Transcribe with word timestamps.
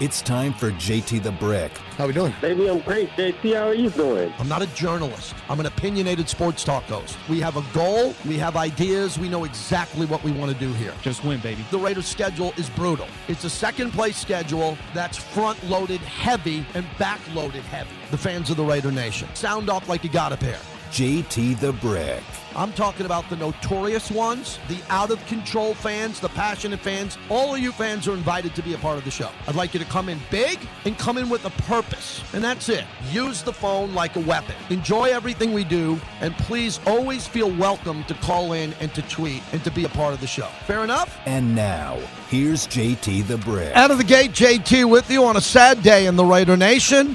It's 0.00 0.22
time 0.22 0.54
for 0.54 0.70
JT 0.70 1.22
the 1.22 1.32
Brick. 1.32 1.76
How 1.98 2.06
we 2.06 2.14
doing? 2.14 2.32
Baby, 2.40 2.70
I'm 2.70 2.80
great. 2.80 3.10
JT, 3.10 3.54
how 3.54 3.68
are 3.68 3.74
you 3.74 3.90
doing? 3.90 4.32
I'm 4.38 4.48
not 4.48 4.62
a 4.62 4.66
journalist. 4.68 5.34
I'm 5.50 5.60
an 5.60 5.66
opinionated 5.66 6.26
sports 6.26 6.64
talk 6.64 6.84
host. 6.84 7.18
We 7.28 7.38
have 7.40 7.58
a 7.58 7.74
goal. 7.74 8.14
We 8.26 8.38
have 8.38 8.56
ideas. 8.56 9.18
We 9.18 9.28
know 9.28 9.44
exactly 9.44 10.06
what 10.06 10.24
we 10.24 10.32
want 10.32 10.52
to 10.52 10.58
do 10.58 10.72
here. 10.72 10.94
Just 11.02 11.22
win, 11.22 11.38
baby. 11.40 11.66
The 11.70 11.78
Raiders' 11.78 12.06
schedule 12.06 12.54
is 12.56 12.70
brutal. 12.70 13.08
It's 13.28 13.44
a 13.44 13.50
second 13.50 13.90
place 13.90 14.16
schedule 14.16 14.78
that's 14.94 15.18
front 15.18 15.62
loaded 15.68 16.00
heavy 16.00 16.64
and 16.72 16.86
back 16.98 17.20
loaded 17.34 17.64
heavy. 17.64 17.90
The 18.10 18.16
fans 18.16 18.48
of 18.48 18.56
the 18.56 18.64
Raider 18.64 18.90
Nation. 18.90 19.28
Sound 19.34 19.68
off 19.68 19.86
like 19.86 20.02
you 20.02 20.08
got 20.08 20.32
a 20.32 20.38
pair. 20.38 20.60
JT 20.90 21.60
the 21.60 21.72
Brick. 21.74 22.22
I'm 22.56 22.72
talking 22.72 23.06
about 23.06 23.30
the 23.30 23.36
notorious 23.36 24.10
ones, 24.10 24.58
the 24.66 24.78
out 24.88 25.12
of 25.12 25.24
control 25.26 25.72
fans, 25.72 26.18
the 26.18 26.28
passionate 26.30 26.80
fans. 26.80 27.16
All 27.28 27.54
of 27.54 27.60
you 27.60 27.70
fans 27.70 28.08
are 28.08 28.12
invited 28.12 28.56
to 28.56 28.62
be 28.62 28.74
a 28.74 28.78
part 28.78 28.98
of 28.98 29.04
the 29.04 29.10
show. 29.10 29.30
I'd 29.46 29.54
like 29.54 29.72
you 29.72 29.78
to 29.78 29.86
come 29.86 30.08
in 30.08 30.18
big 30.32 30.58
and 30.84 30.98
come 30.98 31.16
in 31.16 31.28
with 31.28 31.44
a 31.44 31.50
purpose. 31.50 32.24
And 32.34 32.42
that's 32.42 32.68
it. 32.68 32.84
Use 33.12 33.42
the 33.42 33.52
phone 33.52 33.94
like 33.94 34.16
a 34.16 34.20
weapon. 34.20 34.56
Enjoy 34.68 35.04
everything 35.04 35.52
we 35.52 35.62
do. 35.62 36.00
And 36.20 36.34
please 36.38 36.80
always 36.86 37.24
feel 37.24 37.50
welcome 37.52 38.02
to 38.04 38.14
call 38.14 38.54
in 38.54 38.72
and 38.80 38.92
to 38.94 39.02
tweet 39.02 39.44
and 39.52 39.62
to 39.62 39.70
be 39.70 39.84
a 39.84 39.88
part 39.90 40.12
of 40.12 40.20
the 40.20 40.26
show. 40.26 40.48
Fair 40.66 40.82
enough? 40.82 41.16
And 41.24 41.54
now, 41.54 42.00
here's 42.28 42.66
JT 42.66 43.28
the 43.28 43.38
Brick. 43.38 43.76
Out 43.76 43.92
of 43.92 43.98
the 43.98 44.04
gate, 44.04 44.32
JT 44.32 44.90
with 44.90 45.08
you 45.08 45.24
on 45.24 45.36
a 45.36 45.40
sad 45.40 45.84
day 45.84 46.06
in 46.06 46.16
the 46.16 46.24
Raider 46.24 46.56
Nation 46.56 47.14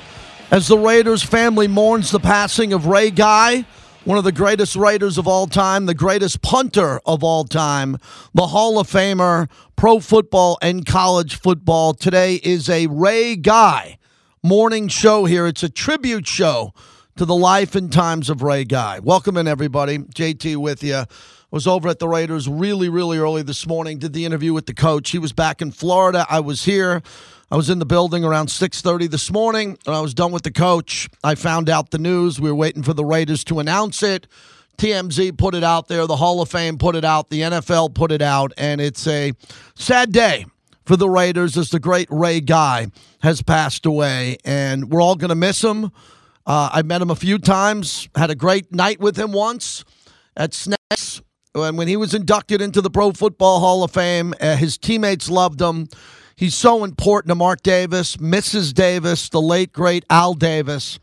as 0.52 0.67
the 0.67 0.77
Raiders 0.77 1.23
family 1.23 1.67
mourns 1.67 2.12
the 2.12 2.20
passing 2.20 2.72
of 2.73 2.85
Ray 2.85 3.09
Guy, 3.12 3.66
one 4.04 4.17
of 4.17 4.23
the 4.23 4.31
greatest 4.31 4.76
Raiders 4.76 5.18
of 5.18 5.27
all 5.27 5.48
time, 5.48 5.85
the 5.85 5.95
greatest 5.95 6.41
punter 6.41 7.02
of 7.05 7.23
all 7.23 7.45
time, 7.45 7.98
the 8.34 8.48
Hall 8.48 8.80
of 8.80 8.88
Famer, 8.88 9.49
pro 9.76 9.99
football 9.99 10.58
and 10.62 10.85
college 10.85 11.40
football. 11.40 11.94
Today 11.94 12.35
is 12.35 12.70
a 12.70 12.88
Ray 12.88 13.35
Guy 13.35 13.98
morning 14.43 14.88
show 14.88 15.26
here. 15.26 15.48
It's 15.48 15.63
a 15.63 15.70
tribute 15.70 16.27
show 16.27 16.73
to 17.16 17.26
the 17.26 17.35
life 17.35 17.73
and 17.73 17.91
times 17.91 18.29
of 18.29 18.43
Ray 18.43 18.63
Guy. 18.63 18.99
Welcome 18.99 19.38
in, 19.38 19.48
everybody. 19.48 19.98
JT 19.98 20.57
with 20.57 20.84
you. 20.84 21.05
Was 21.51 21.68
over 21.68 21.88
at 21.88 21.99
the 21.99 22.07
Raiders 22.10 22.49
really, 22.49 22.90
really 22.90 23.18
early 23.18 23.41
this 23.41 23.66
morning. 23.66 23.98
Did 23.98 24.12
the 24.12 24.26
interview 24.26 24.51
with 24.51 24.66
the 24.66 24.73
coach. 24.73 25.12
He 25.12 25.20
was 25.20 25.32
back 25.32 25.62
in 25.62 25.71
Florida. 25.71 26.26
I 26.29 26.41
was 26.41 26.66
here. 26.66 27.01
I 27.51 27.57
was 27.57 27.70
in 27.70 27.77
the 27.77 27.85
building 27.85 28.24
around 28.24 28.48
6:30 28.48 29.07
this 29.07 29.32
morning. 29.32 29.77
and 29.85 29.96
I 29.96 30.01
was 30.01 30.15
done 30.15 30.32
with 30.32 30.43
the 30.43 30.51
coach, 30.51 31.07
I 31.24 31.35
found 31.35 31.70
out 31.70 31.91
the 31.91 31.99
news. 31.99 32.40
We 32.40 32.49
were 32.49 32.55
waiting 32.55 32.82
for 32.82 32.93
the 32.93 33.05
Raiders 33.05 33.43
to 33.46 33.60
announce 33.60 34.01
it. 34.01 34.27
TMZ 34.77 35.38
put 35.38 35.54
it 35.54 35.63
out 35.63 35.88
there, 35.88 36.07
the 36.07 36.18
Hall 36.18 36.41
of 36.41 36.49
Fame 36.49 36.77
put 36.77 36.96
it 36.96 37.05
out, 37.05 37.29
the 37.29 37.41
NFL 37.41 37.93
put 37.93 38.12
it 38.12 38.21
out, 38.21 38.51
and 38.57 38.82
it's 38.82 39.07
a 39.07 39.32
sad 39.76 40.12
day 40.12 40.46
for 40.85 40.98
the 40.98 41.10
Raiders 41.10 41.55
as 41.55 41.70
the 41.70 41.79
great 41.79 42.07
Ray 42.10 42.41
Guy 42.41 42.88
has 43.21 43.41
passed 43.41 43.85
away, 43.85 44.38
and 44.43 44.91
we're 44.91 45.01
all 45.01 45.16
going 45.16 45.29
to 45.29 45.35
miss 45.35 45.63
him. 45.63 45.91
Uh, 46.46 46.70
I 46.73 46.82
met 46.82 47.01
him 47.01 47.10
a 47.10 47.16
few 47.16 47.40
times, 47.40 48.10
had 48.16 48.29
a 48.32 48.35
great 48.35 48.73
night 48.73 48.99
with 48.99 49.18
him 49.18 49.32
once 49.32 49.85
at 50.35 50.54
Snacks. 50.54 51.21
And 51.55 51.77
when 51.77 51.88
he 51.88 51.96
was 51.96 52.13
inducted 52.13 52.62
into 52.62 52.82
the 52.82 52.90
Pro 52.90 53.12
Football 53.13 53.62
Hall 53.62 53.84
of 53.84 53.91
Fame, 53.91 54.34
uh, 54.41 54.57
his 54.57 54.77
teammates 54.77 55.29
loved 55.29 55.62
him. 55.62 55.88
He's 56.38 56.55
so 56.55 56.84
important 56.84 57.30
to 57.30 57.36
Mark 57.36 57.64
Davis, 57.64 58.18
Mrs. 58.18 58.74
Davis, 58.74 59.30
the 59.30 59.41
late, 59.41 59.72
great 59.72 60.04
Al 60.10 60.34
Davis, 60.34 61.00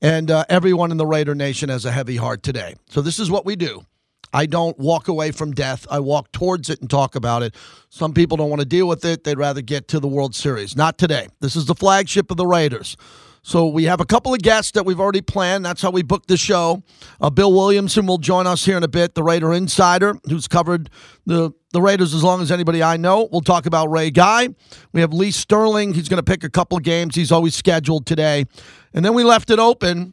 and 0.00 0.30
uh, 0.30 0.44
everyone 0.48 0.90
in 0.90 0.96
the 0.96 1.04
Raider 1.04 1.34
Nation 1.34 1.68
has 1.68 1.84
a 1.84 1.92
heavy 1.92 2.16
heart 2.16 2.42
today. 2.42 2.76
So, 2.88 3.02
this 3.02 3.18
is 3.18 3.30
what 3.30 3.44
we 3.44 3.56
do. 3.56 3.84
I 4.32 4.46
don't 4.46 4.78
walk 4.78 5.08
away 5.08 5.32
from 5.32 5.52
death. 5.52 5.86
I 5.90 6.00
walk 6.00 6.32
towards 6.32 6.70
it 6.70 6.80
and 6.80 6.88
talk 6.88 7.14
about 7.14 7.42
it. 7.42 7.54
Some 7.90 8.14
people 8.14 8.38
don't 8.38 8.48
want 8.48 8.60
to 8.60 8.66
deal 8.66 8.88
with 8.88 9.04
it. 9.04 9.24
They'd 9.24 9.36
rather 9.36 9.60
get 9.60 9.88
to 9.88 10.00
the 10.00 10.08
World 10.08 10.34
Series. 10.34 10.76
Not 10.76 10.96
today. 10.96 11.28
This 11.40 11.56
is 11.56 11.66
the 11.66 11.74
flagship 11.74 12.30
of 12.30 12.38
the 12.38 12.46
Raiders. 12.46 12.96
So 13.42 13.66
we 13.68 13.84
have 13.84 14.00
a 14.00 14.04
couple 14.04 14.34
of 14.34 14.40
guests 14.40 14.72
that 14.72 14.84
we've 14.84 15.00
already 15.00 15.22
planned. 15.22 15.64
That's 15.64 15.80
how 15.80 15.90
we 15.90 16.02
booked 16.02 16.28
the 16.28 16.36
show. 16.36 16.82
Uh, 17.20 17.30
Bill 17.30 17.52
Williamson 17.52 18.06
will 18.06 18.18
join 18.18 18.46
us 18.46 18.64
here 18.64 18.76
in 18.76 18.82
a 18.82 18.88
bit, 18.88 19.14
the 19.14 19.22
Raider 19.22 19.52
insider, 19.52 20.16
who's 20.28 20.46
covered 20.46 20.90
the 21.26 21.52
the 21.72 21.80
Raiders 21.80 22.14
as 22.14 22.24
long 22.24 22.42
as 22.42 22.50
anybody 22.50 22.82
I 22.82 22.96
know. 22.96 23.28
We'll 23.30 23.42
talk 23.42 23.64
about 23.64 23.90
Ray 23.90 24.10
Guy. 24.10 24.48
We 24.92 25.00
have 25.02 25.12
Lee 25.12 25.30
Sterling. 25.30 25.94
He's 25.94 26.08
going 26.08 26.18
to 26.18 26.24
pick 26.24 26.42
a 26.42 26.50
couple 26.50 26.76
of 26.76 26.82
games. 26.82 27.14
He's 27.14 27.30
always 27.30 27.54
scheduled 27.54 28.06
today. 28.06 28.46
And 28.92 29.04
then 29.04 29.14
we 29.14 29.22
left 29.22 29.50
it 29.50 29.60
open. 29.60 30.12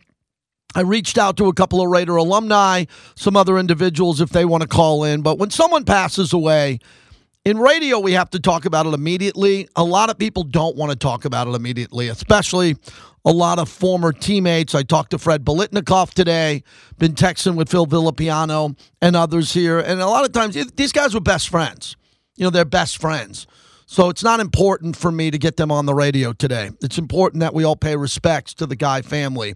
I 0.75 0.81
reached 0.81 1.17
out 1.17 1.35
to 1.37 1.47
a 1.47 1.53
couple 1.53 1.81
of 1.81 1.89
Raider 1.89 2.15
alumni, 2.15 2.85
some 3.15 3.35
other 3.35 3.57
individuals 3.57 4.21
if 4.21 4.29
they 4.29 4.45
want 4.45 4.61
to 4.61 4.67
call 4.67 5.03
in. 5.03 5.23
But 5.23 5.39
when 5.39 5.49
someone 5.49 5.83
passes 5.83 6.31
away, 6.31 6.77
in 7.47 7.57
radio, 7.57 7.97
we 7.97 8.11
have 8.11 8.29
to 8.29 8.41
talk 8.41 8.65
about 8.65 8.85
it 8.87 8.93
immediately. 8.93 9.69
A 9.77 9.83
lot 9.83 10.09
of 10.09 10.17
people 10.17 10.43
don't 10.43 10.75
want 10.75 10.91
to 10.91 10.97
talk 10.97 11.23
about 11.23 11.47
it 11.47 11.55
immediately, 11.55 12.09
especially 12.09 12.75
a 13.23 13.31
lot 13.31 13.57
of 13.57 13.69
former 13.69 14.11
teammates. 14.11 14.75
I 14.75 14.83
talked 14.83 15.11
to 15.11 15.17
Fred 15.17 15.45
Biletnikoff 15.45 16.13
today, 16.13 16.63
been 16.97 17.13
texting 17.13 17.55
with 17.55 17.69
Phil 17.69 17.87
Villapiano 17.87 18.77
and 19.01 19.15
others 19.15 19.53
here. 19.53 19.79
And 19.79 20.01
a 20.01 20.07
lot 20.07 20.25
of 20.25 20.33
times, 20.33 20.57
these 20.73 20.91
guys 20.91 21.13
were 21.13 21.21
best 21.21 21.47
friends. 21.47 21.95
You 22.35 22.43
know, 22.43 22.49
they're 22.49 22.65
best 22.65 22.99
friends. 22.99 23.47
So 23.85 24.09
it's 24.09 24.25
not 24.25 24.41
important 24.41 24.97
for 24.97 25.09
me 25.09 25.31
to 25.31 25.37
get 25.37 25.55
them 25.55 25.71
on 25.71 25.85
the 25.85 25.93
radio 25.93 26.33
today. 26.33 26.71
It's 26.81 26.97
important 26.97 27.39
that 27.39 27.53
we 27.53 27.63
all 27.63 27.77
pay 27.77 27.95
respects 27.95 28.53
to 28.55 28.65
the 28.65 28.75
Guy 28.75 29.01
family. 29.01 29.55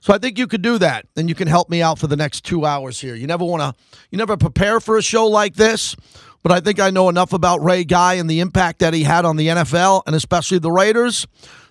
So 0.00 0.14
I 0.14 0.18
think 0.18 0.38
you 0.38 0.46
could 0.46 0.62
do 0.62 0.78
that, 0.78 1.06
and 1.16 1.28
you 1.28 1.34
can 1.34 1.48
help 1.48 1.70
me 1.70 1.82
out 1.82 1.98
for 1.98 2.06
the 2.06 2.16
next 2.16 2.44
two 2.44 2.64
hours 2.64 3.00
here. 3.00 3.16
You 3.16 3.26
never 3.26 3.44
want 3.44 3.62
to, 3.62 3.98
you 4.10 4.18
never 4.18 4.36
prepare 4.36 4.78
for 4.78 4.96
a 4.96 5.02
show 5.02 5.26
like 5.26 5.54
this, 5.54 5.96
but 6.42 6.52
I 6.52 6.60
think 6.60 6.80
I 6.80 6.90
know 6.90 7.08
enough 7.08 7.32
about 7.32 7.62
Ray 7.62 7.84
Guy 7.84 8.14
and 8.14 8.28
the 8.28 8.40
impact 8.40 8.80
that 8.80 8.94
he 8.94 9.04
had 9.04 9.24
on 9.24 9.36
the 9.36 9.48
NFL 9.48 10.02
and 10.06 10.16
especially 10.16 10.58
the 10.58 10.72
Raiders 10.72 11.26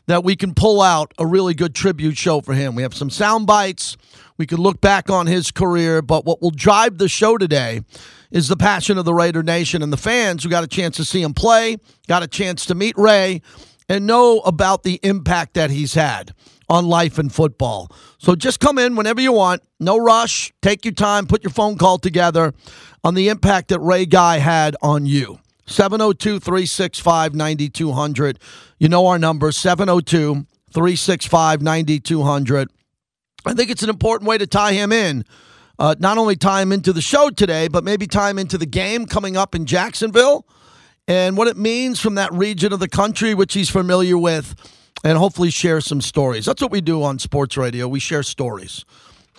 that 0.08 0.24
we 0.24 0.36
can 0.36 0.54
pull 0.54 0.82
out 0.82 1.14
a 1.18 1.26
really 1.26 1.54
good 1.54 1.76
tribute 1.76 2.18
show 2.18 2.42
for 2.42 2.54
him. 2.54 2.76
We 2.76 2.84
have 2.84 2.94
some 2.94 3.10
sound 3.10 3.48
bites. 3.48 3.98
We 4.38 4.46
can 4.48 4.58
look 4.58 4.82
back 4.82 5.10
on 5.10 5.28
his 5.28 5.52
career, 5.52 6.02
but 6.02 6.26
what 6.26 6.42
will 6.42 6.52
drive 6.52 6.98
the 6.98 7.08
show 7.08 7.38
today 7.38 7.82
is 8.32 8.48
the 8.48 8.58
passion 8.58 8.98
of 8.98 9.06
the 9.06 9.14
Raider 9.14 9.44
Nation 9.44 9.84
and 9.84 9.94
the 9.94 9.98
fans 9.98 10.44
who 10.44 10.50
got 10.50 10.64
a 10.64 10.68
chance 10.68 10.96
to 10.98 11.06
see 11.06 11.22
him 11.22 11.34
play, 11.34 11.78
got 12.08 12.24
a 12.24 12.28
chance 12.28 12.66
to 12.68 12.76
meet 12.76 12.98
Ray, 12.98 13.42
and 13.88 14.08
know 14.08 14.40
about 14.40 14.84
the 14.84 15.00
impact 15.04 15.54
that 15.54 15.70
he's 15.70 15.94
had 15.94 16.34
on 16.72 16.88
life 16.88 17.20
and 17.20 17.32
football. 17.32 17.92
So 18.18 18.34
just 18.34 18.62
come 18.62 18.78
in 18.78 18.96
whenever 18.96 19.20
you 19.20 19.34
want. 19.34 19.62
No 19.80 19.98
rush. 19.98 20.54
Take 20.62 20.86
your 20.86 20.94
time. 20.94 21.28
Put 21.28 21.44
your 21.44 21.52
phone 21.52 21.78
call 21.78 22.00
together 22.00 22.54
on 23.04 23.14
the 23.14 23.28
impact 23.28 23.68
that 23.68 23.80
Ray 23.82 24.06
Guy 24.06 24.38
had 24.38 24.78
on 24.82 25.06
you. 25.06 25.40
702 25.68 26.40
365 26.40 27.36
9200. 27.36 28.40
You 28.80 28.88
know 28.88 29.06
our 29.08 29.20
number 29.20 29.52
702 29.52 30.48
365 30.72 31.62
9200. 31.62 32.70
I 33.46 33.54
think 33.54 33.70
it's 33.70 33.84
an 33.84 33.90
important 33.90 34.30
way 34.30 34.38
to 34.38 34.48
tie 34.48 34.74
him 34.74 34.94
in. 34.94 35.26
Uh, 35.78 35.96
not 36.00 36.18
only 36.18 36.38
tie 36.38 36.62
him 36.62 36.72
into 36.72 36.94
the 36.94 37.02
show 37.02 37.30
today, 37.30 37.68
but 37.68 37.84
maybe 37.84 38.08
tie 38.08 38.30
him 38.30 38.40
into 38.40 38.58
the 38.58 38.66
game 38.66 39.06
coming 39.08 39.36
up 39.36 39.56
in 39.56 39.66
Jacksonville 39.66 40.46
and 41.08 41.36
what 41.36 41.48
it 41.48 41.58
means 41.58 42.00
from 42.00 42.16
that 42.16 42.32
region 42.32 42.72
of 42.72 42.80
the 42.80 42.88
country, 42.88 43.34
which 43.34 43.56
he's 43.56 43.70
familiar 43.70 44.18
with, 44.18 44.56
and 45.04 45.18
hopefully 45.18 45.50
share 45.50 45.82
some 45.82 46.02
stories. 46.02 46.46
That's 46.46 46.62
what 46.62 46.72
we 46.72 46.82
do 46.82 47.04
on 47.04 47.20
sports 47.20 47.58
radio. 47.58 47.88
We 47.88 48.00
share 48.00 48.24
stories, 48.24 48.86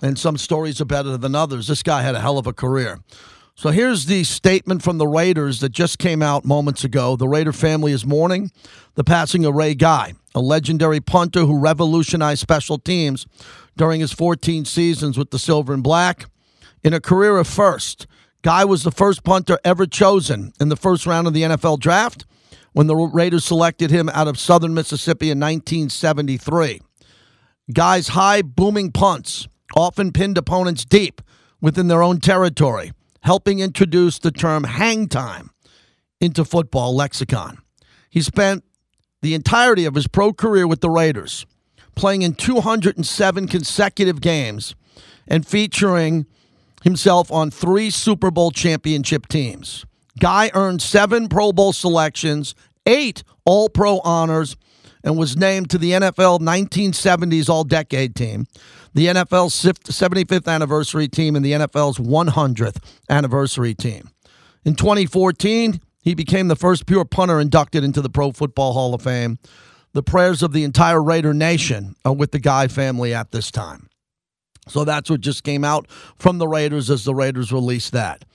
and 0.01 0.17
some 0.17 0.37
stories 0.37 0.81
are 0.81 0.85
better 0.85 1.17
than 1.17 1.35
others. 1.35 1.67
This 1.67 1.83
guy 1.83 2.01
had 2.01 2.15
a 2.15 2.19
hell 2.19 2.37
of 2.37 2.47
a 2.47 2.53
career. 2.53 2.99
So 3.55 3.69
here's 3.69 4.05
the 4.07 4.23
statement 4.23 4.81
from 4.81 4.97
the 4.97 5.07
Raiders 5.07 5.59
that 5.59 5.69
just 5.69 5.99
came 5.99 6.23
out 6.23 6.43
moments 6.43 6.83
ago. 6.83 7.15
The 7.15 7.27
Raider 7.27 7.53
family 7.53 7.91
is 7.91 8.03
mourning 8.03 8.51
the 8.95 9.03
passing 9.03 9.45
of 9.45 9.53
Ray 9.53 9.75
Guy, 9.75 10.13
a 10.33 10.39
legendary 10.39 10.99
punter 10.99 11.41
who 11.41 11.59
revolutionized 11.59 12.41
special 12.41 12.79
teams 12.79 13.27
during 13.77 14.01
his 14.01 14.11
14 14.11 14.65
seasons 14.65 15.17
with 15.19 15.29
the 15.29 15.37
Silver 15.37 15.71
and 15.73 15.83
Black. 15.83 16.25
In 16.83 16.93
a 16.93 16.99
career 16.99 17.37
of 17.37 17.47
first, 17.47 18.07
Guy 18.41 18.65
was 18.65 18.83
the 18.83 18.91
first 18.91 19.23
punter 19.23 19.59
ever 19.63 19.85
chosen 19.85 20.51
in 20.59 20.69
the 20.69 20.75
first 20.75 21.05
round 21.05 21.27
of 21.27 21.33
the 21.33 21.43
NFL 21.43 21.79
draft 21.79 22.25
when 22.73 22.87
the 22.87 22.95
Raiders 22.95 23.45
selected 23.45 23.91
him 23.91 24.09
out 24.09 24.27
of 24.27 24.37
southern 24.37 24.73
Mississippi 24.73 25.31
in 25.31 25.39
1973. 25.39 26.81
Guy's 27.73 28.09
high, 28.09 28.41
booming 28.41 28.91
punts 28.91 29.47
often 29.75 30.11
pinned 30.11 30.37
opponents 30.37 30.83
deep 30.83 31.21
within 31.61 31.87
their 31.87 32.03
own 32.03 32.19
territory, 32.19 32.91
helping 33.21 33.59
introduce 33.59 34.19
the 34.19 34.31
term 34.31 34.65
hang 34.65 35.07
time 35.07 35.49
into 36.19 36.43
football 36.43 36.95
lexicon. 36.95 37.57
He 38.09 38.21
spent 38.21 38.63
the 39.21 39.33
entirety 39.33 39.85
of 39.85 39.95
his 39.95 40.07
pro 40.07 40.33
career 40.33 40.67
with 40.67 40.81
the 40.81 40.89
Raiders, 40.89 41.45
playing 41.95 42.23
in 42.23 42.33
207 42.33 43.47
consecutive 43.47 44.19
games 44.19 44.75
and 45.27 45.47
featuring 45.47 46.25
himself 46.83 47.31
on 47.31 47.49
three 47.49 47.89
Super 47.89 48.29
Bowl 48.29 48.51
championship 48.51 49.27
teams. 49.27 49.85
Guy 50.19 50.51
earned 50.53 50.81
seven 50.81 51.27
Pro 51.27 51.51
Bowl 51.51 51.73
selections, 51.73 52.55
eight 52.85 53.23
All 53.45 53.69
Pro 53.69 53.99
honors, 53.99 54.55
and 55.03 55.17
was 55.17 55.35
named 55.35 55.69
to 55.71 55.77
the 55.77 55.91
NFL 55.91 56.39
1970s 56.39 57.49
All 57.49 57.63
Decade 57.63 58.15
team, 58.15 58.47
the 58.93 59.07
NFL's 59.07 59.53
75th 59.61 60.47
anniversary 60.47 61.07
team, 61.07 61.35
and 61.35 61.43
the 61.43 61.51
NFL's 61.53 61.97
100th 61.97 62.77
anniversary 63.09 63.73
team. 63.73 64.09
In 64.63 64.75
2014, 64.75 65.81
he 66.03 66.15
became 66.15 66.47
the 66.47 66.55
first 66.55 66.85
pure 66.85 67.05
punter 67.05 67.39
inducted 67.39 67.83
into 67.83 68.01
the 68.01 68.09
Pro 68.09 68.31
Football 68.31 68.73
Hall 68.73 68.93
of 68.93 69.01
Fame. 69.01 69.39
the 69.93 70.03
prayers 70.03 70.41
of 70.41 70.53
the 70.53 70.63
entire 70.63 71.01
Raider 71.01 71.33
Nation 71.35 71.95
are 72.03 72.13
with 72.13 72.31
the 72.31 72.39
Guy 72.39 72.67
family 72.67 73.13
at 73.13 73.31
this 73.31 73.51
time. 73.51 73.89
So 74.67 74.83
that's 74.83 75.09
what 75.09 75.21
just 75.21 75.43
came 75.43 75.63
out 75.63 75.87
from 76.17 76.39
the 76.39 76.47
Raiders 76.47 76.89
as 76.89 77.03
the 77.03 77.13
Raiders 77.13 77.51
released 77.51 77.91
that. 77.91 78.25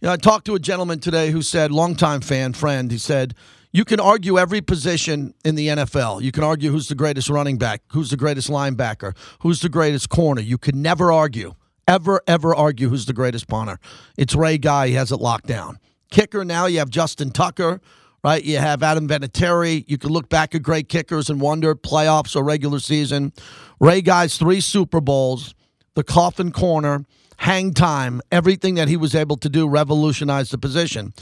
You 0.00 0.06
know, 0.06 0.14
I 0.14 0.16
talked 0.16 0.46
to 0.46 0.54
a 0.54 0.58
gentleman 0.58 0.98
today 0.98 1.30
who 1.30 1.42
said, 1.42 1.70
longtime 1.70 2.22
fan, 2.22 2.54
friend, 2.54 2.90
he 2.90 2.96
said, 2.96 3.34
you 3.70 3.84
can 3.84 4.00
argue 4.00 4.38
every 4.38 4.62
position 4.62 5.34
in 5.44 5.56
the 5.56 5.68
NFL. 5.68 6.22
You 6.22 6.32
can 6.32 6.42
argue 6.42 6.70
who's 6.70 6.88
the 6.88 6.94
greatest 6.94 7.28
running 7.28 7.58
back, 7.58 7.82
who's 7.88 8.08
the 8.08 8.16
greatest 8.16 8.48
linebacker, 8.48 9.14
who's 9.40 9.60
the 9.60 9.68
greatest 9.68 10.08
corner. 10.08 10.40
You 10.40 10.56
can 10.56 10.80
never 10.80 11.12
argue, 11.12 11.54
ever, 11.86 12.22
ever 12.26 12.54
argue 12.54 12.88
who's 12.88 13.04
the 13.04 13.12
greatest 13.12 13.46
punter. 13.46 13.78
It's 14.16 14.34
Ray 14.34 14.56
Guy. 14.56 14.88
He 14.88 14.94
has 14.94 15.12
it 15.12 15.20
locked 15.20 15.46
down. 15.46 15.78
Kicker 16.10 16.46
now, 16.46 16.64
you 16.64 16.78
have 16.78 16.88
Justin 16.88 17.30
Tucker, 17.30 17.78
right? 18.24 18.42
You 18.42 18.56
have 18.56 18.82
Adam 18.82 19.06
Vinatieri. 19.06 19.84
You 19.86 19.98
can 19.98 20.10
look 20.10 20.30
back 20.30 20.54
at 20.54 20.62
great 20.62 20.88
kickers 20.88 21.28
and 21.28 21.42
wonder 21.42 21.74
playoffs 21.74 22.34
or 22.34 22.42
regular 22.42 22.78
season. 22.78 23.34
Ray 23.80 24.00
Guy's 24.00 24.38
three 24.38 24.60
Super 24.60 25.02
Bowls, 25.02 25.54
the 25.94 26.02
coffin 26.02 26.52
corner, 26.52 27.04
hang 27.40 27.72
time, 27.72 28.20
everything 28.30 28.74
that 28.74 28.86
he 28.86 28.98
was 28.98 29.14
able 29.14 29.36
to 29.38 29.48
do 29.48 29.66
revolutionized 29.66 30.52
the 30.52 30.58
position. 30.58 31.14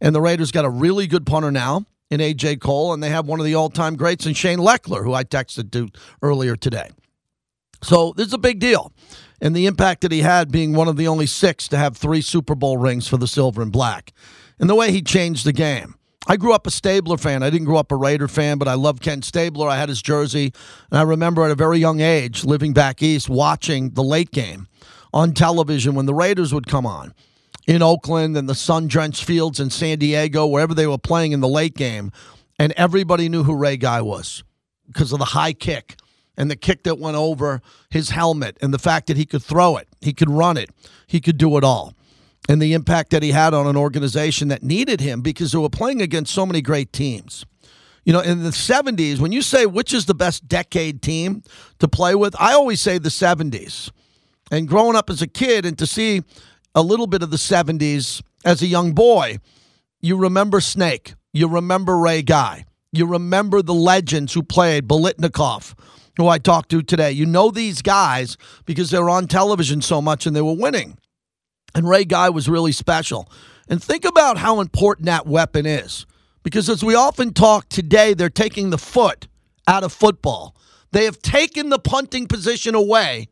And 0.00 0.14
the 0.14 0.22
Raiders 0.22 0.50
got 0.50 0.64
a 0.64 0.70
really 0.70 1.06
good 1.06 1.26
punter 1.26 1.50
now 1.50 1.84
in 2.10 2.20
A.J. 2.20 2.56
Cole, 2.56 2.94
and 2.94 3.02
they 3.02 3.10
have 3.10 3.26
one 3.26 3.40
of 3.40 3.46
the 3.46 3.54
all 3.54 3.68
time 3.68 3.94
greats 3.94 4.24
in 4.24 4.32
Shane 4.32 4.58
Lechler, 4.58 5.04
who 5.04 5.12
I 5.12 5.22
texted 5.22 5.70
to 5.72 5.88
earlier 6.22 6.56
today. 6.56 6.88
So 7.82 8.14
this 8.16 8.28
is 8.28 8.32
a 8.32 8.38
big 8.38 8.58
deal. 8.58 8.90
And 9.42 9.54
the 9.54 9.66
impact 9.66 10.00
that 10.00 10.12
he 10.12 10.20
had 10.20 10.50
being 10.50 10.72
one 10.72 10.88
of 10.88 10.96
the 10.96 11.08
only 11.08 11.26
six 11.26 11.68
to 11.68 11.76
have 11.76 11.94
three 11.94 12.22
Super 12.22 12.54
Bowl 12.54 12.78
rings 12.78 13.06
for 13.06 13.18
the 13.18 13.28
silver 13.28 13.60
and 13.60 13.70
black. 13.70 14.12
And 14.58 14.70
the 14.70 14.74
way 14.74 14.90
he 14.92 15.02
changed 15.02 15.44
the 15.44 15.52
game. 15.52 15.94
I 16.26 16.38
grew 16.38 16.54
up 16.54 16.66
a 16.66 16.70
Stabler 16.70 17.18
fan. 17.18 17.42
I 17.42 17.50
didn't 17.50 17.66
grow 17.66 17.76
up 17.76 17.92
a 17.92 17.96
Raider 17.96 18.28
fan, 18.28 18.56
but 18.56 18.66
I 18.66 18.74
loved 18.74 19.02
Ken 19.02 19.20
Stabler. 19.20 19.68
I 19.68 19.76
had 19.76 19.90
his 19.90 20.00
jersey. 20.00 20.54
And 20.90 20.98
I 20.98 21.02
remember 21.02 21.44
at 21.44 21.50
a 21.50 21.54
very 21.54 21.78
young 21.78 22.00
age 22.00 22.44
living 22.44 22.72
back 22.72 23.02
east 23.02 23.28
watching 23.28 23.90
the 23.90 24.02
late 24.02 24.30
game 24.30 24.68
on 25.12 25.32
television 25.32 25.94
when 25.94 26.06
the 26.06 26.14
Raiders 26.14 26.52
would 26.52 26.66
come 26.66 26.86
on 26.86 27.14
in 27.66 27.82
Oakland 27.82 28.36
and 28.36 28.48
the 28.48 28.54
sun 28.54 28.86
drenched 28.86 29.24
fields 29.24 29.60
in 29.60 29.70
San 29.70 29.98
Diego, 29.98 30.46
wherever 30.46 30.74
they 30.74 30.86
were 30.86 30.98
playing 30.98 31.32
in 31.32 31.40
the 31.40 31.48
late 31.48 31.74
game. 31.74 32.12
And 32.58 32.72
everybody 32.76 33.28
knew 33.28 33.42
who 33.42 33.54
Ray 33.54 33.76
Guy 33.76 34.00
was 34.00 34.42
because 34.86 35.12
of 35.12 35.18
the 35.18 35.26
high 35.26 35.52
kick 35.52 35.96
and 36.36 36.50
the 36.50 36.56
kick 36.56 36.84
that 36.84 36.98
went 36.98 37.16
over 37.16 37.60
his 37.90 38.10
helmet 38.10 38.56
and 38.62 38.72
the 38.72 38.78
fact 38.78 39.08
that 39.08 39.16
he 39.16 39.26
could 39.26 39.42
throw 39.42 39.76
it, 39.76 39.88
he 40.00 40.12
could 40.12 40.30
run 40.30 40.56
it, 40.56 40.70
he 41.06 41.20
could 41.20 41.38
do 41.38 41.56
it 41.56 41.64
all. 41.64 41.94
And 42.48 42.62
the 42.62 42.74
impact 42.74 43.10
that 43.10 43.24
he 43.24 43.32
had 43.32 43.54
on 43.54 43.66
an 43.66 43.76
organization 43.76 44.48
that 44.48 44.62
needed 44.62 45.00
him 45.00 45.20
because 45.20 45.50
they 45.50 45.58
were 45.58 45.68
playing 45.68 46.00
against 46.00 46.32
so 46.32 46.46
many 46.46 46.62
great 46.62 46.92
teams. 46.92 47.44
You 48.04 48.12
know, 48.12 48.20
in 48.20 48.44
the 48.44 48.50
70s, 48.50 49.18
when 49.18 49.32
you 49.32 49.42
say 49.42 49.66
which 49.66 49.92
is 49.92 50.06
the 50.06 50.14
best 50.14 50.46
decade 50.46 51.02
team 51.02 51.42
to 51.80 51.88
play 51.88 52.14
with, 52.14 52.36
I 52.38 52.52
always 52.52 52.80
say 52.80 52.98
the 52.98 53.08
70s. 53.08 53.90
And 54.50 54.68
growing 54.68 54.96
up 54.96 55.10
as 55.10 55.22
a 55.22 55.26
kid 55.26 55.66
and 55.66 55.76
to 55.78 55.86
see 55.86 56.22
a 56.74 56.82
little 56.82 57.06
bit 57.06 57.22
of 57.22 57.30
the 57.30 57.36
70s 57.36 58.22
as 58.44 58.62
a 58.62 58.66
young 58.66 58.92
boy, 58.92 59.38
you 60.00 60.16
remember 60.16 60.60
Snake. 60.60 61.14
You 61.32 61.48
remember 61.48 61.98
Ray 61.98 62.22
Guy. 62.22 62.64
You 62.92 63.06
remember 63.06 63.60
the 63.62 63.74
legends 63.74 64.32
who 64.32 64.42
played 64.42 64.86
Biletnikoff, 64.88 65.74
who 66.16 66.28
I 66.28 66.38
talked 66.38 66.70
to 66.70 66.82
today. 66.82 67.12
You 67.12 67.26
know 67.26 67.50
these 67.50 67.82
guys 67.82 68.36
because 68.64 68.90
they 68.90 68.98
were 68.98 69.10
on 69.10 69.26
television 69.26 69.82
so 69.82 70.00
much 70.00 70.26
and 70.26 70.34
they 70.34 70.40
were 70.40 70.54
winning. 70.54 70.96
And 71.74 71.88
Ray 71.88 72.04
Guy 72.04 72.30
was 72.30 72.48
really 72.48 72.72
special. 72.72 73.30
And 73.68 73.82
think 73.82 74.04
about 74.04 74.38
how 74.38 74.60
important 74.60 75.06
that 75.06 75.26
weapon 75.26 75.66
is. 75.66 76.06
Because 76.42 76.70
as 76.70 76.84
we 76.84 76.94
often 76.94 77.34
talk 77.34 77.68
today, 77.68 78.14
they're 78.14 78.30
taking 78.30 78.70
the 78.70 78.78
foot 78.78 79.26
out 79.66 79.82
of 79.82 79.92
football. 79.92 80.56
They 80.92 81.04
have 81.04 81.20
taken 81.20 81.68
the 81.68 81.78
punting 81.78 82.28
position 82.28 82.74
away 82.74 83.28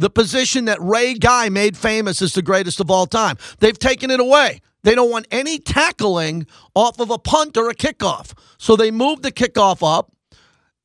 the 0.00 0.10
position 0.10 0.64
that 0.64 0.80
Ray 0.80 1.14
Guy 1.14 1.48
made 1.48 1.76
famous 1.76 2.22
as 2.22 2.32
the 2.32 2.42
greatest 2.42 2.80
of 2.80 2.90
all 2.90 3.06
time. 3.06 3.36
They've 3.58 3.78
taken 3.78 4.10
it 4.10 4.20
away. 4.20 4.60
They 4.82 4.94
don't 4.94 5.10
want 5.10 5.28
any 5.30 5.58
tackling 5.58 6.46
off 6.74 6.98
of 6.98 7.10
a 7.10 7.18
punt 7.18 7.56
or 7.56 7.68
a 7.68 7.74
kickoff. 7.74 8.32
So 8.58 8.76
they 8.76 8.90
moved 8.90 9.22
the 9.22 9.30
kickoff 9.30 9.86
up 9.86 10.10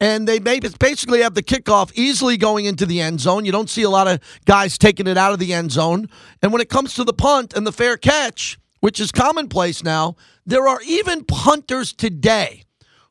and 0.01 0.27
they 0.27 0.39
basically 0.39 1.21
have 1.21 1.33
the 1.33 1.43
kickoff 1.43 1.93
easily 1.95 2.35
going 2.35 2.65
into 2.65 2.85
the 2.85 2.99
end 2.99 3.21
zone. 3.21 3.45
You 3.45 3.53
don't 3.53 3.69
see 3.69 3.83
a 3.83 3.89
lot 3.89 4.07
of 4.07 4.19
guys 4.45 4.77
taking 4.77 5.07
it 5.07 5.17
out 5.17 5.31
of 5.31 5.39
the 5.39 5.53
end 5.53 5.71
zone. 5.71 6.09
And 6.41 6.51
when 6.51 6.61
it 6.61 6.69
comes 6.69 6.93
to 6.95 7.05
the 7.05 7.13
punt 7.13 7.53
and 7.55 7.65
the 7.65 7.71
fair 7.71 7.95
catch, 7.95 8.59
which 8.81 8.99
is 8.99 9.13
commonplace 9.13 9.81
now, 9.81 10.17
there 10.45 10.67
are 10.67 10.81
even 10.85 11.23
punters 11.23 11.93
today 11.93 12.63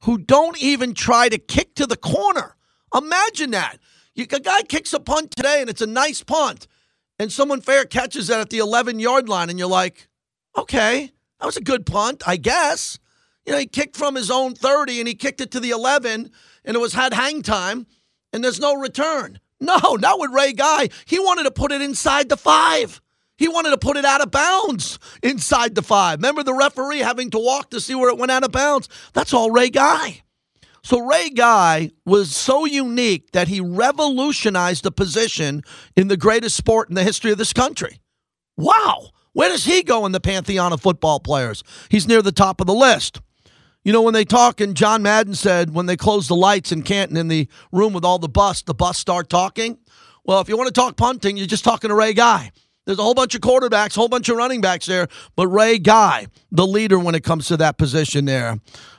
who 0.03 0.19
don't 0.19 0.63
even 0.63 0.93
try 0.93 1.31
to 1.31 1.39
kick 1.39 1.75
to 1.77 1.87
the 1.87 1.97
corner. 1.97 2.57
Imagine 2.95 3.53
that. 3.53 3.79
You, 4.15 4.27
a 4.31 4.41
guy 4.41 4.63
kicks 4.63 4.93
a 4.93 5.01
punt 5.01 5.33
today 5.33 5.61
and 5.61 5.69
it's 5.69 5.83
a 5.83 5.87
nice 5.87 6.23
punt, 6.23 6.67
and 7.19 7.33
someone 7.33 7.61
fair 7.61 7.85
catches 7.85 8.31
it 8.31 8.39
at 8.39 8.51
the 8.51 8.59
11 8.59 9.01
yard 9.01 9.29
line, 9.29 9.51
and 9.51 9.59
you're 9.59 9.69
like, 9.69 10.09
okay, 10.57 11.13
that 11.41 11.47
was 11.47 11.57
a 11.57 11.63
good 11.63 11.85
punt, 11.85 12.23
I 12.27 12.37
guess. 12.37 12.99
You 13.45 13.53
know, 13.53 13.59
he 13.59 13.67
kicked 13.67 13.97
from 13.97 14.15
his 14.15 14.31
own 14.31 14.55
30 14.55 15.01
and 15.01 15.09
he 15.09 15.15
kicked 15.15 15.41
it 15.41 15.51
to 15.53 15.61
the 15.61 15.71
11, 15.71 16.31
and 16.65 16.77
it 16.77 16.81
was 16.81 16.95
had 16.95 17.13
hang 17.13 17.43
time, 17.43 17.87
and 18.33 18.43
there's 18.43 18.61
no 18.61 18.75
return. 18.75 19.41
No, 19.61 19.97
not 19.99 20.19
with 20.19 20.33
Ray 20.33 20.53
Guy. 20.53 20.89
He 21.07 21.19
wanted 21.19 21.45
to 21.45 21.51
put 21.51 21.73
it 21.73 21.81
inside 21.81 22.29
the 22.29 22.37
five. 22.37 23.01
He 23.37 23.49
wanted 23.49 23.71
to 23.71 23.79
put 23.79 23.97
it 23.97 24.05
out 24.05 24.21
of 24.21 24.31
bounds 24.31 24.99
inside 25.23 25.75
the 25.75 25.83
five. 25.83 26.19
Remember 26.19 26.43
the 26.43 26.53
referee 26.55 26.99
having 26.99 27.31
to 27.31 27.39
walk 27.39 27.71
to 27.71 27.81
see 27.81 27.95
where 27.95 28.11
it 28.11 28.19
went 28.19 28.31
out 28.31 28.45
of 28.45 28.53
bounds? 28.53 28.89
That's 29.13 29.33
all 29.33 29.51
Ray 29.51 29.71
Guy. 29.71 30.24
So 30.85 31.01
Ray 31.01 31.31
Guy 31.31 31.93
was 32.05 32.37
so 32.37 32.67
unique 32.67 33.33
that 33.33 33.49
he 33.49 33.59
revolutionized 33.59 34.85
the 34.85 34.93
position 34.93 35.63
in 35.97 36.09
the 36.09 36.17
greatest 36.19 36.57
sport 36.57 36.91
in 36.91 36.95
the 36.95 37.03
history 37.03 37.33
of 37.33 37.39
this 37.39 37.55
country. 37.55 38.01
Wow. 38.59 39.09
Where 39.33 39.49
does 39.49 39.65
he 39.65 39.83
go 39.83 40.05
in 40.05 40.13
the 40.13 40.21
pantheon 40.21 40.75
of 40.75 40.83
football 40.83 41.21
players? 41.21 41.65
He's 41.89 42.07
near 42.07 42.21
the 42.21 42.33
top 42.33 42.61
of 42.61 42.67
the 42.67 42.75
list. 42.75 43.23
You 43.83 43.95
know, 43.95 44.03
when 44.03 44.13
they 44.13 44.27
talk, 44.27 44.61
and 44.61 44.77
John 44.77 45.03
Madden 45.03 45.35
said 45.35 45.75
when 45.75 45.87
they 45.87 45.97
close 45.97 46.29
the 46.29 46.37
lights 46.37 46.71
in 46.71 46.83
Canton 46.83 47.17
in 47.17 47.29
the 47.29 47.49
room 47.73 47.95
with 47.95 48.05
all 48.05 48.19
the 48.19 48.29
bus, 48.29 48.61
the 48.61 48.75
bus 48.75 48.99
start 48.99 49.31
talking. 49.31 49.79
Well, 50.25 50.41
if 50.41 50.51
you 50.51 50.57
want 50.59 50.69
to 50.69 50.81
talk 50.81 50.97
punting, 50.97 51.39
you're 51.39 51.47
just 51.47 51.65
talking 51.65 51.89
to 51.89 51.95
Ray 51.95 52.13
Guy. 52.13 52.51
There's 52.85 52.99
a 52.99 53.03
whole 53.03 53.15
bunch 53.15 53.35
of 53.35 53.41
quarterbacks, 53.41 53.97
a 53.97 54.01
whole 54.01 54.09
bunch 54.09 54.29
of 54.29 54.37
running 54.37 54.61
backs 54.61 54.85
there, 54.85 55.09
but 55.35 55.49
Ray 55.49 55.79
Guy, 55.79 56.27
the 56.53 56.67
leader 56.67 56.99
when 56.99 57.15
it 57.15 57.25
comes 57.25 57.49
to 57.49 57.57
that 57.57 57.79
position 57.79 58.27
there. 58.27 58.59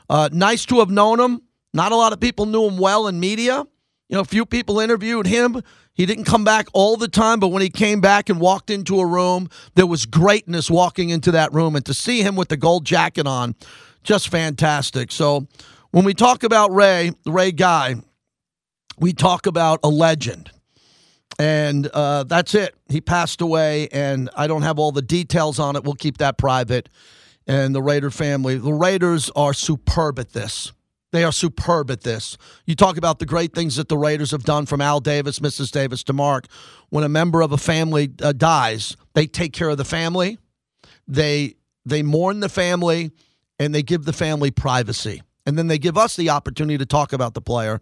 Uh, 0.09 0.29
nice 0.31 0.65
to 0.65 0.79
have 0.79 0.89
known 0.89 1.19
him. 1.19 1.41
Not 1.75 1.91
a 1.91 1.95
lot 1.97 2.13
of 2.13 2.21
people 2.21 2.45
knew 2.45 2.63
him 2.63 2.77
well 2.77 3.05
in 3.05 3.19
media. 3.19 3.65
You 4.07 4.15
know, 4.15 4.21
a 4.21 4.25
few 4.25 4.45
people 4.45 4.79
interviewed 4.79 5.27
him. 5.27 5.61
He 5.93 6.05
didn't 6.05 6.23
come 6.23 6.45
back 6.45 6.67
all 6.71 6.95
the 6.95 7.09
time, 7.09 7.41
but 7.41 7.49
when 7.49 7.61
he 7.61 7.69
came 7.69 7.99
back 7.99 8.29
and 8.29 8.39
walked 8.39 8.69
into 8.69 9.01
a 9.01 9.05
room, 9.05 9.49
there 9.75 9.85
was 9.85 10.05
greatness 10.05 10.71
walking 10.71 11.09
into 11.09 11.31
that 11.31 11.53
room. 11.53 11.75
And 11.75 11.85
to 11.85 11.93
see 11.93 12.21
him 12.21 12.37
with 12.37 12.47
the 12.47 12.55
gold 12.55 12.85
jacket 12.85 13.27
on, 13.27 13.55
just 14.03 14.29
fantastic. 14.29 15.11
So 15.11 15.47
when 15.91 16.05
we 16.05 16.13
talk 16.13 16.43
about 16.43 16.73
Ray, 16.73 17.11
the 17.25 17.33
Ray 17.33 17.51
Guy, 17.51 17.95
we 18.97 19.11
talk 19.11 19.45
about 19.45 19.81
a 19.83 19.89
legend. 19.89 20.51
And 21.37 21.87
uh, 21.87 22.23
that's 22.23 22.55
it. 22.55 22.73
He 22.87 23.01
passed 23.01 23.41
away, 23.41 23.89
and 23.89 24.29
I 24.37 24.47
don't 24.47 24.61
have 24.61 24.79
all 24.79 24.93
the 24.93 25.01
details 25.01 25.59
on 25.59 25.75
it. 25.75 25.83
We'll 25.83 25.95
keep 25.95 26.19
that 26.19 26.37
private. 26.37 26.87
And 27.47 27.75
the 27.75 27.81
Raider 27.81 28.11
family, 28.11 28.57
the 28.57 28.71
Raiders 28.71 29.29
are 29.35 29.53
superb 29.53 30.19
at 30.19 30.31
this. 30.31 30.71
They 31.15 31.23
are 31.23 31.31
superb 31.31 31.89
at 31.91 32.01
this. 32.01 32.37
You 32.65 32.75
talk 32.75 32.97
about 32.97 33.19
the 33.19 33.25
great 33.25 33.55
things 33.55 33.77
that 33.77 33.87
the 33.87 33.97
Raiders 33.97 34.31
have 34.31 34.43
done 34.43 34.65
from 34.65 34.81
Al 34.81 34.99
Davis, 34.99 35.39
Mrs. 35.39 35.71
Davis 35.71 36.03
to 36.03 36.13
Mark. 36.13 36.47
When 36.89 37.05
a 37.05 37.09
member 37.09 37.41
of 37.41 37.53
a 37.53 37.57
family 37.57 38.11
uh, 38.21 38.33
dies, 38.33 38.97
they 39.13 39.25
take 39.25 39.53
care 39.53 39.69
of 39.69 39.77
the 39.77 39.85
family. 39.85 40.37
They 41.07 41.55
they 41.85 42.03
mourn 42.03 42.41
the 42.41 42.49
family 42.49 43.11
and 43.57 43.73
they 43.73 43.81
give 43.81 44.03
the 44.03 44.11
family 44.11 44.51
privacy. 44.51 45.21
And 45.45 45.57
then 45.57 45.67
they 45.67 45.77
give 45.77 45.97
us 45.97 46.17
the 46.17 46.31
opportunity 46.31 46.77
to 46.79 46.85
talk 46.85 47.13
about 47.13 47.33
the 47.33 47.39
player 47.39 47.79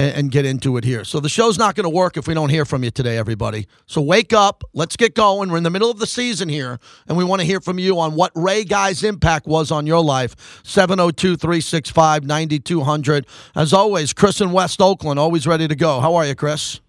and, 0.00 0.16
and 0.16 0.30
get 0.30 0.46
into 0.46 0.76
it 0.78 0.84
here. 0.84 1.04
So 1.04 1.20
the 1.20 1.28
show's 1.28 1.58
not 1.58 1.74
going 1.74 1.84
to 1.84 1.90
work 1.90 2.16
if 2.16 2.26
we 2.26 2.32
don't 2.32 2.48
hear 2.48 2.64
from 2.64 2.82
you 2.82 2.90
today, 2.90 3.18
everybody. 3.18 3.66
So 3.86 4.00
wake 4.00 4.32
up. 4.32 4.64
Let's 4.72 4.96
get 4.96 5.14
going. 5.14 5.50
We're 5.50 5.58
in 5.58 5.62
the 5.62 5.70
middle 5.70 5.90
of 5.90 5.98
the 5.98 6.06
season 6.06 6.48
here, 6.48 6.80
and 7.06 7.18
we 7.18 7.24
want 7.24 7.40
to 7.42 7.46
hear 7.46 7.60
from 7.60 7.78
you 7.78 7.98
on 8.00 8.14
what 8.14 8.32
Ray 8.34 8.64
Guy's 8.64 9.04
impact 9.04 9.46
was 9.46 9.70
on 9.70 9.86
your 9.86 10.02
life. 10.02 10.62
702 10.64 11.36
365 11.36 12.24
9200. 12.24 13.26
As 13.54 13.72
always, 13.72 14.12
Chris 14.14 14.40
in 14.40 14.52
West 14.52 14.80
Oakland, 14.80 15.20
always 15.20 15.46
ready 15.46 15.68
to 15.68 15.76
go. 15.76 16.00
How 16.00 16.14
are 16.14 16.24
you, 16.24 16.34
Chris? 16.34 16.80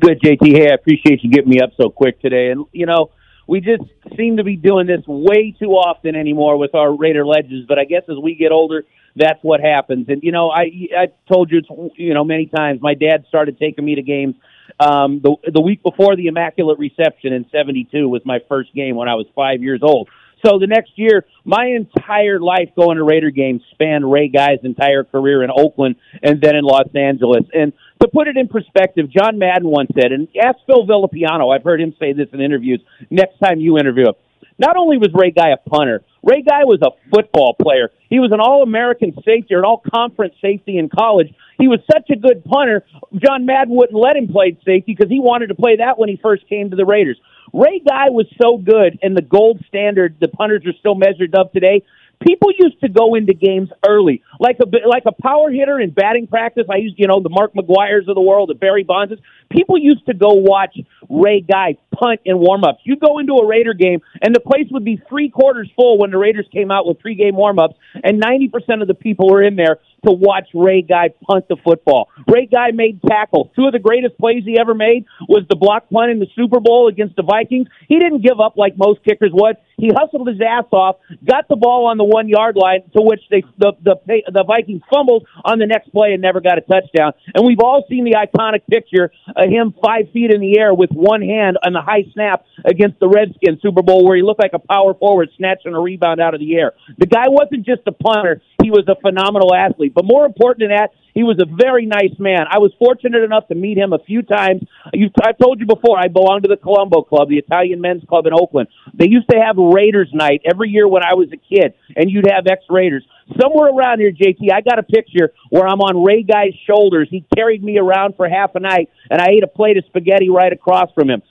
Good, 0.00 0.20
JT. 0.20 0.54
Hey, 0.54 0.70
I 0.70 0.74
appreciate 0.74 1.24
you 1.24 1.30
getting 1.30 1.50
me 1.50 1.60
up 1.60 1.70
so 1.80 1.88
quick 1.88 2.20
today. 2.20 2.50
And, 2.50 2.66
you 2.72 2.86
know, 2.86 3.10
we 3.48 3.60
just 3.60 3.82
seem 4.16 4.36
to 4.36 4.44
be 4.44 4.56
doing 4.56 4.86
this 4.86 5.04
way 5.06 5.54
too 5.58 5.70
often 5.70 6.14
anymore 6.14 6.58
with 6.58 6.74
our 6.74 6.94
Raider 6.94 7.24
legends. 7.24 7.66
But 7.66 7.78
I 7.78 7.84
guess 7.84 8.02
as 8.08 8.16
we 8.22 8.34
get 8.34 8.52
older, 8.52 8.84
that's 9.16 9.42
what 9.42 9.60
happens. 9.60 10.08
And 10.08 10.22
you 10.22 10.30
know, 10.30 10.50
I 10.50 10.70
I 10.96 11.06
told 11.26 11.50
you 11.50 11.62
you 11.96 12.14
know 12.14 12.24
many 12.24 12.46
times. 12.46 12.80
My 12.80 12.94
dad 12.94 13.24
started 13.28 13.58
taking 13.58 13.84
me 13.84 13.96
to 13.96 14.02
games. 14.02 14.34
Um, 14.78 15.20
the 15.22 15.34
the 15.52 15.60
week 15.60 15.82
before 15.82 16.16
the 16.16 16.26
Immaculate 16.26 16.78
Reception 16.78 17.32
in 17.32 17.46
'72 17.50 18.08
was 18.08 18.22
my 18.24 18.40
first 18.48 18.74
game 18.74 18.94
when 18.94 19.08
I 19.08 19.14
was 19.14 19.26
five 19.34 19.62
years 19.62 19.80
old. 19.82 20.08
So 20.44 20.58
the 20.58 20.66
next 20.66 20.92
year, 20.96 21.24
my 21.44 21.66
entire 21.66 22.38
life 22.38 22.68
going 22.76 22.98
to 22.98 23.04
Raider 23.04 23.30
games 23.30 23.62
spanned 23.72 24.10
Ray 24.10 24.28
Guy's 24.28 24.58
entire 24.62 25.02
career 25.02 25.42
in 25.42 25.50
Oakland 25.50 25.96
and 26.22 26.40
then 26.40 26.54
in 26.54 26.62
Los 26.62 26.88
Angeles. 26.94 27.44
And 27.54 27.72
to 28.02 28.08
put 28.08 28.28
it 28.28 28.36
in 28.36 28.46
perspective, 28.46 29.10
John 29.10 29.38
Madden 29.38 29.68
once 29.68 29.90
said, 29.94 30.12
and 30.12 30.28
ask 30.40 30.58
Phil 30.66 30.86
Villapiano, 30.86 31.54
I've 31.54 31.64
heard 31.64 31.80
him 31.80 31.94
say 31.98 32.12
this 32.12 32.28
in 32.32 32.42
interviews 32.42 32.80
next 33.10 33.38
time 33.38 33.60
you 33.60 33.78
interview 33.78 34.08
him. 34.08 34.14
Not 34.58 34.76
only 34.76 34.98
was 34.98 35.08
Ray 35.14 35.30
Guy 35.30 35.50
a 35.50 35.56
punter, 35.56 36.02
Ray 36.26 36.42
Guy 36.42 36.64
was 36.64 36.80
a 36.82 36.90
football 37.14 37.54
player. 37.54 37.90
He 38.10 38.18
was 38.18 38.32
an 38.32 38.40
All 38.40 38.64
American 38.64 39.14
safety 39.24 39.54
or 39.54 39.58
an 39.60 39.64
All 39.64 39.80
Conference 39.94 40.34
safety 40.42 40.76
in 40.76 40.88
college. 40.88 41.32
He 41.56 41.68
was 41.68 41.78
such 41.90 42.10
a 42.10 42.16
good 42.16 42.44
punter, 42.44 42.84
John 43.14 43.46
Madden 43.46 43.74
wouldn't 43.74 43.98
let 43.98 44.16
him 44.16 44.26
play 44.26 44.58
safety 44.64 44.94
because 44.94 45.08
he 45.08 45.20
wanted 45.20 45.46
to 45.48 45.54
play 45.54 45.76
that 45.76 45.98
when 45.98 46.08
he 46.08 46.18
first 46.20 46.48
came 46.48 46.70
to 46.70 46.76
the 46.76 46.84
Raiders. 46.84 47.18
Ray 47.52 47.78
Guy 47.78 48.10
was 48.10 48.26
so 48.42 48.58
good, 48.58 48.98
and 49.02 49.16
the 49.16 49.22
gold 49.22 49.64
standard 49.68 50.16
the 50.20 50.28
punters 50.28 50.66
are 50.66 50.74
still 50.80 50.96
measured 50.96 51.34
up 51.36 51.52
today. 51.52 51.82
People 52.20 52.50
used 52.58 52.80
to 52.80 52.88
go 52.88 53.14
into 53.14 53.34
games 53.34 53.68
early, 53.86 54.22
like 54.40 54.58
a 54.58 54.88
like 54.88 55.04
a 55.06 55.12
power 55.12 55.50
hitter 55.50 55.78
in 55.78 55.90
batting 55.90 56.26
practice. 56.26 56.64
I 56.70 56.76
used, 56.76 56.98
you 56.98 57.06
know, 57.06 57.20
the 57.20 57.28
Mark 57.28 57.52
McGwire's 57.54 58.08
of 58.08 58.14
the 58.14 58.22
world, 58.22 58.48
the 58.48 58.54
Barry 58.54 58.84
Bonds. 58.84 59.14
People 59.50 59.78
used 59.78 60.06
to 60.06 60.14
go 60.14 60.32
watch 60.32 60.76
Ray 61.08 61.40
Guy 61.40 61.76
punt 61.94 62.20
in 62.24 62.38
warm-ups. 62.38 62.80
You 62.84 62.96
go 62.96 63.18
into 63.18 63.34
a 63.34 63.46
Raider 63.46 63.74
game, 63.74 64.00
and 64.20 64.34
the 64.34 64.40
place 64.40 64.66
would 64.70 64.84
be 64.84 65.00
three 65.08 65.28
quarters 65.28 65.70
full 65.76 65.98
when 65.98 66.10
the 66.10 66.18
Raiders 66.18 66.46
came 66.52 66.70
out 66.70 66.86
with 66.86 66.98
pregame 66.98 67.34
warm-ups, 67.34 67.74
and 68.02 68.22
90% 68.22 68.82
of 68.82 68.88
the 68.88 68.94
people 68.94 69.30
were 69.30 69.42
in 69.42 69.56
there 69.56 69.78
to 70.06 70.12
watch 70.12 70.48
Ray 70.54 70.82
Guy 70.82 71.10
punt 71.26 71.48
the 71.48 71.56
football. 71.64 72.08
Ray 72.28 72.46
Guy 72.46 72.70
made 72.72 73.00
tackles. 73.02 73.48
Two 73.56 73.66
of 73.66 73.72
the 73.72 73.78
greatest 73.78 74.18
plays 74.18 74.44
he 74.44 74.58
ever 74.58 74.74
made 74.74 75.04
was 75.28 75.44
the 75.48 75.56
block 75.56 75.88
punt 75.90 76.10
in 76.10 76.18
the 76.18 76.28
Super 76.34 76.60
Bowl 76.60 76.88
against 76.88 77.16
the 77.16 77.22
Vikings. 77.22 77.68
He 77.88 77.98
didn't 77.98 78.22
give 78.22 78.40
up 78.40 78.56
like 78.56 78.76
most 78.76 79.02
kickers 79.04 79.30
would. 79.32 79.56
He 79.78 79.90
hustled 79.94 80.28
his 80.28 80.40
ass 80.40 80.64
off, 80.72 80.96
got 81.24 81.48
the 81.48 81.56
ball 81.56 81.86
on 81.86 81.98
the 81.98 82.04
one 82.04 82.28
yard 82.28 82.56
line, 82.56 82.82
to 82.94 83.02
which 83.02 83.20
they 83.30 83.42
the 83.58 83.72
the 83.82 83.96
the 84.06 84.44
Vikings 84.46 84.82
fumbled 84.90 85.26
on 85.44 85.58
the 85.58 85.66
next 85.66 85.92
play 85.92 86.12
and 86.12 86.22
never 86.22 86.40
got 86.40 86.56
a 86.56 86.62
touchdown. 86.62 87.12
And 87.34 87.46
we've 87.46 87.60
all 87.60 87.84
seen 87.88 88.04
the 88.04 88.16
iconic 88.16 88.62
picture 88.70 89.10
him 89.44 89.74
five 89.84 90.10
feet 90.12 90.32
in 90.32 90.40
the 90.40 90.58
air 90.58 90.72
with 90.72 90.90
one 90.90 91.20
hand 91.20 91.58
on 91.64 91.72
the 91.72 91.80
high 91.82 92.04
snap 92.12 92.44
against 92.64 92.98
the 93.00 93.08
Redskins 93.08 93.60
Super 93.60 93.82
Bowl, 93.82 94.04
where 94.04 94.16
he 94.16 94.22
looked 94.22 94.40
like 94.40 94.54
a 94.54 94.58
power 94.58 94.94
forward 94.94 95.28
snatching 95.36 95.74
a 95.74 95.80
rebound 95.80 96.20
out 96.20 96.34
of 96.34 96.40
the 96.40 96.56
air. 96.56 96.72
The 96.98 97.06
guy 97.06 97.28
wasn't 97.28 97.66
just 97.66 97.82
a 97.86 97.92
punter; 97.92 98.40
he 98.62 98.70
was 98.70 98.88
a 98.88 98.96
phenomenal 99.00 99.54
athlete. 99.54 99.92
But 99.94 100.04
more 100.04 100.24
important 100.24 100.68
than 100.68 100.76
that, 100.76 100.90
he 101.16 101.24
was 101.24 101.40
a 101.40 101.46
very 101.48 101.86
nice 101.86 102.12
man. 102.18 102.44
I 102.52 102.58
was 102.58 102.72
fortunate 102.78 103.22
enough 103.22 103.48
to 103.48 103.54
meet 103.54 103.78
him 103.78 103.94
a 103.94 103.98
few 103.98 104.20
times. 104.20 104.60
You, 104.92 105.08
I've 105.24 105.38
told 105.38 105.60
you 105.60 105.66
before, 105.66 105.98
I 105.98 106.08
belong 106.08 106.42
to 106.42 106.48
the 106.48 106.58
Colombo 106.58 107.00
Club, 107.00 107.30
the 107.30 107.38
Italian 107.38 107.80
men's 107.80 108.04
club 108.04 108.26
in 108.26 108.34
Oakland. 108.34 108.68
They 108.92 109.08
used 109.08 109.26
to 109.30 109.40
have 109.40 109.56
Raiders 109.56 110.10
night 110.12 110.42
every 110.44 110.68
year 110.68 110.86
when 110.86 111.02
I 111.02 111.14
was 111.14 111.28
a 111.32 111.38
kid, 111.38 111.72
and 111.96 112.10
you'd 112.10 112.28
have 112.30 112.46
ex 112.46 112.64
Raiders. 112.68 113.02
Somewhere 113.40 113.72
around 113.72 114.00
here, 114.00 114.12
JT, 114.12 114.52
I 114.52 114.60
got 114.60 114.78
a 114.78 114.82
picture 114.82 115.32
where 115.48 115.66
I'm 115.66 115.80
on 115.80 116.04
Ray 116.04 116.22
Guy's 116.22 116.52
shoulders. 116.66 117.08
He 117.10 117.24
carried 117.34 117.64
me 117.64 117.78
around 117.78 118.16
for 118.16 118.28
half 118.28 118.54
a 118.54 118.60
night, 118.60 118.90
and 119.08 119.18
I 119.18 119.28
ate 119.30 119.42
a 119.42 119.48
plate 119.48 119.78
of 119.78 119.84
spaghetti 119.86 120.28
right 120.28 120.52
across 120.52 120.92
from 120.92 121.08
him 121.08 121.22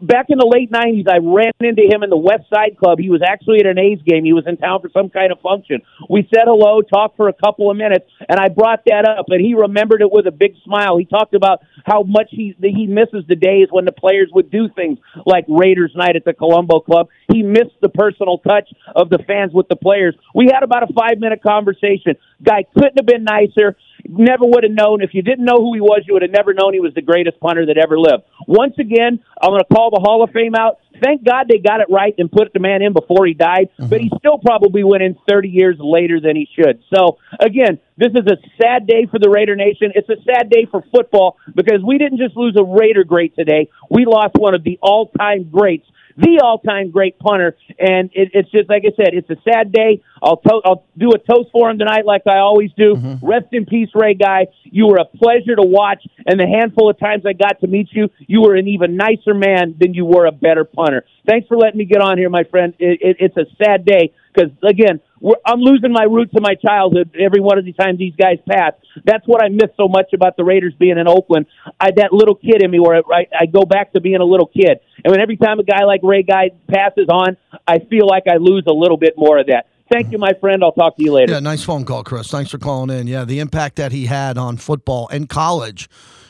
back 0.00 0.26
in 0.28 0.38
the 0.38 0.46
late 0.46 0.70
'90s, 0.70 1.08
I 1.08 1.18
ran 1.18 1.52
into 1.60 1.82
him 1.82 2.02
in 2.02 2.10
the 2.10 2.16
West 2.16 2.44
Side 2.52 2.76
Club. 2.78 2.98
He 2.98 3.10
was 3.10 3.22
actually 3.26 3.60
at 3.60 3.66
an 3.66 3.78
A's 3.78 4.00
game. 4.04 4.24
He 4.24 4.32
was 4.32 4.44
in 4.46 4.56
town 4.56 4.80
for 4.80 4.90
some 4.90 5.10
kind 5.10 5.32
of 5.32 5.40
function. 5.40 5.82
We 6.08 6.28
said 6.34 6.44
hello, 6.46 6.82
talked 6.82 7.16
for 7.16 7.28
a 7.28 7.32
couple 7.32 7.70
of 7.70 7.76
minutes, 7.76 8.06
and 8.28 8.38
I 8.38 8.48
brought 8.48 8.84
that 8.86 9.06
up, 9.08 9.26
and 9.28 9.40
he 9.40 9.54
remembered 9.54 10.02
it 10.02 10.10
with 10.10 10.26
a 10.26 10.30
big 10.30 10.54
smile. 10.64 10.96
He 10.96 11.04
talked 11.04 11.34
about 11.34 11.60
how 11.84 12.02
much 12.02 12.28
he 12.30 12.54
he 12.60 12.86
misses 12.86 13.24
the 13.28 13.36
days 13.36 13.68
when 13.70 13.84
the 13.84 13.92
players 13.92 14.30
would 14.32 14.50
do 14.50 14.68
things 14.74 14.98
like 15.26 15.44
Raiders 15.48 15.92
night 15.94 16.16
at 16.16 16.24
the 16.24 16.34
Colombo 16.34 16.80
Club. 16.80 17.08
He 17.32 17.42
missed 17.42 17.76
the 17.80 17.88
personal 17.88 18.38
touch 18.38 18.68
of 18.94 19.10
the 19.10 19.18
fans 19.26 19.52
with 19.52 19.68
the 19.68 19.76
players. 19.76 20.14
We 20.34 20.50
had 20.52 20.62
about 20.62 20.88
a 20.88 20.92
five 20.92 21.18
minute 21.18 21.42
conversation. 21.42 22.16
Guy 22.42 22.64
couldn't 22.74 22.98
have 22.98 23.06
been 23.06 23.24
nicer 23.24 23.76
never 24.06 24.44
would 24.44 24.64
have 24.64 24.72
known. 24.72 25.02
If 25.02 25.10
you 25.12 25.22
didn't 25.22 25.44
know 25.44 25.56
who 25.56 25.74
he 25.74 25.80
was, 25.80 26.02
you 26.06 26.14
would 26.14 26.22
have 26.22 26.30
never 26.30 26.54
known 26.54 26.72
he 26.72 26.80
was 26.80 26.94
the 26.94 27.02
greatest 27.02 27.40
punter 27.40 27.66
that 27.66 27.78
ever 27.78 27.98
lived. 27.98 28.24
Once 28.48 28.72
again, 28.78 29.20
I'm 29.42 29.50
going 29.50 29.60
to 29.60 29.74
call 29.74 29.90
the 29.90 30.00
Hall 30.00 30.24
of 30.24 30.30
Fame 30.30 30.54
out. 30.54 30.78
Thank 31.04 31.22
God 31.22 31.48
they 31.48 31.58
got 31.58 31.82
it 31.82 31.88
right 31.90 32.14
and 32.16 32.32
put 32.32 32.54
the 32.54 32.60
man 32.60 32.80
in 32.80 32.94
before 32.94 33.26
he 33.26 33.34
died, 33.34 33.68
mm-hmm. 33.78 33.90
but 33.90 34.00
he 34.00 34.10
still 34.18 34.38
probably 34.38 34.82
went 34.82 35.02
in 35.02 35.16
30 35.28 35.50
years 35.50 35.76
later 35.78 36.18
than 36.18 36.34
he 36.34 36.48
should. 36.56 36.82
So, 36.92 37.18
again, 37.38 37.78
this 37.98 38.08
is 38.14 38.26
a 38.26 38.38
sad 38.60 38.86
day 38.86 39.04
for 39.04 39.18
the 39.18 39.28
Raider 39.28 39.54
Nation. 39.54 39.92
It's 39.94 40.08
a 40.08 40.16
sad 40.24 40.48
day 40.48 40.66
for 40.70 40.82
football 40.90 41.36
because 41.54 41.82
we 41.86 41.98
didn't 41.98 42.18
just 42.18 42.36
lose 42.36 42.56
a 42.58 42.64
Raider 42.64 43.04
great 43.04 43.36
today. 43.36 43.68
We 43.90 44.06
lost 44.06 44.34
one 44.34 44.54
of 44.54 44.64
the 44.64 44.78
all 44.80 45.08
time 45.18 45.50
greats 45.52 45.86
the 46.18 46.40
all-time 46.42 46.90
great 46.90 47.18
punter. 47.18 47.56
And 47.78 48.10
it, 48.12 48.30
it's 48.34 48.50
just 48.50 48.68
like 48.68 48.82
I 48.84 48.94
said, 48.96 49.14
it's 49.14 49.30
a 49.30 49.36
sad 49.48 49.72
day. 49.72 50.02
I'll 50.22 50.36
to- 50.36 50.62
I'll 50.64 50.84
do 50.96 51.10
a 51.12 51.18
toast 51.18 51.50
for 51.52 51.70
him 51.70 51.78
tonight, 51.78 52.04
like 52.04 52.22
I 52.26 52.38
always 52.38 52.70
do. 52.76 52.94
Mm-hmm. 52.94 53.26
Rest 53.26 53.46
in 53.52 53.66
peace, 53.66 53.90
Ray 53.94 54.14
Guy. 54.14 54.48
You 54.64 54.88
were 54.88 54.98
a 54.98 55.04
pleasure 55.04 55.54
to 55.54 55.62
watch, 55.62 56.04
and 56.26 56.38
the 56.38 56.46
handful 56.46 56.90
of 56.90 56.98
times 56.98 57.24
I 57.24 57.32
got 57.32 57.60
to 57.60 57.66
meet 57.66 57.88
you, 57.92 58.08
you 58.26 58.42
were 58.42 58.56
an 58.56 58.66
even 58.66 58.96
nicer 58.96 59.32
man 59.32 59.76
than 59.78 59.94
you 59.94 60.04
were 60.04 60.26
a 60.26 60.32
better 60.32 60.64
punter. 60.64 61.04
Thanks 61.26 61.46
for 61.46 61.56
letting 61.56 61.78
me 61.78 61.84
get 61.84 62.00
on 62.00 62.18
here, 62.18 62.30
my 62.30 62.44
friend. 62.44 62.74
It, 62.78 62.98
it, 63.00 63.16
it's 63.20 63.36
a 63.36 63.46
sad 63.62 63.84
day 63.84 64.12
because 64.34 64.50
again, 64.62 65.00
I'm 65.44 65.60
losing 65.60 65.92
my 65.92 66.04
roots 66.04 66.32
in 66.36 66.42
my 66.42 66.54
childhood 66.54 67.10
every 67.18 67.40
one 67.40 67.58
of 67.58 67.64
these 67.64 67.76
times 67.76 67.98
these 67.98 68.14
guys 68.14 68.38
pass. 68.48 68.72
That's 69.04 69.26
what 69.26 69.42
I 69.42 69.48
miss 69.48 69.70
so 69.76 69.88
much 69.88 70.12
about 70.14 70.36
the 70.36 70.44
Raiders 70.44 70.74
being 70.78 70.98
in 70.98 71.08
Oakland. 71.08 71.46
I 71.80 71.90
that 71.96 72.12
little 72.12 72.34
kid 72.34 72.62
in 72.62 72.70
me 72.70 72.78
where 72.78 73.02
I, 73.12 73.26
I 73.38 73.46
go 73.46 73.64
back 73.64 73.92
to 73.94 74.00
being 74.00 74.20
a 74.20 74.24
little 74.24 74.46
kid, 74.46 74.80
and 75.04 75.10
when 75.10 75.20
every 75.20 75.36
time 75.36 75.58
a 75.58 75.64
guy 75.64 75.84
like 75.84 76.00
Ray 76.02 76.22
Guy 76.22 76.50
passes 76.68 77.08
on, 77.08 77.36
I 77.66 77.78
feel 77.78 78.06
like 78.06 78.24
I 78.28 78.36
lose 78.36 78.64
a 78.66 78.72
little 78.72 78.96
bit 78.96 79.14
more 79.16 79.38
of 79.38 79.46
that. 79.46 79.66
Thank 79.90 80.12
you, 80.12 80.18
my 80.18 80.32
friend. 80.34 80.62
I'll 80.62 80.72
talk 80.72 80.96
to 80.96 81.02
you 81.02 81.12
later. 81.12 81.32
Yeah, 81.32 81.40
nice 81.40 81.62
phone 81.62 81.84
call, 81.84 82.04
Chris. 82.04 82.30
Thanks 82.30 82.50
for 82.50 82.58
calling 82.58 82.96
in. 82.96 83.06
Yeah, 83.06 83.24
the 83.24 83.40
impact 83.40 83.76
that 83.76 83.90
he 83.90 84.06
had 84.06 84.36
on 84.36 84.58
football 84.58 85.08
and 85.08 85.28
college. 85.28 85.88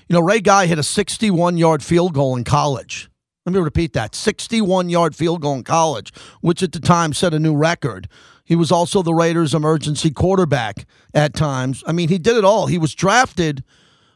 You 0.09 0.15
know, 0.15 0.21
Ray 0.21 0.41
Guy 0.41 0.67
hit 0.67 0.79
a 0.79 0.83
61 0.83 1.57
yard 1.57 1.83
field 1.83 2.15
goal 2.15 2.37
in 2.37 2.45
college. 2.45 3.11
Let 3.45 3.55
me 3.55 3.61
repeat 3.61 3.95
that 3.95 4.15
61 4.15 4.91
yard 4.91 5.17
field 5.17 5.43
goal 5.43 5.55
in 5.55 5.65
college, 5.65 6.13
which 6.41 6.63
at 6.63 6.73
the 6.73 6.81
time 6.81 7.13
set 7.13 7.35
a 7.35 7.39
new 7.39 7.57
record. 7.57 8.09
He 8.49 8.57
was 8.57 8.73
also 8.73 9.03
the 9.03 9.13
Raiders' 9.13 9.53
emergency 9.53 10.11
quarterback 10.11 10.87
at 11.13 11.35
times. 11.35 11.85
I 11.87 11.93
mean, 11.93 12.09
he 12.09 12.17
did 12.17 12.35
it 12.35 12.47
all. 12.47 12.67
He 12.67 12.79
was 12.79 12.95
drafted 12.95 13.63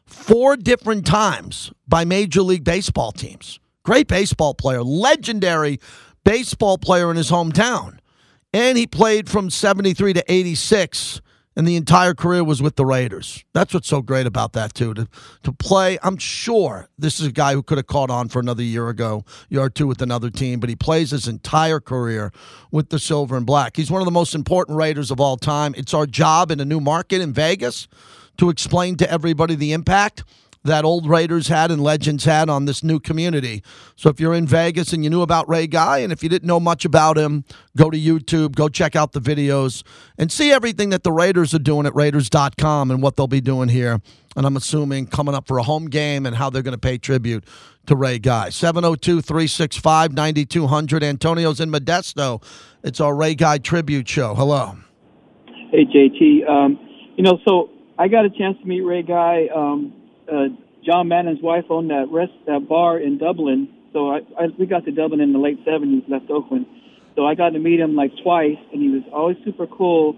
four 0.06 0.56
different 0.56 1.04
times 1.04 1.70
by 1.86 2.06
Major 2.06 2.40
League 2.40 2.64
Baseball 2.64 3.12
teams. 3.12 3.60
Great 3.82 4.08
baseball 4.08 4.54
player, 4.54 4.82
legendary 4.82 5.78
baseball 6.24 6.78
player 6.78 7.10
in 7.10 7.18
his 7.18 7.30
hometown. 7.30 7.98
And 8.54 8.78
he 8.78 8.86
played 8.86 9.28
from 9.28 9.50
73 9.50 10.14
to 10.14 10.24
86 10.26 11.20
and 11.56 11.66
the 11.66 11.76
entire 11.76 12.14
career 12.14 12.42
was 12.42 12.62
with 12.62 12.76
the 12.76 12.86
Raiders. 12.86 13.44
That's 13.52 13.74
what's 13.74 13.88
so 13.88 14.02
great 14.02 14.26
about 14.26 14.52
that 14.54 14.74
too. 14.74 14.94
To 14.94 15.08
to 15.42 15.52
play, 15.52 15.98
I'm 16.02 16.16
sure 16.16 16.88
this 16.98 17.20
is 17.20 17.26
a 17.26 17.32
guy 17.32 17.54
who 17.54 17.62
could 17.62 17.78
have 17.78 17.86
caught 17.86 18.10
on 18.10 18.28
for 18.28 18.40
another 18.40 18.62
year 18.62 18.88
ago, 18.88 19.24
year 19.48 19.62
or 19.62 19.70
two 19.70 19.86
with 19.86 20.02
another 20.02 20.30
team, 20.30 20.60
but 20.60 20.68
he 20.68 20.76
plays 20.76 21.10
his 21.10 21.28
entire 21.28 21.80
career 21.80 22.32
with 22.70 22.88
the 22.88 22.98
silver 22.98 23.36
and 23.36 23.46
black. 23.46 23.76
He's 23.76 23.90
one 23.90 24.00
of 24.00 24.06
the 24.06 24.12
most 24.12 24.34
important 24.34 24.78
Raiders 24.78 25.10
of 25.10 25.20
all 25.20 25.36
time. 25.36 25.74
It's 25.76 25.94
our 25.94 26.06
job 26.06 26.50
in 26.50 26.60
a 26.60 26.64
new 26.64 26.80
market 26.80 27.20
in 27.20 27.32
Vegas 27.32 27.88
to 28.38 28.48
explain 28.48 28.96
to 28.96 29.10
everybody 29.10 29.54
the 29.54 29.72
impact 29.72 30.24
that 30.64 30.84
old 30.84 31.08
Raiders 31.08 31.48
had 31.48 31.70
and 31.70 31.82
legends 31.82 32.24
had 32.24 32.48
on 32.48 32.66
this 32.66 32.82
new 32.82 33.00
community. 33.00 33.62
So 33.96 34.08
if 34.10 34.20
you're 34.20 34.34
in 34.34 34.46
Vegas 34.46 34.92
and 34.92 35.02
you 35.02 35.10
knew 35.10 35.22
about 35.22 35.48
Ray 35.48 35.66
Guy, 35.66 35.98
and 35.98 36.12
if 36.12 36.22
you 36.22 36.28
didn't 36.28 36.46
know 36.46 36.60
much 36.60 36.84
about 36.84 37.18
him, 37.18 37.44
go 37.76 37.90
to 37.90 37.98
YouTube, 37.98 38.54
go 38.54 38.68
check 38.68 38.94
out 38.94 39.12
the 39.12 39.20
videos, 39.20 39.82
and 40.18 40.30
see 40.30 40.52
everything 40.52 40.90
that 40.90 41.02
the 41.02 41.12
Raiders 41.12 41.52
are 41.54 41.58
doing 41.58 41.86
at 41.86 41.94
Raiders.com 41.94 42.90
and 42.90 43.02
what 43.02 43.16
they'll 43.16 43.26
be 43.26 43.40
doing 43.40 43.68
here. 43.68 44.00
And 44.36 44.46
I'm 44.46 44.56
assuming 44.56 45.06
coming 45.06 45.34
up 45.34 45.46
for 45.46 45.58
a 45.58 45.62
home 45.62 45.86
game 45.86 46.24
and 46.24 46.36
how 46.36 46.48
they're 46.48 46.62
going 46.62 46.72
to 46.72 46.78
pay 46.78 46.96
tribute 46.96 47.44
to 47.86 47.96
Ray 47.96 48.18
Guy. 48.18 48.48
702 48.48 49.20
365 49.20 50.12
9200. 50.12 51.02
Antonio's 51.02 51.60
in 51.60 51.70
Modesto. 51.70 52.42
It's 52.82 53.00
our 53.00 53.14
Ray 53.14 53.34
Guy 53.34 53.58
tribute 53.58 54.08
show. 54.08 54.34
Hello. 54.34 54.76
Hey, 55.70 55.84
JT. 55.84 56.48
Um, 56.48 56.78
you 57.16 57.24
know, 57.24 57.38
so 57.46 57.70
I 57.98 58.08
got 58.08 58.24
a 58.24 58.30
chance 58.30 58.56
to 58.60 58.66
meet 58.66 58.80
Ray 58.80 59.02
Guy. 59.02 59.48
Um, 59.54 59.92
uh, 60.32 60.48
John 60.84 61.08
Madden's 61.08 61.42
wife 61.42 61.64
owned 61.70 61.90
that 61.90 62.06
rest 62.10 62.32
that 62.46 62.66
bar 62.68 62.98
in 62.98 63.18
Dublin. 63.18 63.68
So 63.92 64.10
I, 64.10 64.20
I 64.38 64.46
we 64.58 64.66
got 64.66 64.84
to 64.86 64.90
Dublin 64.90 65.20
in 65.20 65.32
the 65.32 65.38
late 65.38 65.64
'70s, 65.64 66.08
left 66.08 66.30
Oakland. 66.30 66.66
So 67.14 67.26
I 67.26 67.34
got 67.34 67.50
to 67.50 67.58
meet 67.58 67.78
him 67.78 67.94
like 67.94 68.10
twice, 68.22 68.58
and 68.72 68.80
he 68.80 68.88
was 68.88 69.02
always 69.12 69.36
super 69.44 69.66
cool. 69.66 70.16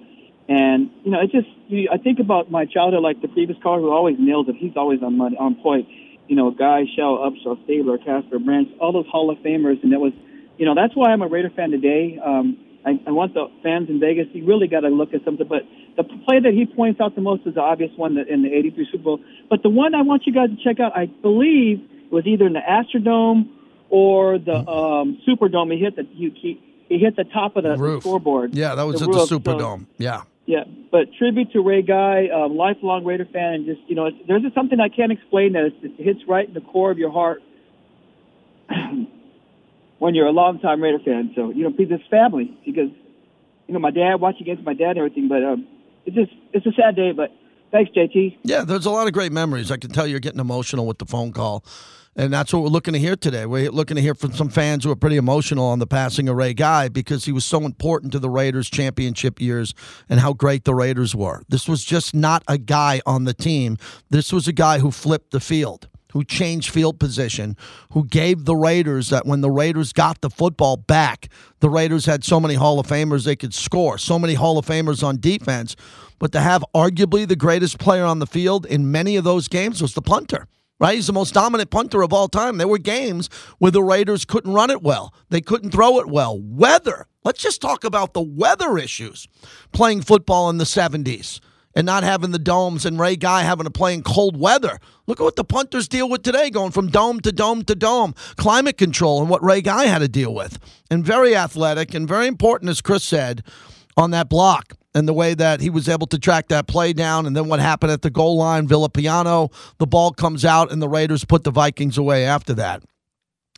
And 0.49 0.91
you 1.05 1.11
know, 1.11 1.21
it 1.21 1.31
just 1.33 1.49
I 1.91 1.99
think 1.99 2.21
about 2.21 2.51
my 2.51 2.67
childhood, 2.67 3.03
like 3.03 3.21
the 3.21 3.29
previous 3.29 3.59
caller 3.63 3.81
who 3.81 3.91
always 3.91 4.17
nails 4.19 4.49
it. 4.49 4.57
He's 4.57 4.77
always 4.77 5.03
on 5.03 5.17
money, 5.17 5.37
on 5.37 5.57
point. 5.57 5.89
You 6.29 6.37
know, 6.37 6.51
Guy, 6.51 6.85
Shell, 6.97 7.19
Upshaw, 7.19 7.63
Stabler, 7.65 7.99
Casper, 7.99 8.39
Branch, 8.39 8.69
all 8.81 8.93
those 8.93 9.07
Hall 9.09 9.31
of 9.31 9.39
Famers, 9.39 9.83
and 9.83 9.93
it 9.93 10.01
was, 10.01 10.13
you 10.57 10.65
know, 10.65 10.75
that's 10.75 10.97
why 10.97 11.11
I'm 11.11 11.21
a 11.21 11.29
Raider 11.29 11.51
fan 11.55 11.71
today. 11.71 12.19
Um, 12.25 12.57
I, 12.87 13.01
I 13.07 13.11
want 13.11 13.35
the 13.35 13.49
fans 13.63 13.89
in 13.91 14.01
Vegas. 14.01 14.27
You 14.33 14.47
really 14.47 14.67
got 14.67 14.81
to 14.81 14.89
look 14.89 15.13
at 15.13 15.25
something. 15.25 15.47
But 15.47 15.63
the 15.97 16.05
play 16.05 16.41
that 16.41 16.53
he 16.53 16.67
points 16.67 17.01
out 17.01 17.15
the 17.15 17.21
most 17.21 17.47
is 17.47 17.55
the 17.55 17.61
obvious 17.61 17.91
one 17.97 18.17
in 18.19 18.43
the 18.43 18.53
'83 18.53 18.89
Super 18.91 19.05
Bowl. 19.05 19.21
But 19.49 19.63
the 19.63 19.69
one 19.69 19.95
I 19.95 20.03
want 20.03 20.27
you 20.27 20.33
guys 20.33 20.51
to 20.51 20.57
check 20.63 20.81
out, 20.81 20.97
I 20.97 21.07
believe, 21.07 21.81
was 22.11 22.27
either 22.27 22.47
in 22.47 22.53
the 22.53 22.61
Astrodome 22.61 23.49
or 23.91 24.39
the 24.39 24.57
um, 24.69 25.19
Superdome. 25.27 25.73
He 25.73 25.79
hit 25.79 25.97
the 25.97 26.05
he, 26.13 26.61
he 26.89 26.99
hit 26.99 27.17
the 27.17 27.25
top 27.25 27.57
of 27.57 27.65
the, 27.65 27.77
the 27.77 28.01
scoreboard. 28.01 28.55
Yeah, 28.55 28.75
that 28.75 28.83
was 28.83 29.01
the 29.01 29.05
at 29.05 29.13
the 29.13 29.19
roof, 29.19 29.29
so- 29.29 29.39
Superdome. 29.39 29.87
yeah. 29.99 30.23
yeah, 30.47 30.65
but 30.91 31.09
tribute 31.19 31.53
to 31.53 31.61
Ray 31.61 31.83
Guy, 31.83 32.29
um, 32.29 32.57
lifelong 32.57 33.05
Raider 33.05 33.27
fan, 33.33 33.55
and 33.55 33.67
just 33.67 33.81
you 33.87 33.95
know, 33.95 34.07
it's, 34.07 34.17
there's 34.27 34.43
just 34.43 34.55
something 34.55 34.81
I 34.81 34.89
can't 34.89 35.13
explain 35.13 35.53
that 35.53 35.65
it's, 35.67 35.77
it 35.99 36.03
hits 36.03 36.21
right 36.27 36.47
in 36.47 36.55
the 36.55 36.61
core 36.61 36.91
of 36.91 36.99
your 36.99 37.13
heart 37.13 37.43
when 39.99 40.15
you're 40.15 40.27
a 40.27 40.33
longtime 40.33 40.83
Raider 40.83 40.99
fan. 41.05 41.33
So 41.35 41.51
you 41.51 41.63
know, 41.63 41.75
it's 41.79 42.07
family. 42.09 42.57
Because 42.65 42.91
you 43.67 43.75
know, 43.75 43.81
my 43.81 43.91
dad 43.91 44.17
watched 44.17 44.41
against 44.41 44.65
my 44.65 44.75
dad 44.75 44.91
and 44.91 44.99
everything, 44.99 45.29
but 45.29 45.43
um, 45.43 45.67
it's 46.07 46.17
just 46.17 46.33
it's 46.53 46.67
a 46.67 46.73
sad 46.73 46.97
day. 46.97 47.13
But 47.13 47.31
thanks, 47.71 47.91
JT. 47.97 48.39
Yeah, 48.43 48.63
there's 48.65 48.87
a 48.87 48.91
lot 48.91 49.07
of 49.07 49.13
great 49.13 49.33
memories. 49.33 49.71
I 49.71 49.77
can 49.77 49.91
tell 49.91 50.07
you're 50.07 50.21
getting 50.21 50.41
emotional 50.41 50.87
with 50.87 50.99
the 50.99 51.07
phone 51.07 51.33
call. 51.33 51.65
And 52.17 52.33
that's 52.33 52.53
what 52.53 52.63
we're 52.63 52.69
looking 52.69 52.95
to 52.95 53.01
hear 53.01 53.17
today. 53.17 53.45
We're 53.45 53.73
looking 53.73 53.97
to 53.97 54.01
hear 54.01 54.15
from 54.15 54.33
some 54.33 54.49
fans 54.49 54.85
who 54.85 54.91
are 54.93 54.97
pretty 54.97 55.17
emotional 55.17 55.67
on 55.67 55.81
the 55.81 55.87
passing 55.87 56.29
of 56.29 56.37
Ray 56.37 56.55
Guy 56.55 56.89
because 56.89 57.25
he 57.25 57.33
was 57.33 57.45
so 57.45 57.65
important 57.65 58.13
to 58.13 58.21
the 58.21 58.31
Raiders' 58.31 58.71
championship 58.71 59.41
years 59.41 59.75
and 60.09 60.21
how 60.21 60.33
great 60.33 60.65
the 60.65 60.77
Raiders 60.77 61.17
were. 61.17 61.43
This 61.49 61.69
was 61.69 61.85
just 61.85 62.15
not 62.15 62.45
a 62.47 62.57
guy 62.57 63.01
on 63.05 63.25
the 63.25 63.35
team. 63.35 63.79
This 64.11 64.33
was 64.33 64.47
a 64.47 64.53
guy 64.53 64.79
who 64.79 64.93
flipped 64.93 65.33
the 65.33 65.41
field, 65.41 65.89
who 66.15 66.25
changed 66.25 66.71
field 66.71 66.99
position, 66.99 67.57
who 67.93 68.07
gave 68.07 68.47
the 68.47 68.57
Raiders 68.57 69.11
that 69.11 69.27
when 69.27 69.43
the 69.43 69.51
Raiders 69.51 69.93
got 69.93 70.21
the 70.21 70.31
football 70.31 70.77
back, 70.77 71.29
the 71.61 71.69
Raiders 71.69 72.07
had 72.07 72.25
so 72.25 72.41
many 72.41 72.55
Hall 72.55 72.81
of 72.81 72.87
Famers 72.87 73.25
they 73.25 73.37
could 73.37 73.53
score, 73.53 73.99
so 73.99 74.19
many 74.19 74.35
Hall 74.35 74.57
of 74.57 74.65
Famers 74.65 75.03
on 75.03 75.21
defense. 75.21 75.77
But 76.21 76.31
to 76.33 76.41
have 76.41 76.65
arguably 76.75 77.29
the 77.29 77.37
greatest 77.37 77.79
player 77.79 78.05
on 78.05 78.21
the 78.21 78.27
field 78.27 78.65
in 78.65 78.91
many 78.91 79.17
of 79.17 79.25
those 79.25 79.49
games 79.49 79.83
was 79.83 79.93
the 79.93 80.03
punter 80.03 80.47
right? 80.81 80.97
He's 80.97 81.07
the 81.07 81.13
most 81.13 81.33
dominant 81.33 81.71
punter 81.71 82.03
of 82.03 82.13
all 82.13 82.29
time. 82.29 82.59
There 82.59 82.69
were 82.69 82.79
games 82.79 83.31
where 83.59 83.71
the 83.71 83.83
Raiders 83.83 84.25
couldn't 84.25 84.53
run 84.53 84.71
it 84.71 84.83
well, 84.83 85.15
they 85.31 85.41
couldn't 85.41 85.71
throw 85.71 86.01
it 86.01 86.09
well. 86.09 86.39
Weather. 86.39 87.07
Let's 87.23 87.41
just 87.41 87.63
talk 87.63 87.85
about 87.85 88.13
the 88.13 88.21
weather 88.21 88.77
issues 88.77 89.29
playing 89.73 90.03
football 90.03 90.51
in 90.51 90.59
the 90.59 90.65
70s 90.65 91.41
and 91.75 91.85
not 91.87 92.05
having 92.05 92.31
the 92.31 92.39
domes 92.39 92.87
and 92.87 92.99
Ray 92.99 93.17
Guy 93.17 93.43
having 93.43 93.65
to 93.65 93.71
play 93.71 93.95
in 93.95 94.03
cold 94.03 94.37
weather. 94.39 94.79
Look 95.07 95.21
at 95.21 95.25
what 95.25 95.37
the 95.37 95.45
punters 95.45 95.89
deal 95.89 96.09
with 96.09 96.23
today, 96.23 96.51
going 96.51 96.71
from 96.71 96.89
dome 96.89 97.21
to 97.21 97.33
dome 97.33 97.63
to 97.65 97.75
dome. 97.75 98.15
Climate 98.37 98.79
control 98.79 99.21
and 99.21 99.29
what 99.29 99.43
Ray 99.43 99.61
Guy 99.61 99.87
had 99.87 99.99
to 99.99 100.09
deal 100.09 100.35
with. 100.35 100.59
And 100.91 101.05
very 101.05 101.37
athletic 101.37 101.95
and 101.95 102.09
very 102.09 102.27
important, 102.27 102.71
as 102.71 102.81
Chris 102.81 103.05
said, 103.05 103.43
on 103.97 104.11
that 104.13 104.29
block 104.29 104.75
and 104.95 105.09
the 105.09 105.13
way 105.13 105.35
that 105.35 105.61
he 105.61 105.71
was 105.71 105.89
able 105.89 106.07
to 106.07 106.19
track 106.19 106.49
that 106.49 106.69
play 106.69 106.93
down. 106.93 107.27
And 107.27 107.37
then 107.37 107.49
what 107.49 107.61
happened 107.61 107.93
at 107.93 108.03
the 108.03 108.11
goal 108.11 108.37
line, 108.37 108.69
Villapiano, 108.69 109.53
the 109.79 109.87
ball 109.87 110.13
comes 110.13 110.45
out, 110.45 110.71
and 110.71 110.81
the 110.81 110.89
Raiders 110.89 111.25
put 111.25 111.45
the 111.45 111.51
Vikings 111.51 111.99
away 111.99 112.25
after 112.25 112.55
that. 112.55 112.83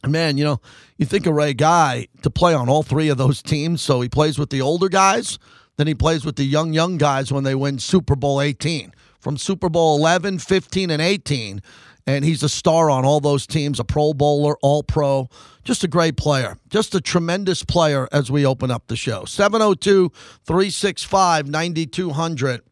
Man, 0.06 0.38
you 0.38 0.44
know, 0.44 0.60
you 0.98 1.06
think 1.06 1.26
of 1.26 1.34
Ray 1.34 1.52
Guy 1.52 2.08
to 2.22 2.30
play 2.30 2.54
on 2.54 2.68
all 2.68 2.82
three 2.82 3.08
of 3.08 3.18
those 3.18 3.42
teams. 3.42 3.82
So 3.82 4.00
he 4.00 4.08
plays 4.08 4.38
with 4.38 4.50
the 4.50 4.60
older 4.60 4.88
guys, 4.88 5.38
then 5.76 5.86
he 5.86 5.94
plays 5.94 6.24
with 6.24 6.36
the 6.36 6.44
young, 6.44 6.72
young 6.72 6.96
guys 6.96 7.32
when 7.32 7.44
they 7.44 7.54
win 7.54 7.78
Super 7.78 8.16
Bowl 8.16 8.40
18. 8.40 8.92
From 9.20 9.36
Super 9.36 9.68
Bowl 9.68 9.96
11, 9.96 10.38
15, 10.38 10.90
and 10.90 11.02
18. 11.02 11.60
And 12.06 12.24
he's 12.24 12.42
a 12.42 12.48
star 12.48 12.88
on 12.88 13.04
all 13.04 13.20
those 13.20 13.46
teams, 13.46 13.80
a 13.80 13.84
Pro 13.84 14.14
Bowler, 14.14 14.56
All 14.62 14.84
Pro. 14.84 15.28
Just 15.64 15.82
a 15.82 15.88
great 15.88 16.16
player. 16.16 16.56
Just 16.68 16.94
a 16.94 17.00
tremendous 17.00 17.64
player 17.64 18.08
as 18.12 18.30
we 18.30 18.46
open 18.46 18.70
up 18.70 18.86
the 18.86 18.94
show. 18.94 19.24
702 19.24 20.10
365 20.44 21.48
9200. 21.48 22.62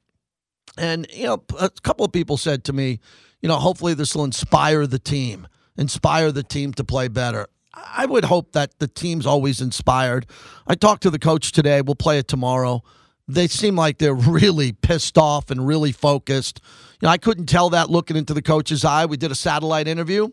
And, 0.78 1.06
you 1.12 1.26
know, 1.26 1.42
a 1.58 1.70
couple 1.82 2.04
of 2.04 2.12
people 2.12 2.37
said 2.37 2.64
to 2.64 2.73
me, 2.73 3.00
you 3.42 3.49
know, 3.49 3.56
hopefully 3.56 3.94
this 3.94 4.14
will 4.14 4.25
inspire 4.25 4.87
the 4.87 4.99
team, 4.99 5.49
inspire 5.76 6.32
the 6.32 6.42
team 6.42 6.73
to 6.75 6.84
play 6.84 7.08
better. 7.08 7.46
I 7.74 8.06
would 8.06 8.24
hope 8.24 8.52
that 8.52 8.78
the 8.78 8.88
team's 8.88 9.26
always 9.26 9.60
inspired. 9.60 10.26
I 10.66 10.74
talked 10.74 11.02
to 11.02 11.10
the 11.10 11.18
coach 11.18 11.52
today. 11.52 11.82
We'll 11.82 11.94
play 11.94 12.18
it 12.18 12.28
tomorrow. 12.28 12.82
They 13.26 13.48
seem 13.48 13.76
like 13.76 13.98
they're 13.98 14.14
really 14.14 14.72
pissed 14.72 15.18
off 15.18 15.50
and 15.50 15.66
really 15.66 15.92
focused. 15.92 16.60
You 17.00 17.06
know, 17.06 17.12
I 17.12 17.18
couldn't 17.18 17.46
tell 17.46 17.70
that 17.70 17.90
looking 17.90 18.16
into 18.16 18.34
the 18.34 18.42
coach's 18.42 18.84
eye. 18.84 19.06
We 19.06 19.16
did 19.16 19.30
a 19.30 19.37
satellite 19.37 19.88
interview, 19.88 20.28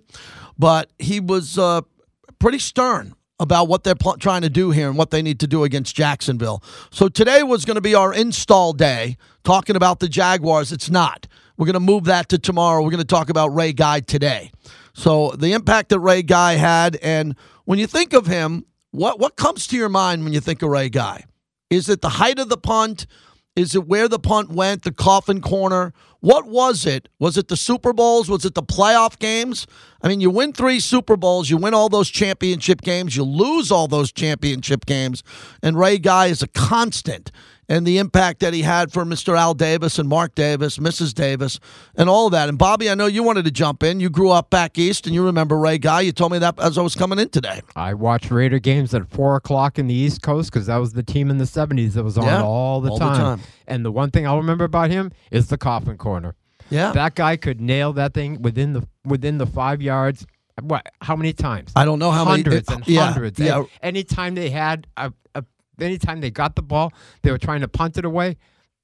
but 0.58 0.92
he 1.00 1.20
was 1.20 1.58
uh, 1.58 1.82
pretty 2.40 2.60
stern 2.60 3.16
about 3.40 3.68
what 3.68 3.84
they're 3.84 3.96
pl- 3.96 4.18
trying 4.18 4.44
to 4.44 4.50
do 4.50 4.70
here 4.70 4.88
and 4.88 4.98
what 4.98 5.10
they 5.10 5.22
need 5.22 5.40
to 5.40 5.48
do 5.48 5.64
against 5.64 5.96
Jacksonville. 5.96 6.64
So 6.92 7.10
today 7.10 7.42
was 7.42 7.66
going 7.66 7.76
to 7.76 7.82
be 7.82 7.96
our 7.96 8.14
install 8.14 8.72
day, 8.72 9.18
talking 9.44 9.76
about 9.76 10.00
the 10.00 10.08
Jaguars. 10.08 10.72
It's 10.72 10.92
not. 10.92 11.28
We're 11.58 11.66
going 11.66 11.74
to 11.74 11.80
move 11.80 12.04
that 12.06 12.30
to 12.30 12.38
tomorrow. 12.38 12.84
We're 12.84 12.92
going 12.92 13.00
to 13.00 13.06
talk 13.06 13.30
about 13.30 13.50
Ray 13.50 13.74
Guy 13.74 14.00
today. 14.02 14.52
So 14.94 15.32
the 15.32 15.54
impact 15.54 15.90
that 15.90 16.00
Ray 16.00 16.22
Guy 16.22 16.54
had, 16.54 16.98
and 16.98 17.36
when 17.66 17.80
you 17.80 17.88
think 17.88 18.14
of 18.14 18.28
him, 18.28 18.66
what 18.92 19.20
what 19.20 19.36
comes 19.36 19.68
to 19.68 19.78
your 19.78 19.90
mind 19.90 20.24
when 20.24 20.34
you 20.34 20.40
think 20.40 20.62
of 20.62 20.70
Ray 20.70 20.90
Guy? 20.90 21.26
Is 21.70 21.88
it 21.88 22.02
the 22.02 22.10
height 22.10 22.40
of 22.40 22.50
the 22.50 22.58
punt? 22.58 23.08
Is 23.56 23.76
it 23.76 23.86
where 23.86 24.08
the 24.08 24.20
punt 24.20 24.50
went, 24.50 24.84
the 24.84 24.94
coffin 24.94 25.42
corner? 25.42 25.94
What 26.22 26.48
was 26.48 26.86
it? 26.86 27.10
Was 27.20 27.38
it 27.38 27.48
the 27.48 27.58
Super 27.58 27.92
Bowls? 27.92 28.30
Was 28.30 28.46
it 28.46 28.56
the 28.56 28.64
playoff 28.64 29.20
games? 29.20 29.68
I 30.02 30.08
mean, 30.08 30.22
you 30.22 30.30
win 30.30 30.54
three 30.54 30.80
Super 30.80 31.18
Bowls, 31.18 31.50
you 31.50 31.58
win 31.58 31.74
all 31.74 31.90
those 31.90 32.10
championship 32.10 32.82
games, 32.82 33.18
you 33.18 33.24
lose 33.24 33.72
all 33.72 33.88
those 33.88 34.12
championship 34.12 34.86
games, 34.86 35.24
and 35.62 35.78
Ray 35.78 35.98
Guy 35.98 36.28
is 36.28 36.42
a 36.42 36.48
constant. 36.48 37.32
And 37.72 37.88
the 37.88 38.00
impact 38.00 38.42
that 38.42 38.54
he 38.54 38.64
had 38.64 38.92
for 38.92 39.06
Mr. 39.06 39.38
Al 39.38 39.54
Davis 39.54 39.98
and 39.98 40.10
Mark 40.10 40.36
Davis, 40.36 40.78
Mrs. 40.78 41.14
Davis, 41.14 41.58
and 41.96 42.10
all 42.10 42.26
of 42.26 42.34
that. 42.34 42.50
And 42.50 42.58
Bobby, 42.58 42.90
I 42.90 42.96
know 42.96 43.06
you 43.06 43.24
wanted 43.24 43.46
to 43.46 43.52
jump 43.52 43.82
in. 43.82 44.00
You 44.02 44.10
grew 44.10 44.30
up 44.30 44.50
back 44.50 44.78
east, 44.78 45.06
and 45.06 45.16
you 45.16 45.24
remember 45.24 45.58
Ray 45.58 45.78
Guy. 45.78 46.02
You 46.02 46.12
told 46.12 46.34
me 46.34 46.40
that 46.40 46.60
as 46.60 46.78
I 46.78 46.82
was 46.82 46.96
coming 46.96 47.18
in 47.18 47.30
today. 47.30 47.62
I 47.76 47.94
watched 47.94 48.30
Raider 48.30 48.60
games 48.60 48.94
at 48.94 49.10
four 49.10 49.38
o'clock 49.38 49.80
in 49.80 49.88
the 49.88 49.94
East 49.94 50.22
Coast 50.22 50.52
because 50.52 50.68
that 50.68 50.78
was 50.78 50.92
the 50.94 51.04
team 51.04 51.30
in 51.30 51.38
the 51.38 51.46
'70s 51.46 51.94
that 51.94 52.04
was 52.04 52.18
on 52.18 52.26
Yeah, 52.26 52.44
all, 52.44 52.82
the, 52.82 52.90
all 52.92 53.00
the 53.00 53.06
time. 53.06 53.38
time. 53.40 53.42
And 53.68 53.86
the 53.86 53.92
one 53.92 54.12
thing 54.12 54.28
I'll 54.28 54.38
remember 54.38 54.66
about 54.66 54.90
him 54.90 55.12
is 55.32 55.48
the 55.48 55.58
coffin 55.58 55.98
corner. 55.98 56.36
Yeah. 56.70 56.92
That 56.92 57.16
guy 57.16 57.38
could 57.38 57.62
nail 57.62 57.94
that 57.94 58.14
thing 58.14 58.42
within 58.42 58.74
the 58.74 58.86
within 59.06 59.38
the 59.38 59.46
five 59.46 59.82
yards. 59.82 60.26
What? 60.62 60.86
How 61.02 61.16
many 61.16 61.32
times? 61.32 61.72
I 61.76 61.86
don't 61.86 62.00
know 62.00 62.12
how 62.12 62.26
many- 62.26 62.44
hundreds 62.44 62.70
and 62.70 62.86
yeah, 62.88 63.12
hundreds. 63.12 63.40
yeah. 63.40 63.60
And 63.60 63.68
anytime 63.82 64.36
they 64.36 64.50
had 64.50 64.88
a, 64.98 65.12
a, 65.34 65.44
anytime 65.82 66.22
they 66.22 66.32
got 66.32 66.56
the 66.56 66.62
ball, 66.62 66.94
they 67.22 67.32
were 67.32 67.38
trying 67.38 67.62
to 67.62 67.68
punt 67.68 67.98
it 67.98 68.06
away. 68.06 68.38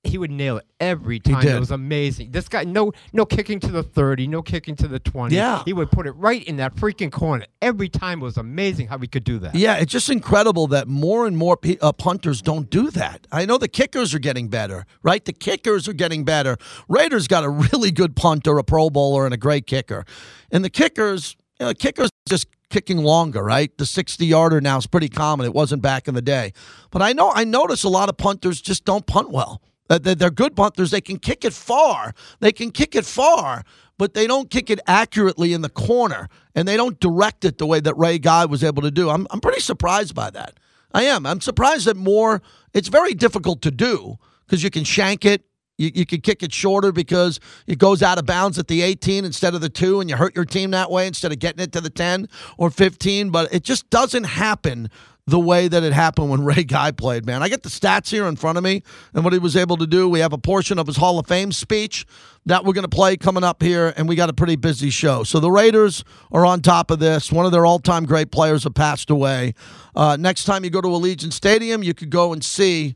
He 0.03 0.17
would 0.17 0.31
nail 0.31 0.57
it 0.57 0.65
every 0.79 1.19
time. 1.19 1.45
It 1.45 1.59
was 1.59 1.71
amazing. 1.71 2.31
This 2.31 2.47
guy, 2.47 2.63
no, 2.63 2.93
no 3.11 3.25
kicking 3.25 3.59
to 3.61 3.71
the 3.71 3.83
thirty, 3.83 4.25
no 4.27 4.41
kicking 4.41 4.75
to 4.77 4.87
the 4.87 4.99
twenty. 4.99 5.35
Yeah. 5.35 5.63
he 5.65 5.73
would 5.73 5.91
put 5.91 6.07
it 6.07 6.11
right 6.11 6.41
in 6.43 6.57
that 6.57 6.75
freaking 6.75 7.11
corner 7.11 7.45
every 7.61 7.89
time. 7.89 8.21
It 8.21 8.23
was 8.23 8.37
amazing 8.37 8.87
how 8.87 8.99
he 8.99 9.07
could 9.07 9.25
do 9.25 9.39
that. 9.39 9.55
Yeah, 9.55 9.75
it's 9.77 9.91
just 9.91 10.09
incredible 10.09 10.67
that 10.67 10.87
more 10.87 11.25
and 11.25 11.35
more 11.35 11.57
uh, 11.81 11.91
punters 11.91 12.41
don't 12.41 12.69
do 12.69 12.89
that. 12.91 13.27
I 13.31 13.45
know 13.45 13.57
the 13.57 13.67
kickers 13.67 14.13
are 14.13 14.19
getting 14.19 14.47
better, 14.47 14.85
right? 15.01 15.25
The 15.25 15.33
kickers 15.33 15.89
are 15.89 15.93
getting 15.93 16.23
better. 16.23 16.57
Raiders 16.87 17.27
got 17.27 17.43
a 17.43 17.49
really 17.49 17.91
good 17.91 18.15
punter, 18.15 18.57
a 18.59 18.63
Pro 18.63 18.89
Bowler, 18.89 19.25
and 19.25 19.33
a 19.33 19.37
great 19.37 19.65
kicker. 19.67 20.05
And 20.51 20.63
the 20.63 20.69
kickers, 20.69 21.35
you 21.59 21.65
know, 21.65 21.73
kickers 21.73 22.09
just 22.27 22.47
kicking 22.69 22.99
longer, 22.99 23.43
right? 23.43 23.75
The 23.77 23.85
60 23.85 24.25
yarder 24.25 24.61
now 24.61 24.77
is 24.77 24.87
pretty 24.87 25.09
common. 25.09 25.45
It 25.45 25.53
wasn't 25.53 25.81
back 25.81 26.07
in 26.07 26.13
the 26.13 26.21
day. 26.21 26.53
But 26.91 27.01
I 27.01 27.13
know 27.13 27.31
I 27.33 27.43
notice 27.43 27.83
a 27.83 27.89
lot 27.89 28.09
of 28.09 28.17
punters 28.17 28.61
just 28.61 28.85
don't 28.85 29.05
punt 29.05 29.31
well. 29.31 29.61
They're 29.89 30.29
good 30.29 30.55
punters. 30.55 30.91
They 30.91 30.99
can 31.01 31.17
kick 31.17 31.45
it 31.45 31.53
far. 31.53 32.13
They 32.41 32.51
can 32.51 32.71
kick 32.71 32.93
it 32.93 33.05
far, 33.05 33.63
but 33.97 34.13
they 34.13 34.27
don't 34.27 34.49
kick 34.49 34.69
it 34.69 34.81
accurately 34.85 35.53
in 35.53 35.61
the 35.61 35.69
corner, 35.69 36.27
and 36.53 36.67
they 36.67 36.75
don't 36.75 36.99
direct 36.99 37.45
it 37.45 37.57
the 37.57 37.65
way 37.65 37.79
that 37.79 37.97
Ray 37.97 38.19
Guy 38.19 38.45
was 38.45 38.65
able 38.65 38.81
to 38.81 38.91
do. 38.91 39.09
I'm 39.09 39.27
I'm 39.31 39.39
pretty 39.39 39.61
surprised 39.61 40.13
by 40.13 40.29
that. 40.31 40.59
I 40.93 41.03
am. 41.03 41.25
I'm 41.25 41.39
surprised 41.39 41.85
that 41.85 41.95
more. 41.95 42.41
It's 42.73 42.89
very 42.89 43.13
difficult 43.13 43.61
to 43.61 43.71
do 43.71 44.17
because 44.45 44.61
you 44.61 44.69
can 44.69 44.83
shank 44.83 45.23
it. 45.23 45.43
You, 45.77 45.91
you 45.93 46.05
can 46.05 46.21
kick 46.21 46.43
it 46.43 46.51
shorter 46.51 46.91
because 46.91 47.39
it 47.67 47.77
goes 47.77 48.01
out 48.01 48.17
of 48.17 48.25
bounds 48.25 48.57
at 48.57 48.67
the 48.67 48.81
18 48.81 49.25
instead 49.25 49.53
of 49.53 49.61
the 49.61 49.69
two, 49.69 50.01
and 50.01 50.09
you 50.09 50.15
hurt 50.15 50.35
your 50.35 50.45
team 50.45 50.71
that 50.71 50.91
way 50.91 51.07
instead 51.07 51.31
of 51.31 51.39
getting 51.39 51.63
it 51.63 51.71
to 51.73 51.81
the 51.81 51.89
10 51.89 52.27
or 52.57 52.69
15. 52.69 53.29
But 53.29 53.53
it 53.53 53.63
just 53.63 53.89
doesn't 53.89 54.25
happen 54.25 54.89
the 55.27 55.39
way 55.39 55.67
that 55.67 55.83
it 55.83 55.93
happened 55.93 56.29
when 56.29 56.43
Ray 56.45 56.63
Guy 56.63 56.91
played, 56.91 57.25
man. 57.25 57.43
I 57.43 57.49
get 57.49 57.63
the 57.63 57.69
stats 57.69 58.09
here 58.09 58.25
in 58.25 58.35
front 58.37 58.57
of 58.57 58.63
me 58.63 58.81
and 59.13 59.23
what 59.23 59.33
he 59.33 59.39
was 59.39 59.55
able 59.55 59.77
to 59.77 59.85
do. 59.85 60.09
We 60.09 60.21
have 60.21 60.33
a 60.33 60.37
portion 60.37 60.79
of 60.79 60.87
his 60.87 60.97
Hall 60.97 61.19
of 61.19 61.27
Fame 61.27 61.51
speech 61.51 62.05
that 62.45 62.63
we're 62.63 62.73
going 62.73 62.83
to 62.83 62.95
play 62.95 63.17
coming 63.17 63.43
up 63.43 63.61
here, 63.61 63.93
and 63.97 64.07
we 64.07 64.15
got 64.15 64.29
a 64.29 64.33
pretty 64.33 64.55
busy 64.55 64.89
show. 64.89 65.23
So 65.23 65.39
the 65.39 65.51
Raiders 65.51 66.03
are 66.31 66.45
on 66.45 66.61
top 66.61 66.89
of 66.89 66.99
this. 66.99 67.31
One 67.31 67.45
of 67.45 67.51
their 67.51 67.65
all 67.65 67.79
time 67.79 68.05
great 68.05 68.31
players 68.31 68.63
have 68.63 68.73
passed 68.73 69.09
away. 69.09 69.53
Uh, 69.95 70.15
next 70.17 70.45
time 70.45 70.63
you 70.63 70.69
go 70.69 70.81
to 70.81 70.87
Allegiant 70.87 71.33
Stadium, 71.33 71.83
you 71.83 71.93
could 71.93 72.09
go 72.09 72.33
and 72.33 72.43
see. 72.43 72.95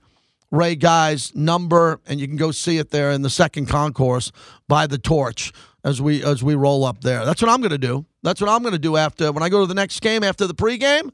Ray 0.52 0.76
Guy's 0.76 1.34
number, 1.34 2.02
and 2.06 2.20
you 2.20 2.28
can 2.28 2.38
go 2.38 2.52
see 2.52 2.78
it 2.78 2.92
there 2.92 3.12
in 3.12 3.22
the 3.22 3.30
second 3.30 3.68
concourse 3.68 4.32
by 4.68 4.86
the 4.86 4.98
torch 4.98 5.54
as 5.84 6.02
we 6.02 6.24
as 6.24 6.44
we 6.44 6.56
roll 6.56 6.84
up 6.84 7.02
there. 7.02 7.26
That's 7.26 7.42
what 7.42 7.50
I'm 7.50 7.62
going 7.62 7.72
to 7.72 7.78
do. 7.78 8.06
That's 8.22 8.42
what 8.42 8.50
I'm 8.50 8.62
going 8.62 8.74
to 8.74 8.80
do 8.80 8.98
after 8.98 9.32
when 9.32 9.44
I 9.44 9.50
go 9.50 9.62
to 9.62 9.66
the 9.66 9.74
next 9.74 10.02
game 10.02 10.24
after 10.24 10.46
the 10.46 10.54
pregame. 10.54 11.12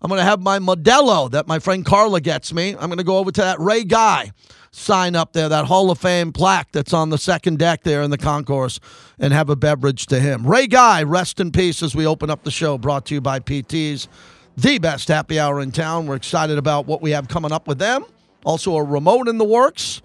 I'm 0.00 0.08
going 0.08 0.20
to 0.20 0.24
have 0.24 0.40
my 0.40 0.60
Modelo 0.60 1.28
that 1.32 1.48
my 1.48 1.58
friend 1.58 1.84
Carla 1.84 2.20
gets 2.20 2.52
me. 2.52 2.70
I'm 2.74 2.86
going 2.86 2.98
to 2.98 3.04
go 3.04 3.18
over 3.18 3.32
to 3.32 3.40
that 3.40 3.58
Ray 3.58 3.82
Guy 3.82 4.30
sign 4.70 5.16
up 5.16 5.32
there, 5.32 5.48
that 5.48 5.64
Hall 5.64 5.90
of 5.90 5.98
Fame 5.98 6.32
plaque 6.32 6.70
that's 6.72 6.92
on 6.92 7.10
the 7.10 7.18
second 7.18 7.58
deck 7.58 7.82
there 7.82 8.02
in 8.02 8.10
the 8.10 8.18
concourse, 8.18 8.78
and 9.18 9.32
have 9.32 9.50
a 9.50 9.56
beverage 9.56 10.06
to 10.06 10.20
him. 10.20 10.46
Ray 10.46 10.68
Guy, 10.68 11.02
rest 11.02 11.40
in 11.40 11.50
peace 11.50 11.82
as 11.82 11.96
we 11.96 12.06
open 12.06 12.30
up 12.30 12.44
the 12.44 12.50
show, 12.50 12.78
brought 12.78 13.06
to 13.06 13.14
you 13.14 13.20
by 13.20 13.40
PT's. 13.40 14.08
the 14.56 14.78
best 14.78 15.08
happy 15.08 15.38
hour 15.40 15.60
in 15.60 15.72
town. 15.72 16.06
We're 16.06 16.16
excited 16.16 16.58
about 16.58 16.86
what 16.86 17.02
we 17.02 17.10
have 17.10 17.28
coming 17.28 17.50
up 17.50 17.66
with 17.66 17.78
them. 17.78 18.04
Also, 18.44 18.76
a 18.76 18.82
remote 18.82 19.28
in 19.28 19.38
the 19.38 19.44
works. 19.44 20.02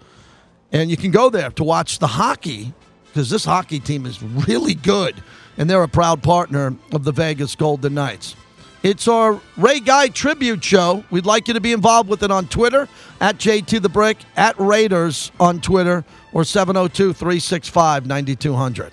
And 0.72 0.90
you 0.90 0.96
can 0.96 1.10
go 1.10 1.30
there 1.30 1.50
to 1.50 1.64
watch 1.64 1.98
the 1.98 2.06
hockey 2.06 2.72
because 3.06 3.30
this 3.30 3.44
hockey 3.44 3.78
team 3.78 4.06
is 4.06 4.22
really 4.22 4.74
good. 4.74 5.14
And 5.56 5.70
they're 5.70 5.82
a 5.82 5.88
proud 5.88 6.22
partner 6.22 6.74
of 6.92 7.04
the 7.04 7.12
Vegas 7.12 7.54
Golden 7.54 7.94
Knights. 7.94 8.34
It's 8.82 9.08
our 9.08 9.40
Ray 9.56 9.80
Guy 9.80 10.08
tribute 10.08 10.62
show. 10.62 11.04
We'd 11.10 11.24
like 11.24 11.48
you 11.48 11.54
to 11.54 11.60
be 11.60 11.72
involved 11.72 12.10
with 12.10 12.22
it 12.22 12.30
on 12.30 12.48
Twitter 12.48 12.86
at 13.20 13.38
JT 13.38 13.80
the 13.80 13.88
Brick, 13.88 14.18
at 14.36 14.58
Raiders 14.60 15.32
on 15.40 15.60
Twitter, 15.60 16.04
or 16.34 16.44
702 16.44 17.14
365 17.14 18.06
9200. 18.06 18.92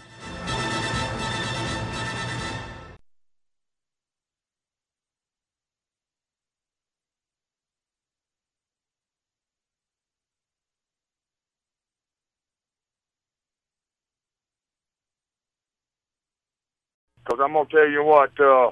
I'm 17.42 17.54
gonna 17.54 17.70
tell 17.70 17.90
you 17.90 18.04
what, 18.04 18.40
uh, 18.40 18.72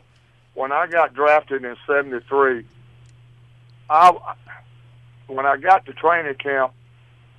when 0.53 0.71
I 0.71 0.87
got 0.87 1.13
drafted 1.13 1.63
in 1.63 1.75
'73, 1.87 2.65
I 3.89 4.11
when 5.27 5.45
I 5.45 5.57
got 5.57 5.85
to 5.85 5.93
training 5.93 6.35
camp, 6.35 6.73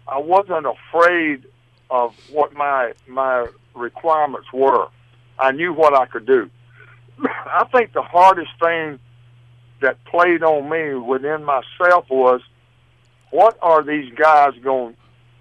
I 0.07 0.19
wasn't 0.19 0.66
afraid 0.66 1.45
of 1.90 2.14
what 2.31 2.55
my 2.55 2.93
my 3.07 3.47
requirements 3.75 4.53
were. 4.53 4.88
I 5.38 5.53
knew 5.53 5.73
what 5.73 5.95
I 5.95 6.07
could 6.07 6.27
do. 6.27 6.51
I 7.25 7.64
think 7.73 7.93
the 7.93 8.03
hardest 8.03 8.51
thing 8.61 8.99
that 9.81 10.03
played 10.05 10.43
on 10.43 10.69
me 10.69 10.95
within 10.95 11.45
myself 11.45 12.09
was, 12.11 12.43
what 13.31 13.59
are 13.62 13.83
these 13.83 14.12
guys 14.14 14.53
going? 14.62 14.97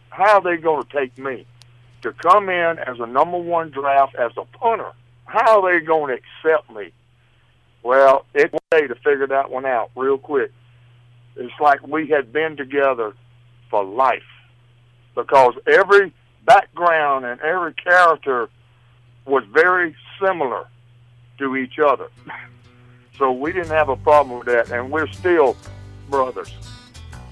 How 0.10 0.38
are 0.38 0.42
they 0.42 0.62
going 0.62 0.84
to 0.84 0.98
take 0.98 1.18
me 1.18 1.46
to 2.02 2.14
come 2.14 2.50
in 2.50 2.80
as 2.80 3.00
a 3.00 3.06
number 3.06 3.38
one 3.38 3.70
draft 3.70 4.16
as 4.16 4.32
a 4.38 4.46
punter? 4.58 4.92
How 5.30 5.62
are 5.62 5.80
they 5.80 5.86
going 5.86 6.16
to 6.16 6.22
accept 6.22 6.72
me? 6.72 6.92
Well, 7.84 8.26
it 8.34 8.52
was 8.52 8.62
a 8.72 8.80
day 8.80 8.88
to 8.88 8.96
figure 8.96 9.28
that 9.28 9.52
one 9.52 9.66
out 9.66 9.92
real 9.96 10.18
quick. 10.18 10.52
It's 11.36 11.54
like 11.62 11.86
we 11.88 12.08
had 12.08 12.34
been 12.34 12.58
together 12.58 13.14
for 13.70 13.84
life 13.84 14.24
because 15.16 15.54
every 15.68 16.14
background 16.46 17.26
and 17.26 17.40
every 17.42 17.74
character 17.74 18.50
was 19.26 19.44
very 19.54 19.96
similar 20.20 20.66
to 21.38 21.56
each 21.56 21.78
other. 21.78 22.08
So 23.18 23.32
we 23.32 23.52
didn't 23.52 23.70
have 23.70 23.90
a 23.90 23.98
problem 23.98 24.40
with 24.40 24.48
that, 24.48 24.72
and 24.72 24.90
we're 24.92 25.12
still 25.12 25.56
brothers. 26.10 26.52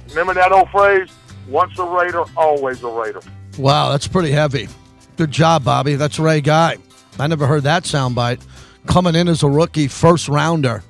Remember 0.09 0.35
that 0.35 0.51
old 0.51 0.69
phrase? 0.69 1.09
Once 1.47 1.79
a 1.79 1.83
Raider, 1.83 2.25
always 2.35 2.83
a 2.83 2.89
Raider. 2.89 3.21
Wow, 3.57 3.89
that's 3.89 4.07
pretty 4.07 4.31
heavy. 4.31 4.67
Good 5.15 5.31
job, 5.31 5.63
Bobby. 5.63 5.95
That's 5.95 6.19
Ray 6.19 6.41
Guy. 6.41 6.77
I 7.19 7.27
never 7.27 7.47
heard 7.47 7.63
that 7.63 7.83
soundbite. 7.83 8.41
Coming 8.85 9.15
in 9.15 9.27
as 9.27 9.43
a 9.43 9.49
rookie, 9.49 9.87
first 9.87 10.29
rounder, 10.29 10.83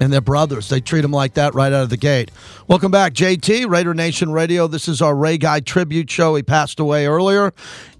and 0.00 0.12
they're 0.12 0.20
brothers. 0.20 0.68
They 0.68 0.80
treat 0.80 1.02
them 1.02 1.10
like 1.10 1.34
that 1.34 1.54
right 1.54 1.72
out 1.72 1.82
of 1.82 1.90
the 1.90 1.96
gate. 1.96 2.30
Welcome 2.66 2.90
back, 2.90 3.14
JT, 3.14 3.68
Raider 3.68 3.94
Nation 3.94 4.32
Radio. 4.32 4.66
This 4.66 4.88
is 4.88 5.02
our 5.02 5.14
Ray 5.14 5.38
Guy 5.38 5.60
tribute 5.60 6.10
show. 6.10 6.34
He 6.34 6.42
passed 6.42 6.80
away 6.80 7.06
earlier, 7.06 7.52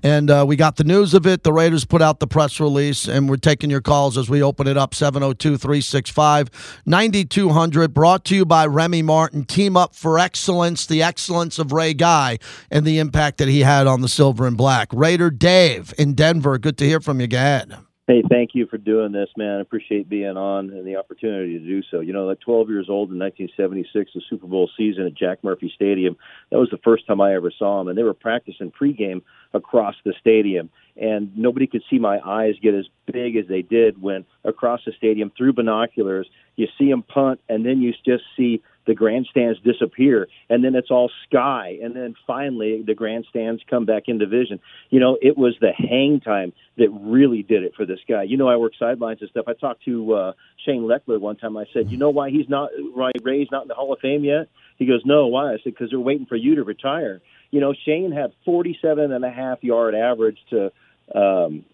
and 0.02 0.30
uh, 0.30 0.44
we 0.46 0.56
got 0.56 0.76
the 0.76 0.84
news 0.84 1.14
of 1.14 1.26
it. 1.26 1.42
The 1.42 1.52
Raiders 1.52 1.84
put 1.84 2.02
out 2.02 2.20
the 2.20 2.26
press 2.26 2.61
release, 2.61 3.08
and 3.08 3.28
we're 3.28 3.37
taking 3.37 3.70
your 3.70 3.80
calls 3.80 4.16
as 4.18 4.28
we 4.28 4.42
open 4.42 4.66
it 4.66 4.76
up 4.76 4.94
702 4.94 5.56
365 5.56 6.82
9200. 6.87 7.94
Brought 7.94 8.24
to 8.26 8.37
you 8.37 8.44
by 8.44 8.66
Remy 8.66 9.02
Martin. 9.02 9.44
Team 9.44 9.76
up 9.76 9.94
for 9.94 10.18
excellence, 10.18 10.87
the 10.87 11.02
excellence 11.02 11.58
of 11.58 11.72
Ray 11.72 11.94
Guy, 11.94 12.38
and 12.70 12.84
the 12.84 12.98
impact 12.98 13.38
that 13.38 13.48
he 13.48 13.61
had 13.61 13.87
on 13.87 14.00
the 14.00 14.08
silver 14.08 14.46
and 14.46 14.56
black. 14.56 14.88
Raider 14.92 15.30
Dave 15.30 15.94
in 15.98 16.14
Denver. 16.14 16.58
Good 16.58 16.78
to 16.78 16.84
hear 16.84 17.00
from 17.00 17.20
you. 17.20 17.28
Ahead. 17.28 17.88
Hey, 18.08 18.22
thank 18.26 18.54
you 18.54 18.66
for 18.66 18.78
doing 18.78 19.12
this, 19.12 19.28
man. 19.36 19.58
I 19.58 19.60
appreciate 19.60 20.08
being 20.08 20.38
on 20.38 20.70
and 20.70 20.86
the 20.86 20.96
opportunity 20.96 21.58
to 21.58 21.64
do 21.64 21.82
so. 21.90 22.00
You 22.00 22.14
know, 22.14 22.24
like 22.24 22.40
12 22.40 22.70
years 22.70 22.86
old 22.88 23.10
in 23.10 23.18
1976, 23.18 24.12
the 24.14 24.22
Super 24.30 24.46
Bowl 24.46 24.70
season 24.78 25.04
at 25.04 25.12
Jack 25.12 25.44
Murphy 25.44 25.70
Stadium, 25.74 26.16
that 26.50 26.58
was 26.58 26.70
the 26.70 26.78
first 26.78 27.06
time 27.06 27.20
I 27.20 27.34
ever 27.34 27.50
saw 27.50 27.80
them. 27.80 27.88
And 27.88 27.98
they 27.98 28.02
were 28.02 28.14
practicing 28.14 28.72
pregame 28.72 29.20
across 29.52 29.94
the 30.06 30.14
stadium. 30.18 30.70
And 30.96 31.36
nobody 31.36 31.66
could 31.66 31.82
see 31.90 31.98
my 31.98 32.18
eyes 32.24 32.54
get 32.62 32.74
as 32.74 32.86
big 33.12 33.36
as 33.36 33.46
they 33.46 33.60
did 33.60 34.00
when 34.00 34.24
across 34.42 34.80
the 34.86 34.92
stadium 34.96 35.30
through 35.36 35.52
binoculars, 35.52 36.30
you 36.56 36.66
see 36.78 36.88
them 36.88 37.02
punt, 37.02 37.42
and 37.50 37.66
then 37.66 37.82
you 37.82 37.92
just 38.06 38.24
see 38.38 38.62
the 38.88 38.94
grandstands 38.94 39.61
disappear 39.61 40.27
and 40.48 40.64
then 40.64 40.74
it's 40.74 40.90
all 40.90 41.11
sky 41.29 41.79
and 41.83 41.94
then 41.94 42.16
finally 42.27 42.83
the 42.85 42.94
grandstands 42.94 43.62
come 43.68 43.85
back 43.85 44.05
into 44.07 44.27
vision 44.27 44.59
you 44.88 44.98
know 44.98 45.16
it 45.20 45.37
was 45.37 45.55
the 45.61 45.70
hang 45.72 46.20
time 46.20 46.53
that 46.79 46.88
really 46.90 47.42
did 47.42 47.64
it 47.64 47.74
for 47.77 47.85
this 47.85 47.98
guy. 48.09 48.22
You 48.22 48.37
know 48.37 48.48
i 48.48 48.57
work 48.57 48.72
sidelines 48.79 49.20
and 49.20 49.29
stuff. 49.31 49.44
I 49.46 49.53
talked 49.53 49.85
to 49.85 50.14
uh 50.14 50.33
shane 50.64 50.83
lechler 50.83 51.20
one 51.20 51.37
time. 51.37 51.57
I 51.57 51.66
said 51.72 51.90
you 51.90 51.98
know 51.98 52.11
why 52.11 52.31
he's 52.31 52.48
not 52.48 52.70
why 52.94 53.11
ray's 53.22 53.48
not 53.51 53.62
in 53.62 53.68
the 53.68 53.74
hall 53.74 53.92
of 53.92 54.01
fame 54.01 54.24
yet? 54.24 54.48
He 54.79 54.87
goes 54.87 55.03
no 55.05 55.27
why? 55.27 55.53
I 55.53 55.57
said 55.57 55.74
because 55.74 55.90
they're 55.90 56.01
waiting 56.01 56.27
for 56.27 56.37
you 56.37 56.55
to 56.57 56.64
retire. 56.64 57.20
You 57.51 57.61
know 57.61 57.74
shane 57.85 58.12
had 58.12 58.33
forty 58.44 58.79
seven 58.81 59.12
and 59.12 59.24
a 59.24 59.31
half 59.31 59.62
yard 59.62 59.94
average 59.94 60.38
to 60.51 60.72
um 61.14 61.64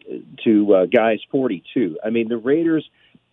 to 0.44 0.74
uh, 0.74 0.86
guys 0.86 1.20
forty 1.30 1.62
two 1.74 1.98
i 2.04 2.10
mean 2.10 2.28
the 2.28 2.36
raiders 2.36 2.88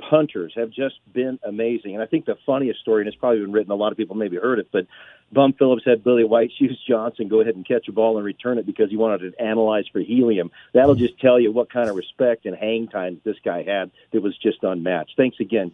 punters 0.09 0.53
have 0.55 0.71
just 0.71 0.95
been 1.13 1.39
amazing. 1.43 1.93
And 1.93 2.03
I 2.03 2.05
think 2.05 2.25
the 2.25 2.37
funniest 2.45 2.79
story, 2.79 3.01
and 3.01 3.07
it's 3.07 3.17
probably 3.17 3.39
been 3.39 3.51
written, 3.51 3.71
a 3.71 3.75
lot 3.75 3.91
of 3.91 3.97
people 3.97 4.15
maybe 4.15 4.37
heard 4.37 4.59
it, 4.59 4.69
but 4.71 4.87
Bum 5.31 5.53
Phillips 5.53 5.83
had 5.85 6.03
Billy 6.03 6.23
White 6.23 6.51
Shoes 6.59 6.79
Johnson 6.87 7.27
go 7.27 7.41
ahead 7.41 7.55
and 7.55 7.67
catch 7.67 7.87
a 7.87 7.91
ball 7.91 8.17
and 8.17 8.25
return 8.25 8.57
it 8.57 8.65
because 8.65 8.89
he 8.89 8.97
wanted 8.97 9.23
it 9.23 9.35
analyzed 9.39 9.89
for 9.91 9.99
helium. 9.99 10.51
That'll 10.73 10.95
just 10.95 11.19
tell 11.19 11.39
you 11.39 11.51
what 11.51 11.71
kind 11.71 11.89
of 11.89 11.95
respect 11.95 12.45
and 12.45 12.55
hang 12.55 12.87
time 12.87 13.21
this 13.23 13.37
guy 13.43 13.63
had 13.63 13.91
that 14.11 14.21
was 14.21 14.37
just 14.37 14.63
unmatched. 14.63 15.13
Thanks 15.15 15.39
again. 15.39 15.71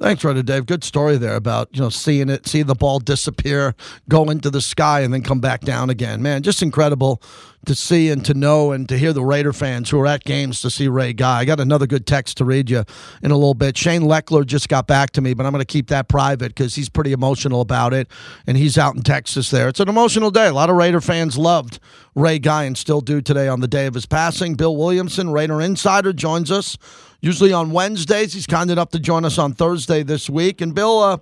Thanks, 0.00 0.24
Raider 0.24 0.42
Dave. 0.42 0.66
Good 0.66 0.82
story 0.82 1.16
there 1.16 1.36
about 1.36 1.68
you 1.72 1.80
know 1.80 1.88
seeing 1.88 2.28
it, 2.28 2.48
seeing 2.48 2.66
the 2.66 2.74
ball 2.74 2.98
disappear, 2.98 3.76
go 4.08 4.30
into 4.30 4.50
the 4.50 4.60
sky, 4.60 5.00
and 5.02 5.14
then 5.14 5.22
come 5.22 5.38
back 5.38 5.60
down 5.60 5.90
again. 5.90 6.20
Man, 6.20 6.42
just 6.42 6.60
incredible 6.60 7.22
to 7.66 7.74
see 7.76 8.10
and 8.10 8.24
to 8.24 8.34
know 8.34 8.72
and 8.72 8.88
to 8.88 8.98
hear 8.98 9.12
the 9.12 9.24
Raider 9.24 9.52
fans 9.52 9.88
who 9.90 10.00
are 10.00 10.06
at 10.08 10.24
games 10.24 10.60
to 10.62 10.70
see 10.70 10.88
Ray 10.88 11.12
Guy. 11.12 11.38
I 11.38 11.44
got 11.44 11.60
another 11.60 11.86
good 11.86 12.04
text 12.04 12.36
to 12.38 12.44
read 12.44 12.68
you 12.68 12.82
in 13.22 13.30
a 13.30 13.36
little 13.36 13.54
bit. 13.54 13.76
Shane 13.76 14.02
Lechler 14.02 14.44
just 14.44 14.68
got 14.68 14.88
back 14.88 15.10
to 15.12 15.20
me, 15.20 15.34
but 15.34 15.46
I'm 15.46 15.52
going 15.52 15.60
to 15.60 15.64
keep 15.64 15.86
that 15.88 16.08
private 16.08 16.48
because 16.48 16.74
he's 16.74 16.88
pretty 16.88 17.12
emotional 17.12 17.60
about 17.60 17.94
it, 17.94 18.08
and 18.48 18.56
he's 18.56 18.76
out 18.76 18.96
in 18.96 19.02
Texas 19.02 19.50
there. 19.52 19.68
It's 19.68 19.78
an 19.78 19.88
emotional 19.88 20.32
day. 20.32 20.48
A 20.48 20.52
lot 20.52 20.68
of 20.68 20.74
Raider 20.74 21.00
fans 21.00 21.38
loved 21.38 21.78
Ray 22.16 22.40
Guy 22.40 22.64
and 22.64 22.76
still 22.76 23.00
do 23.00 23.20
today 23.20 23.46
on 23.46 23.60
the 23.60 23.68
day 23.68 23.86
of 23.86 23.94
his 23.94 24.06
passing. 24.06 24.54
Bill 24.54 24.76
Williamson, 24.76 25.30
Raider 25.30 25.60
Insider, 25.60 26.12
joins 26.12 26.50
us 26.50 26.76
usually 27.22 27.54
on 27.54 27.70
Wednesdays. 27.70 28.34
He's 28.34 28.46
kind 28.46 28.70
enough 28.70 28.90
to 28.90 28.98
join 28.98 29.24
us 29.24 29.38
on 29.38 29.54
Thursday 29.54 30.02
this 30.02 30.28
week. 30.28 30.60
And 30.60 30.74
Bill, 30.74 30.98
uh, 31.00 31.18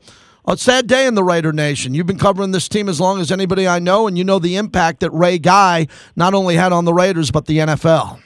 a 0.46 0.56
sad 0.56 0.88
day 0.88 1.06
in 1.06 1.14
the 1.14 1.22
Raider 1.22 1.52
Nation. 1.52 1.94
You've 1.94 2.06
been 2.06 2.18
covering 2.18 2.50
this 2.50 2.68
team 2.68 2.88
as 2.88 2.98
long 2.98 3.20
as 3.20 3.30
anybody 3.30 3.68
I 3.68 3.78
know, 3.78 4.08
and 4.08 4.18
you 4.18 4.24
know 4.24 4.40
the 4.40 4.56
impact 4.56 5.00
that 5.00 5.10
Ray 5.10 5.38
Guy 5.38 5.86
not 6.16 6.34
only 6.34 6.56
had 6.56 6.72
on 6.72 6.84
the 6.86 6.94
Raiders 6.94 7.30
but 7.30 7.46
the 7.46 7.58
NFL. 7.58 8.20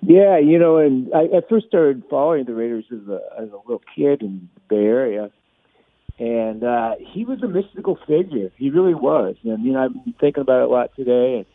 Yeah, 0.00 0.38
you 0.38 0.58
know, 0.58 0.78
and 0.78 1.12
I, 1.12 1.22
I 1.22 1.40
first 1.50 1.66
started 1.66 2.04
following 2.08 2.44
the 2.44 2.54
Raiders 2.54 2.84
as 2.92 3.06
a 3.08 3.20
as 3.36 3.48
a 3.50 3.56
little 3.56 3.82
kid 3.94 4.22
in 4.22 4.48
the 4.54 4.60
Bay 4.74 4.84
Area, 4.84 5.30
and 6.20 6.62
uh, 6.62 6.94
he 7.00 7.24
was 7.24 7.42
a 7.42 7.48
mystical 7.48 7.98
figure. 8.06 8.52
He 8.56 8.70
really 8.70 8.94
was. 8.94 9.34
And 9.42 9.64
you 9.64 9.72
know, 9.72 9.84
I've 9.84 9.92
been 9.92 10.14
thinking 10.20 10.42
about 10.42 10.62
it 10.62 10.68
a 10.68 10.68
lot 10.68 10.94
today. 10.94 11.38
And, 11.38 11.46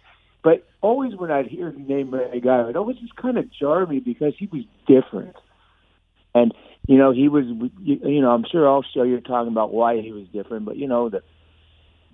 but 0.43 0.67
always 0.81 1.15
when 1.15 1.31
I'd 1.31 1.47
hear 1.47 1.71
the 1.71 1.79
name 1.79 2.13
Ray 2.13 2.41
Guy, 2.41 2.69
it 2.69 2.75
always 2.75 2.97
just 2.97 3.15
kind 3.15 3.37
of 3.37 3.51
jarred 3.51 3.89
me 3.89 3.99
because 3.99 4.33
he 4.37 4.47
was 4.47 4.63
different. 4.85 5.35
And 6.35 6.53
you 6.87 6.97
know, 6.97 7.11
he 7.11 7.29
was. 7.29 7.45
You 7.81 8.21
know, 8.21 8.31
I'm 8.31 8.45
sure 8.51 8.67
all 8.67 8.83
show 8.93 9.03
you're 9.03 9.21
talking 9.21 9.51
about 9.51 9.71
why 9.73 10.01
he 10.01 10.11
was 10.11 10.27
different, 10.33 10.65
but 10.65 10.77
you 10.77 10.87
know, 10.87 11.09
the 11.09 11.23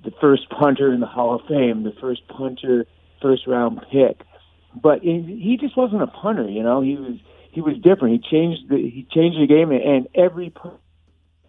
the 0.03 0.11
first 0.21 0.49
punter 0.49 0.93
in 0.93 0.99
the 0.99 1.07
Hall 1.07 1.35
of 1.35 1.41
Fame, 1.47 1.83
the 1.83 1.93
first 1.99 2.27
punter, 2.27 2.85
first 3.21 3.47
round 3.47 3.81
pick. 3.91 4.21
But 4.81 5.01
he 5.01 5.57
just 5.59 5.75
wasn't 5.75 6.03
a 6.03 6.07
punter. 6.07 6.47
You 6.47 6.61
know, 6.61 6.81
he 6.81 6.95
was 6.95 7.15
he 7.51 7.61
was 7.61 7.75
different. 7.77 8.21
He 8.21 8.29
changed 8.29 8.69
the 8.69 8.77
he 8.77 9.07
changed 9.09 9.39
the 9.41 9.47
game, 9.47 9.71
and 9.71 10.07
every 10.13 10.53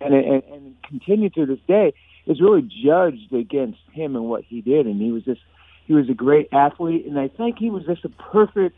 and 0.01 0.15
and, 0.15 0.43
and 0.45 0.83
continued 0.89 1.35
to 1.35 1.45
this 1.45 1.61
day 1.69 1.93
is 2.27 2.41
really 2.41 2.63
judged 2.63 3.33
against 3.35 3.81
him 3.93 4.17
and 4.17 4.25
what 4.25 4.45
he 4.45 4.63
did. 4.63 4.87
And 4.87 5.01
he 5.01 5.11
was 5.11 5.25
just 5.25 5.41
he 5.91 5.97
was 5.97 6.09
a 6.09 6.15
great 6.15 6.49
athlete, 6.53 7.05
and 7.05 7.19
I 7.19 7.27
think 7.27 7.59
he 7.59 7.69
was 7.69 7.85
just 7.85 8.05
a 8.05 8.09
perfect 8.11 8.77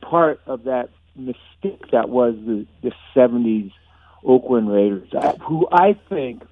part 0.00 0.40
of 0.46 0.64
that 0.64 0.88
mystique 1.14 1.90
that 1.92 2.08
was 2.08 2.34
the 2.46 2.66
the 2.82 2.92
'70s 3.14 3.70
Oakland 4.24 4.72
Raiders, 4.72 5.10
who 5.46 5.68
I 5.70 5.98
think, 6.08 6.42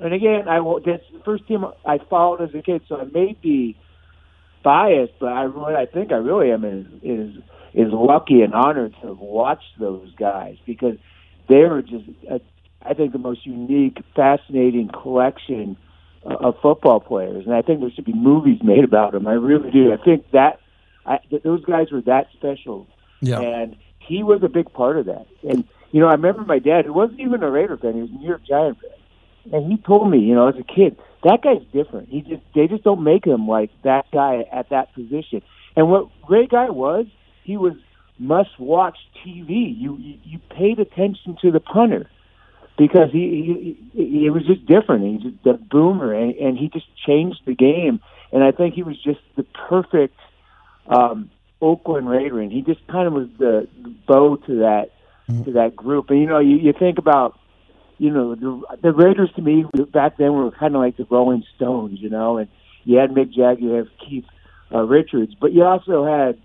and 0.00 0.12
again, 0.12 0.48
I 0.48 0.58
that's 0.84 1.04
the 1.12 1.20
first 1.24 1.46
team 1.46 1.64
I 1.84 1.98
followed 2.10 2.40
as 2.42 2.56
a 2.56 2.60
kid, 2.60 2.82
so 2.88 2.96
I 2.96 3.04
may 3.04 3.36
be 3.40 3.76
biased, 4.64 5.12
but 5.20 5.28
I 5.28 5.42
really, 5.42 5.76
I 5.76 5.86
think 5.86 6.10
I 6.10 6.16
really 6.16 6.50
am 6.50 6.64
is 6.64 6.86
is 7.04 7.42
is 7.72 7.92
lucky 7.92 8.42
and 8.42 8.52
honored 8.52 8.96
to 9.00 9.06
have 9.06 9.20
watched 9.20 9.78
those 9.78 10.12
guys 10.16 10.56
because 10.66 10.96
they 11.48 11.62
were 11.62 11.82
just. 11.82 12.08
A, 12.28 12.40
I 12.82 12.94
think, 12.94 13.10
the 13.12 13.18
most 13.18 13.44
unique, 13.44 13.98
fascinating 14.14 14.88
collection 14.88 15.76
of 16.26 16.56
football 16.60 17.00
players, 17.00 17.46
and 17.46 17.54
I 17.54 17.62
think 17.62 17.80
there 17.80 17.90
should 17.90 18.04
be 18.04 18.12
movies 18.12 18.60
made 18.62 18.84
about 18.84 19.14
him. 19.14 19.26
I 19.26 19.32
really 19.32 19.70
do. 19.70 19.92
I 19.92 19.96
think 19.96 20.30
that 20.32 20.60
I, 21.04 21.18
th- 21.30 21.42
those 21.42 21.64
guys 21.64 21.90
were 21.92 22.02
that 22.02 22.28
special, 22.32 22.86
Yeah. 23.20 23.40
and 23.40 23.76
he 23.98 24.22
was 24.22 24.42
a 24.42 24.48
big 24.48 24.72
part 24.72 24.98
of 24.98 25.06
that. 25.06 25.26
And 25.48 25.64
you 25.92 26.00
know, 26.00 26.08
I 26.08 26.12
remember 26.12 26.42
my 26.42 26.58
dad, 26.58 26.84
who 26.84 26.92
wasn't 26.92 27.20
even 27.20 27.42
a 27.42 27.50
Raider 27.50 27.76
fan; 27.76 27.94
he 27.94 28.00
was 28.00 28.10
a 28.10 28.14
New 28.14 28.28
York 28.28 28.42
Giant 28.46 28.78
fan, 28.80 29.54
and 29.54 29.70
he 29.70 29.78
told 29.78 30.10
me, 30.10 30.18
you 30.18 30.34
know, 30.34 30.48
as 30.48 30.56
a 30.56 30.62
kid, 30.64 30.96
that 31.24 31.42
guy's 31.42 31.62
different. 31.72 32.08
He 32.08 32.20
just 32.22 32.42
they 32.54 32.66
just 32.66 32.84
don't 32.84 33.02
make 33.02 33.24
him 33.24 33.46
like 33.48 33.70
that 33.84 34.06
guy 34.12 34.44
at 34.52 34.70
that 34.70 34.92
position. 34.94 35.42
And 35.76 35.90
what 35.90 36.08
Ray 36.28 36.46
Guy 36.46 36.70
was, 36.70 37.06
he 37.44 37.56
was 37.56 37.74
must 38.18 38.58
watch 38.58 38.96
TV. 39.24 39.78
You 39.78 39.96
you, 39.98 40.18
you 40.24 40.38
paid 40.50 40.78
attention 40.78 41.36
to 41.42 41.50
the 41.50 41.60
punter 41.60 42.10
because 42.76 43.10
he 43.12 43.78
he, 43.94 44.20
he 44.20 44.30
was 44.30 44.44
just 44.46 44.66
different. 44.66 45.22
He's 45.22 45.32
just 45.32 45.46
a 45.46 45.54
boomer, 45.54 46.12
and, 46.12 46.34
and 46.34 46.58
he 46.58 46.68
just 46.68 46.86
changed 47.06 47.40
the 47.46 47.54
game. 47.54 48.00
And 48.32 48.42
I 48.42 48.50
think 48.52 48.74
he 48.74 48.82
was 48.82 49.00
just 49.02 49.20
the 49.36 49.44
perfect 49.68 50.18
um, 50.88 51.30
Oakland 51.60 52.08
Raider, 52.08 52.40
and 52.40 52.52
he 52.52 52.62
just 52.62 52.86
kind 52.88 53.06
of 53.06 53.12
was 53.12 53.28
the, 53.38 53.68
the 53.82 53.94
bow 54.06 54.36
to 54.36 54.58
that 54.60 54.90
to 55.44 55.52
that 55.52 55.74
group. 55.74 56.10
And 56.10 56.20
you 56.20 56.26
know, 56.26 56.38
you, 56.38 56.56
you 56.56 56.72
think 56.72 56.98
about 56.98 57.38
you 57.98 58.10
know 58.10 58.34
the, 58.34 58.76
the 58.82 58.92
Raiders 58.92 59.30
to 59.36 59.42
me 59.42 59.64
back 59.92 60.18
then 60.18 60.32
were 60.34 60.50
kind 60.50 60.74
of 60.74 60.80
like 60.80 60.96
the 60.96 61.06
Rolling 61.10 61.44
Stones, 61.56 62.00
you 62.00 62.10
know, 62.10 62.38
and 62.38 62.48
you 62.84 62.98
had 62.98 63.10
Mick 63.10 63.32
Jagger, 63.32 63.60
you 63.60 63.70
have 63.70 63.88
Keith 63.98 64.26
uh, 64.72 64.82
Richards, 64.82 65.34
but 65.40 65.52
you 65.52 65.64
also 65.64 66.04
had 66.04 66.38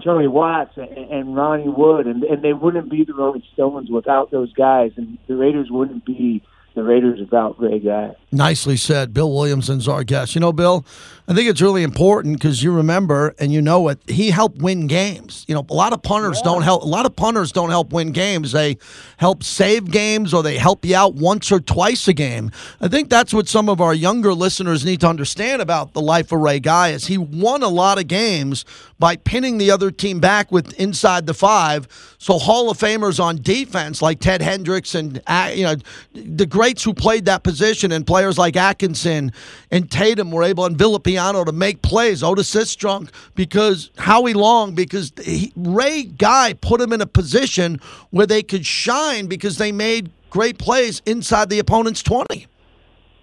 Charlie 0.00 0.28
Watts 0.28 0.76
and, 0.76 0.88
and 0.88 1.36
Ronnie 1.36 1.68
Wood, 1.68 2.06
and 2.06 2.22
and 2.24 2.42
they 2.42 2.52
wouldn't 2.52 2.90
be 2.90 3.04
the 3.04 3.14
Rolling 3.14 3.42
Stones 3.52 3.90
without 3.90 4.30
those 4.30 4.52
guys, 4.52 4.92
and 4.96 5.18
the 5.26 5.36
Raiders 5.36 5.68
wouldn't 5.70 6.04
be 6.04 6.42
the 6.74 6.82
Raiders 6.82 7.20
without 7.20 7.60
Ray 7.60 7.78
Guy. 7.78 8.14
Nicely 8.30 8.76
said. 8.76 9.12
Bill 9.12 9.30
Williamson's 9.30 9.86
our 9.86 10.04
guest. 10.04 10.34
You 10.34 10.40
know, 10.40 10.52
Bill, 10.52 10.86
I 11.28 11.34
think 11.34 11.48
it's 11.48 11.60
really 11.60 11.82
important 11.82 12.38
because 12.38 12.62
you 12.62 12.72
remember 12.72 13.34
and 13.38 13.52
you 13.52 13.60
know 13.60 13.88
it. 13.88 13.98
He 14.08 14.30
helped 14.30 14.58
win 14.58 14.86
games. 14.86 15.44
You 15.46 15.54
know, 15.54 15.66
a 15.68 15.74
lot 15.74 15.92
of 15.92 16.02
punters 16.02 16.40
don't 16.42 16.62
help. 16.62 16.82
A 16.82 16.86
lot 16.86 17.04
of 17.04 17.14
punters 17.14 17.52
don't 17.52 17.70
help 17.70 17.92
win 17.92 18.12
games. 18.12 18.52
They 18.52 18.78
help 19.18 19.42
save 19.44 19.90
games 19.90 20.32
or 20.32 20.42
they 20.42 20.56
help 20.56 20.84
you 20.84 20.96
out 20.96 21.14
once 21.14 21.52
or 21.52 21.60
twice 21.60 22.08
a 22.08 22.12
game. 22.12 22.50
I 22.80 22.88
think 22.88 23.10
that's 23.10 23.34
what 23.34 23.48
some 23.48 23.68
of 23.68 23.80
our 23.80 23.94
younger 23.94 24.32
listeners 24.32 24.84
need 24.84 25.00
to 25.00 25.08
understand 25.08 25.60
about 25.60 25.92
the 25.92 26.00
life 26.00 26.32
of 26.32 26.40
Ray 26.40 26.60
Guy. 26.60 26.88
Is 26.88 27.06
he 27.06 27.18
won 27.18 27.62
a 27.62 27.68
lot 27.68 27.98
of 27.98 28.08
games 28.08 28.64
by 29.02 29.16
pinning 29.16 29.58
the 29.58 29.68
other 29.68 29.90
team 29.90 30.20
back 30.20 30.52
with 30.52 30.72
inside 30.74 31.26
the 31.26 31.34
five. 31.34 31.88
So 32.18 32.38
Hall 32.38 32.70
of 32.70 32.78
Famers 32.78 33.18
on 33.18 33.42
defense 33.42 34.00
like 34.00 34.20
Ted 34.20 34.40
Hendricks 34.40 34.94
and 34.94 35.20
uh, 35.26 35.50
you 35.52 35.64
know 35.64 35.74
the 36.14 36.46
greats 36.62 36.84
who 36.84 36.94
played 36.94 37.24
that 37.24 37.42
position 37.42 37.90
and 37.90 38.06
players 38.06 38.38
like 38.38 38.54
Atkinson 38.54 39.32
and 39.72 39.90
Tatum 39.90 40.30
were 40.30 40.44
able 40.44 40.64
and 40.64 40.78
Villapiano 40.78 41.44
to 41.44 41.50
make 41.50 41.82
plays. 41.82 42.22
Otis 42.22 42.54
Sistrunk 42.54 43.10
because 43.34 43.90
Howie 43.98 44.32
Long 44.32 44.72
because 44.72 45.12
he, 45.24 45.52
Ray 45.56 46.04
Guy 46.04 46.52
put 46.52 46.80
him 46.80 46.92
in 46.92 47.00
a 47.00 47.06
position 47.06 47.80
where 48.10 48.28
they 48.28 48.44
could 48.44 48.64
shine 48.64 49.26
because 49.26 49.58
they 49.58 49.72
made 49.72 50.12
great 50.30 50.56
plays 50.56 51.02
inside 51.04 51.50
the 51.50 51.58
opponent's 51.58 52.00
twenty. 52.00 52.46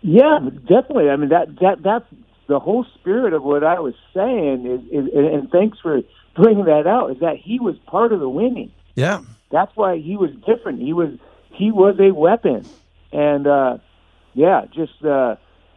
Yeah, 0.02 0.40
definitely. 0.68 1.10
I 1.10 1.16
mean 1.16 1.30
that 1.30 1.48
that 1.62 1.82
that's 1.82 2.06
the 2.48 2.60
whole 2.60 2.86
spirit 3.00 3.32
of 3.32 3.42
what 3.42 3.64
I 3.64 3.80
was 3.80 3.94
saying 4.14 4.66
is, 4.66 4.82
is 4.92 5.14
and 5.16 5.26
and 5.26 5.50
thanks 5.50 5.80
for 5.80 6.02
bringing 6.36 6.66
that 6.66 6.88
out 6.88 7.12
is 7.12 7.20
that 7.22 7.38
he 7.38 7.58
was 7.62 7.78
part 7.88 8.12
of 8.12 8.20
the 8.20 8.28
winning. 8.28 8.74
Yeah. 8.96 9.22
That's 9.50 9.74
why 9.78 9.98
he 9.98 10.18
was 10.18 10.32
different. 10.46 10.82
He 10.82 10.92
was 10.92 11.12
he 11.54 11.72
was 11.72 11.96
a 12.02 12.12
weapon, 12.12 12.66
and 13.12 13.48
uh, 13.48 13.78
yeah, 14.34 14.66
just 14.74 15.04
uh, 15.04 15.36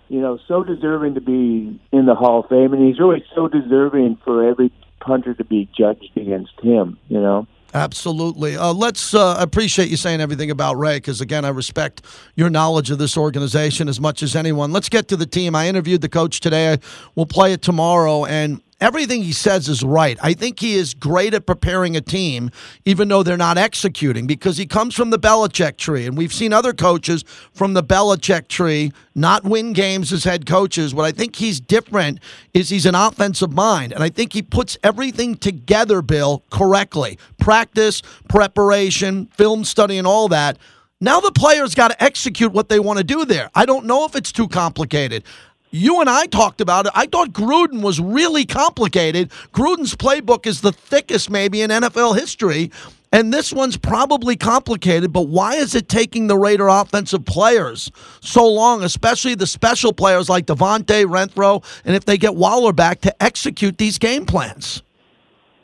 you 0.09 0.21
know, 0.21 0.39
so 0.47 0.63
deserving 0.63 1.15
to 1.15 1.21
be 1.21 1.81
in 1.93 2.07
the 2.07 2.15
Hall 2.15 2.41
of 2.41 2.49
Fame, 2.49 2.73
and 2.73 2.87
he's 2.87 2.99
really 2.99 3.25
so 3.35 3.49
deserving 3.49 4.19
for 4.25 4.49
every 4.49 4.73
punter 5.01 5.35
to 5.35 5.45
be 5.45 5.69
judged 5.77 6.11
against 6.17 6.53
him. 6.63 6.99
You 7.09 7.21
know. 7.21 7.47
Absolutely. 7.75 8.57
Uh, 8.57 8.73
let's 8.75 9.15
uh, 9.15 9.37
appreciate 9.39 9.89
you 9.89 9.97
saying 9.97 10.21
everything 10.21 10.51
about 10.51 10.77
Ray 10.77 10.99
because, 10.99 11.23
again, 11.23 11.45
I 11.47 11.49
respect 11.49 12.03
your 12.35 12.51
knowledge 12.51 12.91
of 12.91 12.99
this 12.99 13.17
organization 13.17 13.89
as 13.89 13.99
much 13.99 14.23
as 14.23 14.37
anyone. 14.37 14.73
Let's 14.73 14.91
get 14.91 15.09
to 15.09 15.17
the 15.17 15.25
team. 15.25 15.55
I 15.55 15.69
interviewed 15.69 16.03
the 16.03 16.09
coach 16.11 16.41
today. 16.41 16.79
We'll 17.15 17.25
play 17.25 17.55
it 17.55 17.63
tomorrow. 17.63 18.27
And 18.27 18.61
everything 18.83 19.23
he 19.23 19.33
says 19.33 19.69
is 19.69 19.83
right. 19.83 20.19
I 20.23 20.35
think 20.35 20.61
he 20.61 20.75
is 20.75 20.93
great 20.93 21.33
at 21.35 21.47
preparing 21.47 21.97
a 21.97 22.01
team, 22.01 22.51
even 22.85 23.09
though 23.09 23.23
they're 23.23 23.37
not 23.37 23.57
executing, 23.57 24.27
because 24.27 24.57
he 24.57 24.67
comes 24.67 24.95
from 24.95 25.11
the 25.11 25.19
Belichick 25.19 25.77
tree. 25.77 26.07
And 26.07 26.19
we've 26.19 26.33
seen 26.33 26.53
other 26.53 26.73
coaches 26.73 27.25
from 27.55 27.75
the 27.75 27.83
Belichick 27.83 28.49
tree 28.49 28.93
not 29.15 29.45
win 29.45 29.73
games 29.73 30.13
as 30.13 30.25
head 30.25 30.47
coaches. 30.47 30.95
What 30.95 31.05
I 31.05 31.13
think 31.13 31.37
he's 31.37 31.61
different 31.61 32.19
is 32.53 32.69
he's 32.69 32.87
an 32.87 32.95
offensive 32.95 33.53
mind. 33.53 33.93
And 33.93 34.03
I 34.03 34.09
think 34.09 34.33
he 34.33 34.43
puts 34.43 34.77
everything 34.83 35.37
together, 35.37 36.03
Bill, 36.03 36.43
correctly 36.51 37.19
practice, 37.39 38.03
preparation, 38.29 39.27
film 39.27 39.65
study, 39.65 39.99
and 39.99 40.07
all 40.07 40.29
that. 40.29 40.59
Now 41.01 41.19
the 41.19 41.33
players 41.33 41.75
got 41.75 41.89
to 41.89 42.03
execute 42.03 42.53
what 42.53 42.69
they 42.69 42.79
want 42.79 42.99
to 42.99 43.05
do 43.05 43.25
there. 43.25 43.51
I 43.57 43.67
don't 43.67 43.87
know 43.87 44.05
if 44.05 44.15
it's 44.15 44.31
too 44.31 44.47
complicated. 44.47 45.25
You 45.75 46.01
and 46.01 46.11
I 46.11 46.27
talked 46.27 46.61
about 46.61 46.85
it. 46.85 46.93
I 46.95 47.07
thought 47.07 47.33
Gruden 47.33 47.81
was 47.81 47.99
really 47.99 48.45
complicated. 48.45 49.31
Gruden's 49.55 49.95
playbook 49.95 50.47
is 50.47 50.61
the 50.61 50.71
thickest, 50.71 51.31
maybe, 51.31 51.63
in 51.63 51.71
NFL 51.71 52.19
history. 52.19 52.71
And 53.11 53.33
this 53.33 53.55
one's 53.55 53.79
probably 53.79 54.37
complicated, 54.37 55.13
but 55.13 55.29
why 55.29 55.55
is 55.55 55.75
it 55.75 55.89
taking 55.89 56.27
the 56.27 56.37
Raider 56.37 56.69
offensive 56.69 57.25
players 57.25 57.91
so 58.21 58.47
long, 58.47 58.83
especially 58.83 59.35
the 59.35 59.47
special 59.47 59.95
players 59.95 60.29
like 60.29 60.47
Davante, 60.47 61.05
Renfro, 61.05 61.65
and 61.87 61.97
if 61.97 62.05
they 62.05 62.19
get 62.19 62.37
Waller 62.37 62.73
back 62.73 63.01
to 63.03 63.23
execute 63.23 63.79
these 63.79 63.99
game 63.99 64.27
plans? 64.27 64.83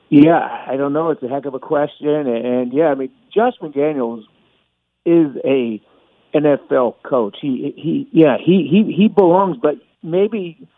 Yeah, 0.08 0.40
I 0.66 0.76
don't 0.76 0.94
know. 0.94 1.10
It's 1.10 1.22
a 1.22 1.28
heck 1.28 1.44
of 1.44 1.52
a 1.52 1.58
question, 1.58 2.26
and, 2.26 2.72
yeah, 2.72 2.86
I 2.88 2.94
mean, 2.94 3.10
Josh 3.34 3.54
McDaniels 3.60 4.24
is 5.04 5.36
a 5.44 5.82
NFL 6.34 6.96
coach. 7.02 7.36
He 7.40 7.72
he 7.76 8.08
yeah 8.12 8.36
he 8.38 8.68
he 8.70 8.92
he 8.94 9.08
belongs, 9.08 9.56
but 9.62 9.76
maybe 10.02 10.68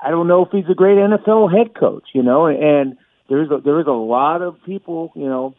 I 0.00 0.10
don't 0.10 0.28
know 0.28 0.44
if 0.44 0.50
he's 0.52 0.70
a 0.70 0.74
great 0.74 0.98
NFL 0.98 1.56
head 1.56 1.74
coach. 1.78 2.04
You 2.14 2.22
know, 2.22 2.46
and 2.46 2.96
there's 3.28 3.50
a, 3.50 3.60
there 3.64 3.80
is 3.80 3.86
a 3.86 3.92
lot 3.92 4.42
of 4.42 4.56
people, 4.64 5.12
you 5.14 5.26
know, 5.26 5.54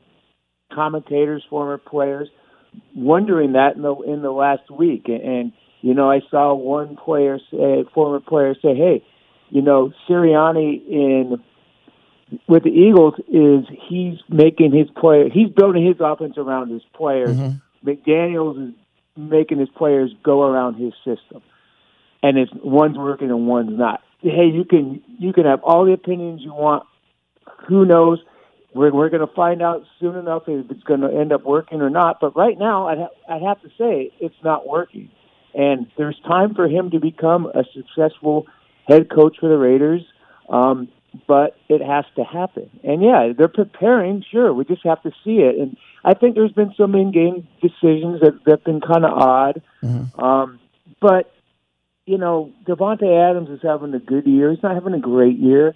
commentators, 0.73 1.43
former 1.49 1.77
players, 1.77 2.29
wondering 2.95 3.53
that 3.53 3.75
in 3.75 3.81
the 3.81 3.95
in 3.95 4.21
the 4.21 4.31
last 4.31 4.69
week, 4.69 5.05
and, 5.07 5.21
and 5.21 5.53
you 5.81 5.93
know, 5.93 6.12
I 6.12 6.21
saw 6.29 6.53
one 6.53 6.95
player 6.95 7.39
say, 7.51 7.84
former 7.93 8.19
player 8.19 8.55
say, 8.62 8.75
"Hey, 8.75 9.03
you 9.49 9.62
know, 9.62 9.91
Sirianni 10.07 10.88
in." 10.88 11.43
with 12.47 12.63
the 12.63 12.69
Eagles 12.69 13.15
is 13.27 13.65
he's 13.89 14.17
making 14.29 14.71
his 14.71 14.89
player 14.95 15.27
he's 15.29 15.49
building 15.49 15.86
his 15.86 15.97
offense 15.99 16.38
around 16.38 16.69
his 16.71 16.81
players. 16.95 17.36
Mm-hmm. 17.36 17.89
McDaniels 17.89 18.69
is 18.69 18.73
making 19.17 19.60
his 19.60 19.67
players 19.75 20.12
go 20.23 20.43
around 20.43 20.75
his 20.75 20.93
system. 21.03 21.41
And 22.23 22.38
it's 22.38 22.51
one's 22.63 22.97
working 22.97 23.29
and 23.29 23.47
one's 23.47 23.77
not. 23.77 24.01
Hey, 24.21 24.47
you 24.53 24.63
can 24.63 25.01
you 25.17 25.34
can 25.34 25.45
have 25.45 25.63
all 25.63 25.86
the 25.86 25.93
opinions 25.93 26.41
you 26.41 26.53
want. 26.53 26.86
Who 27.67 27.86
knows? 27.86 28.19
We're 28.73 28.93
we're 28.93 29.10
going 29.10 29.27
to 29.27 29.34
find 29.34 29.62
out 29.62 29.84
soon 29.99 30.15
enough 30.15 30.43
if 30.47 30.69
it's 30.69 30.84
going 30.84 31.01
to 31.01 31.07
end 31.07 31.34
up 31.34 31.43
working 31.43 31.81
or 31.81 31.89
not. 31.89 32.19
But 32.19 32.36
right 32.36 32.57
now, 32.57 32.88
I'd 32.88 32.99
ha- 32.99 33.36
I'd 33.36 33.41
have 33.41 33.62
to 33.62 33.69
say 33.77 34.12
it's 34.19 34.36
not 34.43 34.67
working. 34.67 35.10
And 35.53 35.88
there's 35.97 36.19
time 36.25 36.53
for 36.53 36.67
him 36.67 36.91
to 36.91 36.99
become 36.99 37.47
a 37.47 37.63
successful 37.73 38.47
head 38.88 39.10
coach 39.10 39.38
for 39.39 39.49
the 39.49 39.57
Raiders. 39.57 40.01
Um, 40.47 40.89
but 41.27 41.57
it 41.67 41.81
has 41.81 42.05
to 42.15 42.23
happen. 42.23 42.69
And 42.84 43.01
yeah, 43.03 43.34
they're 43.38 43.47
preparing. 43.47 44.23
Sure, 44.31 44.53
we 44.53 44.63
just 44.65 44.84
have 44.86 45.01
to 45.03 45.12
see 45.23 45.39
it. 45.39 45.57
And 45.60 45.75
I 46.05 46.13
think 46.13 46.36
there's 46.36 46.53
been 46.53 46.73
some 46.77 46.95
in-game 46.95 47.47
decisions 47.62 48.21
that 48.21 48.39
that've 48.45 48.63
been 48.63 48.81
kind 48.81 49.05
of 49.05 49.12
odd. 49.12 49.62
Um, 50.17 50.60
but 51.01 51.34
you 52.05 52.17
know, 52.17 52.51
Davante 52.65 53.29
Adams 53.29 53.49
is 53.49 53.59
having 53.61 53.93
a 53.93 53.99
good 53.99 54.25
year. 54.25 54.51
He's 54.51 54.63
not 54.63 54.75
having 54.75 54.93
a 54.93 54.99
great 54.99 55.37
year. 55.37 55.75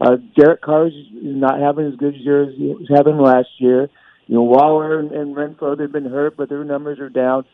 Uh, 0.00 0.16
Derek 0.36 0.62
Carr 0.62 0.88
is 0.88 0.94
not 1.12 1.60
having 1.60 1.86
as 1.86 1.96
good 1.96 2.14
a 2.14 2.18
year 2.18 2.44
as 2.44 2.54
he 2.56 2.68
was 2.68 2.88
having 2.88 3.18
last 3.18 3.48
year. 3.58 3.88
You 4.26 4.36
know, 4.36 4.42
Waller 4.42 4.98
and, 4.98 5.12
and 5.12 5.36
Renfro 5.36 5.76
they've 5.76 5.90
been 5.90 6.10
hurt, 6.10 6.36
but 6.36 6.48
their 6.48 6.64
numbers 6.64 6.98
are 6.98 7.10
down. 7.10 7.44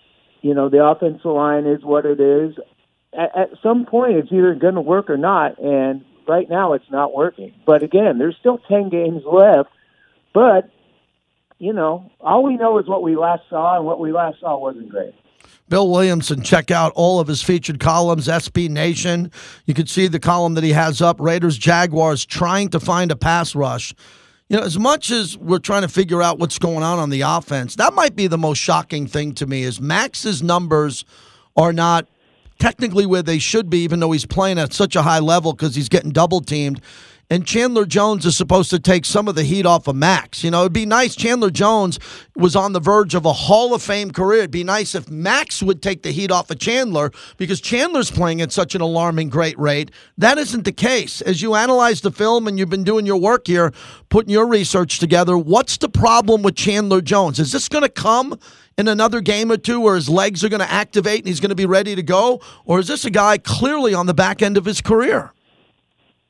You 0.40 0.54
know, 0.54 0.68
the 0.68 0.85
offensive 0.85 1.24
line 1.24 1.66
is 1.66 1.83
what 1.83 2.06
it 2.06 2.20
is. 2.20 2.54
At, 3.12 3.37
at 3.37 3.50
some 3.62 3.85
point, 3.85 4.16
it's 4.16 4.33
either 4.33 4.54
going 4.54 4.76
to 4.76 4.80
work 4.80 5.11
or 5.11 5.18
not, 5.18 5.59
and 5.59 6.04
right 6.28 6.48
now 6.48 6.74
it's 6.74 6.90
not 6.90 7.14
working. 7.14 7.52
But 7.66 7.83
again, 7.83 8.18
there's 8.18 8.37
still 8.38 8.59
10 8.59 8.88
games 8.88 9.22
left. 9.30 9.68
But, 10.33 10.70
you 11.59 11.72
know, 11.72 12.11
all 12.20 12.44
we 12.44 12.56
know 12.56 12.78
is 12.78 12.87
what 12.87 13.02
we 13.02 13.16
last 13.16 13.42
saw, 13.50 13.76
and 13.76 13.85
what 13.85 14.00
we 14.00 14.12
last 14.12 14.40
saw 14.40 14.56
wasn't 14.59 14.88
great. 14.88 15.14
Bill 15.70 15.88
Williamson, 15.88 16.42
check 16.42 16.72
out 16.72 16.92
all 16.96 17.20
of 17.20 17.28
his 17.28 17.44
featured 17.44 17.78
columns, 17.78 18.26
SB 18.26 18.68
Nation. 18.68 19.30
You 19.66 19.72
can 19.72 19.87
see 19.87 20.09
the 20.09 20.18
column 20.18 20.54
that 20.54 20.64
he 20.64 20.72
has 20.72 21.00
up 21.00 21.20
Raiders 21.20 21.56
Jaguars 21.56 22.26
trying 22.26 22.70
to 22.70 22.80
find 22.80 23.12
a 23.12 23.16
pass 23.16 23.54
rush. 23.54 23.94
You 24.48 24.56
know, 24.56 24.64
as 24.64 24.80
much 24.80 25.12
as 25.12 25.38
we're 25.38 25.61
trying 25.61 25.83
to 25.83 25.88
figure 25.88 26.20
out 26.20 26.40
what's 26.40 26.59
going 26.59 26.83
on 26.83 26.98
on 26.98 27.11
the 27.11 27.20
offense, 27.20 27.76
that 27.76 27.94
might 27.94 28.16
be 28.16 28.26
the 28.26 28.37
most 28.37 28.59
shocking 28.59 29.06
thing 29.06 29.33
to 29.35 29.46
me 29.46 29.62
is 29.62 29.80
Maxx's 29.80 30.42
numbers 30.42 31.04
are 31.56 31.72
not 31.72 32.09
technically 32.59 33.06
where 33.06 33.22
they 33.22 33.38
should 33.38 33.70
be, 33.70 33.78
even 33.85 34.00
though 34.00 34.11
he's 34.11 34.26
playing 34.26 34.59
at 34.59 34.72
such 34.72 34.96
a 34.96 35.02
high 35.02 35.20
level 35.20 35.52
because 35.52 35.76
he's 35.76 35.88
getting 35.88 36.11
double 36.11 36.40
teamed. 36.40 36.80
And 37.33 37.47
Chandler 37.47 37.87
Jones 37.87 38.27
is 38.27 38.37
supposed 38.37 38.71
to 38.71 38.81
take 38.81 39.05
some 39.05 39.29
of 39.29 39.37
the 39.37 39.45
heat 39.45 39.64
off 39.64 39.87
of 39.87 39.95
Max. 39.95 40.43
You 40.43 40.51
know, 40.51 40.62
it'd 40.62 40.73
be 40.73 40.85
nice. 40.85 41.14
Chandler 41.14 41.51
Jones 41.51 42.01
was 42.35 42.57
on 42.57 42.73
the 42.73 42.81
verge 42.81 43.14
of 43.14 43.25
a 43.25 43.33
Hall 43.33 43.73
of 43.73 43.81
Fame 43.83 44.11
career. 44.11 44.40
It'd 44.40 44.51
be 44.51 44.64
nice 44.64 44.97
if 44.97 45.09
Max 45.09 45.62
would 45.62 45.81
take 45.81 46.03
the 46.03 46.11
heat 46.11 46.33
off 46.33 46.51
of 46.51 46.59
Chandler 46.59 47.12
because 47.37 47.61
Chandler's 47.61 48.11
playing 48.11 48.40
at 48.40 48.51
such 48.51 48.75
an 48.75 48.81
alarming 48.81 49.29
great 49.29 49.57
rate. 49.61 49.93
That 50.19 50.38
isn't 50.38 50.64
the 50.64 50.73
case. 50.73 51.21
As 51.21 51.40
you 51.40 51.55
analyze 51.55 52.01
the 52.01 52.11
film 52.11 52.49
and 52.49 52.59
you've 52.59 52.69
been 52.69 52.83
doing 52.83 53.07
your 53.07 53.21
work 53.21 53.47
here, 53.47 53.73
putting 54.09 54.33
your 54.33 54.49
research 54.49 54.99
together, 54.99 55.38
what's 55.38 55.77
the 55.77 55.88
problem 55.88 56.43
with 56.43 56.57
Chandler 56.57 57.01
Jones? 57.01 57.38
Is 57.38 57.53
this 57.53 57.69
going 57.69 57.85
to 57.85 57.88
come 57.88 58.40
in 58.77 58.88
another 58.88 59.21
game 59.21 59.53
or 59.53 59.57
two 59.57 59.81
where 59.81 59.95
his 59.95 60.09
legs 60.09 60.43
are 60.43 60.49
going 60.49 60.59
to 60.59 60.73
activate 60.73 61.21
and 61.21 61.29
he's 61.29 61.38
going 61.38 61.51
to 61.51 61.55
be 61.55 61.66
ready 61.66 61.95
to 61.95 62.03
go? 62.03 62.40
Or 62.64 62.81
is 62.81 62.88
this 62.88 63.05
a 63.05 63.11
guy 63.11 63.38
clearly 63.38 63.95
on 63.95 64.07
the 64.07 64.14
back 64.14 64.43
end 64.43 64.57
of 64.57 64.64
his 64.64 64.81
career? 64.81 65.33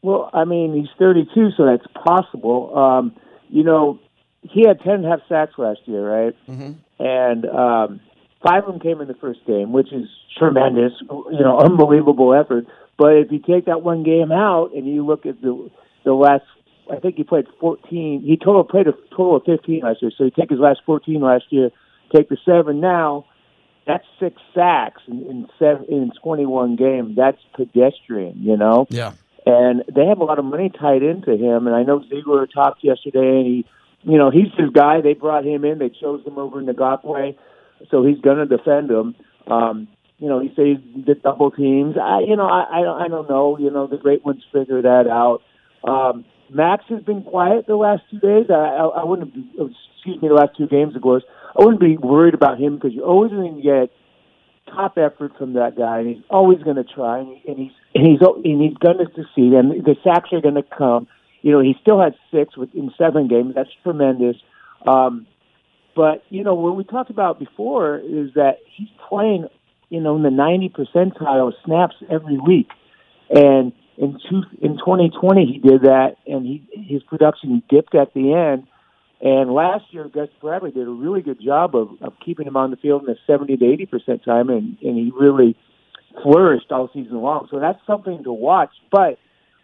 Well, 0.03 0.31
I 0.33 0.45
mean, 0.45 0.75
he's 0.75 0.89
32, 0.99 1.51
so 1.57 1.67
that's 1.67 1.87
possible. 1.93 2.77
Um, 2.77 3.17
you 3.49 3.65
know, 3.65 3.99
he 4.43 4.65
had 4.67 4.81
10 4.81 4.93
and 4.93 5.07
a 5.07 5.11
half 5.11 5.21
sacks 5.29 5.55
last 5.59 5.81
year, 5.85 6.09
right? 6.09 6.37
Mm-hmm. 6.49 6.73
And 7.05 7.47
um, 7.47 8.01
five 8.43 8.65
of 8.65 8.73
them 8.73 8.81
came 8.81 9.01
in 9.01 9.09
the 9.09 9.15
first 9.15 9.41
game, 9.47 9.73
which 9.73 9.93
is 9.93 10.09
tremendous, 10.39 10.93
you 11.01 11.41
know, 11.41 11.59
unbelievable 11.59 12.35
effort. 12.35 12.67
But 12.97 13.17
if 13.17 13.33
you 13.33 13.39
take 13.39 13.67
that 13.67 13.83
one 13.83 14.03
game 14.03 14.33
out 14.33 14.73
and 14.75 14.87
you 14.87 15.05
look 15.05 15.27
at 15.27 15.41
the 15.41 15.71
the 16.05 16.13
last, 16.13 16.45
I 16.91 16.97
think 16.97 17.17
he 17.17 17.25
played 17.25 17.47
14. 17.59 18.23
He 18.27 18.37
total 18.37 18.65
played 18.65 18.87
a 18.87 18.93
total 19.11 19.37
of 19.37 19.45
15 19.45 19.81
last 19.81 20.03
year. 20.03 20.11
So 20.17 20.25
you 20.25 20.31
take 20.31 20.51
his 20.51 20.59
last 20.59 20.81
14 20.87 21.21
last 21.21 21.45
year, 21.51 21.71
take 22.15 22.29
the 22.29 22.37
seven 22.45 22.81
now. 22.81 23.27
That's 23.87 24.05
six 24.21 24.37
sacks 24.55 25.03
in, 25.09 25.27
in 25.27 25.49
seven 25.59 25.87
in 25.89 26.13
21 26.23 26.77
games. 26.77 27.17
That's 27.17 27.39
pedestrian, 27.55 28.43
you 28.43 28.57
know. 28.57 28.87
Yeah. 28.91 29.13
And 29.51 29.85
they 29.95 30.07
have 30.07 30.19
a 30.19 30.25
lot 30.25 30.39
of 30.39 30.45
money 30.45 30.71
tied 30.71 31.03
into 31.03 31.33
him. 31.33 31.67
And 31.67 31.75
I 31.75 31.83
know 31.83 32.03
Ziegler 32.09 32.47
talked 32.47 32.85
yesterday, 32.85 33.39
and 33.39 33.47
he, 33.47 33.67
you 34.03 34.19
know, 34.19 34.31
he's 34.31 34.53
his 34.57 34.71
guy. 34.71 35.01
They 35.01 35.15
brought 35.15 35.45
him 35.45 35.65
in. 35.65 35.79
They 35.79 35.89
chose 35.91 36.25
him 36.25 36.39
over 36.39 36.61
in 36.61 36.67
the 36.67 36.73
Ngakoue, 36.73 37.37
so 37.91 38.05
he's 38.05 38.21
going 38.21 38.39
to 38.39 38.57
defend 38.57 38.91
him. 38.91 39.15
Um, 39.47 39.89
you 40.19 40.29
know, 40.29 40.39
he 40.39 40.49
says 40.49 40.83
the 41.07 41.15
double 41.15 41.51
teams. 41.51 41.97
I, 42.01 42.21
you 42.21 42.37
know, 42.37 42.47
I, 42.47 42.81
I, 42.81 42.83
don't, 42.83 43.03
I 43.03 43.09
don't 43.09 43.29
know. 43.29 43.59
You 43.59 43.71
know, 43.71 43.87
the 43.87 43.97
great 43.97 44.25
ones 44.25 44.43
figure 44.53 44.83
that 44.83 45.07
out. 45.09 45.43
Um, 45.83 46.25
Max 46.51 46.85
has 46.89 47.03
been 47.03 47.23
quiet 47.23 47.67
the 47.67 47.77
last 47.77 48.03
two 48.11 48.19
days. 48.19 48.47
I, 48.51 48.55
I, 48.55 48.85
I 49.01 49.05
wouldn't. 49.05 49.35
Excuse 49.35 50.23
me, 50.23 50.29
the 50.29 50.35
last 50.35 50.57
two 50.57 50.67
games, 50.69 50.95
of 50.95 51.03
course. 51.03 51.25
I 51.59 51.65
wouldn't 51.65 51.81
be 51.81 51.97
worried 51.97 52.35
about 52.35 52.61
him 52.61 52.77
because 52.77 52.93
you're 52.93 53.07
always 53.07 53.33
going 53.33 53.57
to 53.57 53.63
get 53.63 53.91
top 54.72 54.98
effort 54.98 55.33
from 55.38 55.54
that 55.54 55.76
guy, 55.76 56.00
and 56.00 56.09
he's 56.09 56.24
always 56.30 56.62
going 56.62 56.76
to 56.76 56.85
try, 56.85 57.18
and, 57.18 57.28
he, 57.28 57.42
and 57.48 57.59
he's 57.59 57.72
and 57.94 58.06
he's 58.06 58.20
and 58.20 58.62
he's 58.62 58.76
going 58.78 58.98
to 58.98 59.06
succeed, 59.14 59.52
and 59.52 59.85
the 59.85 59.96
sacks 60.04 60.30
are 60.33 60.40
going 60.40 60.54
to 60.54 60.62
come. 60.62 61.06
You 61.42 61.52
know, 61.52 61.61
he 61.61 61.74
still 61.80 62.00
had 62.00 62.14
six 62.30 62.54
in 62.74 62.92
seven 62.98 63.28
games. 63.28 63.54
That's 63.54 63.70
tremendous. 63.83 64.37
Um, 64.87 65.26
but 65.94 66.24
you 66.30 66.44
know, 66.44 66.54
what 66.54 66.76
we 66.76 66.85
talked 66.85 67.11
about 67.11 67.38
before 67.38 67.98
is 67.98 68.35
that 68.35 68.59
he's 68.76 68.88
playing, 69.09 69.46
you 69.88 70.00
know, 70.00 70.16
in 70.16 70.22
the 70.22 70.30
ninety 70.30 70.68
percentile 70.68 71.48
of 71.48 71.54
snaps 71.64 71.96
every 72.11 72.38
week, 72.38 72.68
and 73.30 73.72
in 73.96 74.18
two, 74.28 74.42
in 74.62 74.78
2020 74.78 75.46
he 75.46 75.59
did 75.59 75.83
that, 75.83 76.16
and 76.26 76.46
he 76.46 76.66
his 76.72 77.02
production 77.02 77.62
dipped 77.68 77.94
at 77.94 78.14
the 78.14 78.33
end. 78.33 78.66
And 79.20 79.52
last 79.52 79.85
year, 79.90 80.09
Gus 80.09 80.28
Bradley 80.40 80.70
did 80.70 80.87
a 80.87 80.90
really 80.90 81.20
good 81.20 81.40
job 81.40 81.76
of, 81.76 81.90
of 82.00 82.14
keeping 82.24 82.46
him 82.46 82.56
on 82.56 82.70
the 82.70 82.76
field 82.76 83.02
in 83.02 83.06
the 83.06 83.16
70 83.26 83.59
to 83.59 83.66
80 83.66 83.87
percent 83.87 84.24
time, 84.24 84.48
and, 84.48 84.78
and 84.83 84.96
he 84.96 85.12
really 85.18 85.56
flourished 86.22 86.70
all 86.70 86.88
season 86.92 87.20
long. 87.20 87.46
So 87.50 87.61
that's 87.61 87.78
something 87.87 88.24
to 88.24 88.33
watch. 88.33 88.70
But 88.90 89.18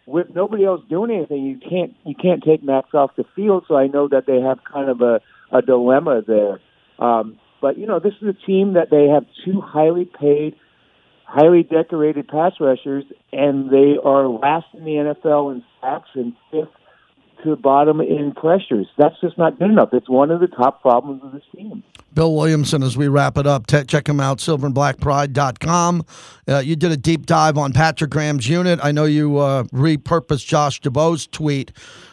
with 0.07 0.29
nobody 0.35 0.65
else 0.65 0.83
doing 0.89 1.11
anything, 1.11 1.45
you 1.45 1.59
can't 1.59 1.95
you 2.05 2.15
can't 2.15 2.43
take 2.43 2.63
Max 2.63 2.91
off 2.95 3.11
the 3.17 3.25
field. 3.35 3.65
So 3.67 3.77
I 3.77 3.87
know 3.87 4.09
that 4.09 4.27
they 4.27 4.41
have 4.41 4.59
kind 4.71 4.91
of 4.91 5.01
a, 5.01 5.21
a 5.51 5.63
dilemma 5.63 6.23
there. 6.27 6.61
Um, 6.99 7.39
but 7.61 7.79
you 7.79 7.87
know, 7.87 7.99
this 7.99 8.15
is 8.21 8.29
a 8.29 8.47
team 8.47 8.75
that 8.75 8.91
they 8.91 9.09
have 9.09 9.25
two 9.45 9.61
highly 9.61 10.05
paid, 10.05 10.55
highly 11.25 11.63
decorated 11.63 12.29
pass 12.29 12.53
rushers, 12.61 13.05
and 13.33 13.71
they 13.71 13.97
are 14.03 14.29
last 14.29 14.67
in 14.75 14.85
the 14.85 15.15
NFL 15.25 15.53
in 15.55 15.65
sacks 15.81 16.11
and 16.15 16.35
fifth 16.51 16.69
to 17.47 17.51
the 17.51 17.57
bottom 17.57 18.01
in 18.01 18.33
pressures. 18.33 18.87
That's 18.99 19.19
just 19.21 19.39
not 19.39 19.59
good 19.59 19.71
enough. 19.71 19.91
It's 19.93 20.09
one 20.09 20.31
of 20.31 20.41
the 20.41 20.47
top 20.47 20.83
problems 20.83 21.23
of 21.25 21.33
this 21.33 21.43
team. 21.55 21.83
Bill 22.13 22.35
Williamson, 22.35 22.83
as 22.83 22.97
we 22.97 23.09
wrap 23.09 23.39
it 23.39 23.47
up, 23.47 23.67
check 23.67 24.09
him 24.09 24.21
out, 24.21 24.39
silverandblackpride.com. 24.39 26.05
Uh, 26.49 26.59
you 26.59 26.77
did 26.77 26.93
a 26.93 26.97
deep 26.97 27.27
dive 27.27 27.59
on 27.59 27.73
Patrick 27.73 28.11
Graham's 28.11 28.49
unit. 28.49 28.79
I 28.83 28.93
know 28.93 29.05
you 29.05 29.39
uh, 29.39 29.65
repurposed 29.65 30.47
Josh 30.47 30.81
DuBois' 30.81 31.27
tweet. 31.31 31.73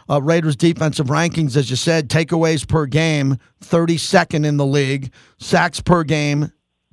Uh, 0.10 0.22
Raiders 0.22 0.56
defensive 0.56 1.08
rankings, 1.08 1.56
as 1.56 1.70
you 1.70 1.76
said, 1.76 2.10
takeaways 2.10 2.68
per 2.68 2.86
game, 2.86 3.38
32nd 3.62 4.46
in 4.46 4.58
the 4.58 4.66
league, 4.66 5.12
sacks 5.38 5.80
per 5.80 6.04
game, 6.04 6.52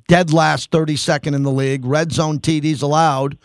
dead 0.08 0.32
last, 0.32 0.70
32nd 0.70 1.34
in 1.34 1.42
the 1.42 1.50
league, 1.50 1.84
red 1.84 2.12
zone 2.12 2.38
TDs 2.38 2.82
allowed, 2.82 3.36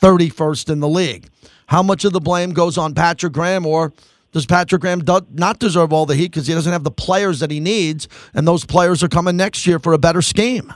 31st 0.00 0.70
in 0.70 0.80
the 0.80 0.88
league. 0.88 1.28
How 1.66 1.82
much 1.82 2.04
of 2.04 2.12
the 2.12 2.20
blame 2.20 2.52
goes 2.52 2.76
on 2.76 2.94
Patrick 2.94 3.32
Graham 3.32 3.64
or 3.64 3.92
does 4.34 4.46
Patrick 4.46 4.82
Graham 4.82 4.98
do, 4.98 5.20
not 5.32 5.60
deserve 5.60 5.92
all 5.92 6.06
the 6.06 6.16
heat 6.16 6.32
because 6.32 6.48
he 6.48 6.54
doesn't 6.54 6.72
have 6.72 6.82
the 6.82 6.90
players 6.90 7.38
that 7.38 7.52
he 7.52 7.60
needs, 7.60 8.08
and 8.34 8.46
those 8.46 8.66
players 8.66 9.02
are 9.02 9.08
coming 9.08 9.36
next 9.36 9.64
year 9.64 9.78
for 9.78 9.92
a 9.92 9.98
better 9.98 10.20
scheme? 10.20 10.74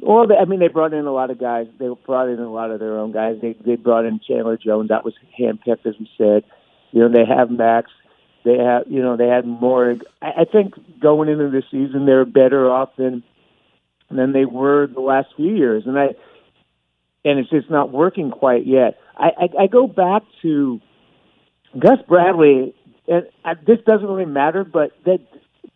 Well, 0.00 0.26
I 0.32 0.46
mean, 0.46 0.58
they 0.58 0.68
brought 0.68 0.94
in 0.94 1.04
a 1.04 1.12
lot 1.12 1.30
of 1.30 1.38
guys. 1.38 1.66
They 1.78 1.88
brought 2.06 2.30
in 2.30 2.40
a 2.40 2.50
lot 2.50 2.70
of 2.70 2.80
their 2.80 2.98
own 2.98 3.12
guys. 3.12 3.36
They 3.40 3.54
they 3.64 3.76
brought 3.76 4.06
in 4.06 4.20
Chandler 4.26 4.56
Jones. 4.56 4.88
That 4.88 5.04
was 5.04 5.14
handpicked, 5.38 5.86
as 5.86 5.94
we 6.00 6.10
said. 6.18 6.44
You 6.92 7.00
know, 7.00 7.08
they 7.08 7.26
have 7.26 7.50
Max. 7.50 7.90
They 8.44 8.56
have, 8.56 8.84
you 8.86 9.02
know, 9.02 9.16
they 9.16 9.28
had 9.28 9.46
more. 9.46 9.96
I, 10.20 10.30
I 10.40 10.44
think 10.50 10.74
going 11.00 11.28
into 11.28 11.50
the 11.50 11.62
season, 11.70 12.06
they're 12.06 12.24
better 12.24 12.70
off 12.70 12.90
than 12.96 13.22
than 14.10 14.32
they 14.32 14.46
were 14.46 14.86
the 14.86 15.00
last 15.00 15.28
few 15.36 15.54
years, 15.54 15.84
and 15.86 15.98
I 15.98 16.14
and 17.24 17.38
it's 17.38 17.50
just 17.50 17.70
not 17.70 17.92
working 17.92 18.30
quite 18.30 18.66
yet. 18.66 18.98
I 19.14 19.28
I, 19.38 19.62
I 19.64 19.66
go 19.66 19.86
back 19.86 20.22
to 20.40 20.80
Gus 21.78 21.98
Bradley, 22.06 22.74
and 23.08 23.26
uh, 23.44 23.54
this 23.66 23.78
doesn't 23.86 24.06
really 24.06 24.24
matter, 24.24 24.64
but 24.64 24.92
that 25.04 25.20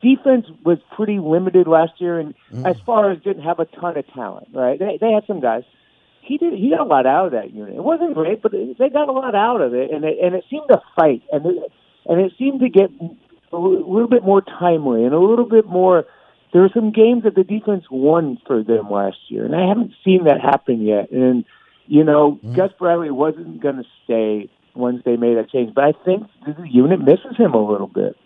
defense 0.00 0.46
was 0.64 0.78
pretty 0.94 1.18
limited 1.18 1.66
last 1.66 1.92
year, 1.98 2.18
and 2.18 2.34
mm. 2.52 2.68
as 2.68 2.76
far 2.86 3.10
as 3.10 3.20
didn't 3.22 3.42
have 3.42 3.58
a 3.58 3.64
ton 3.64 3.96
of 3.96 4.06
talent, 4.12 4.48
right? 4.54 4.78
They 4.78 4.98
they 5.00 5.12
had 5.12 5.24
some 5.26 5.40
guys. 5.40 5.64
He 6.22 6.38
did. 6.38 6.52
He 6.54 6.70
got 6.70 6.80
a 6.80 6.84
lot 6.84 7.06
out 7.06 7.26
of 7.26 7.32
that 7.32 7.52
unit. 7.52 7.74
It 7.74 7.82
wasn't 7.82 8.14
great, 8.14 8.42
but 8.42 8.52
they 8.52 8.88
got 8.88 9.08
a 9.08 9.12
lot 9.12 9.34
out 9.34 9.60
of 9.60 9.74
it, 9.74 9.90
and 9.90 10.04
it, 10.04 10.18
and 10.22 10.34
it 10.34 10.44
seemed 10.50 10.68
to 10.68 10.80
fight, 10.94 11.22
and 11.32 11.46
it, 11.46 11.72
and 12.06 12.20
it 12.20 12.32
seemed 12.38 12.60
to 12.60 12.68
get 12.68 12.90
a 13.52 13.56
little 13.56 14.08
bit 14.08 14.22
more 14.22 14.42
timely 14.42 15.04
and 15.04 15.14
a 15.14 15.20
little 15.20 15.48
bit 15.48 15.66
more. 15.66 16.04
There 16.52 16.62
were 16.62 16.70
some 16.72 16.92
games 16.92 17.24
that 17.24 17.34
the 17.34 17.44
defense 17.44 17.84
won 17.90 18.38
for 18.46 18.62
them 18.62 18.90
last 18.90 19.18
year, 19.28 19.44
and 19.44 19.54
I 19.54 19.68
haven't 19.68 19.92
seen 20.04 20.24
that 20.24 20.40
happen 20.40 20.82
yet. 20.82 21.10
And 21.10 21.44
you 21.86 22.04
know, 22.04 22.38
mm. 22.44 22.54
Gus 22.54 22.70
Bradley 22.78 23.10
wasn't 23.10 23.60
going 23.60 23.76
to 23.76 23.84
stay 24.04 24.50
once 24.78 25.02
they 25.04 25.16
made 25.16 25.36
that 25.36 25.50
change. 25.50 25.74
But 25.74 25.84
I 25.84 25.92
think 26.04 26.26
the 26.46 26.64
unit 26.68 27.00
misses 27.00 27.36
him 27.36 27.52
a 27.52 27.70
little 27.70 27.88
bit. 27.88 28.16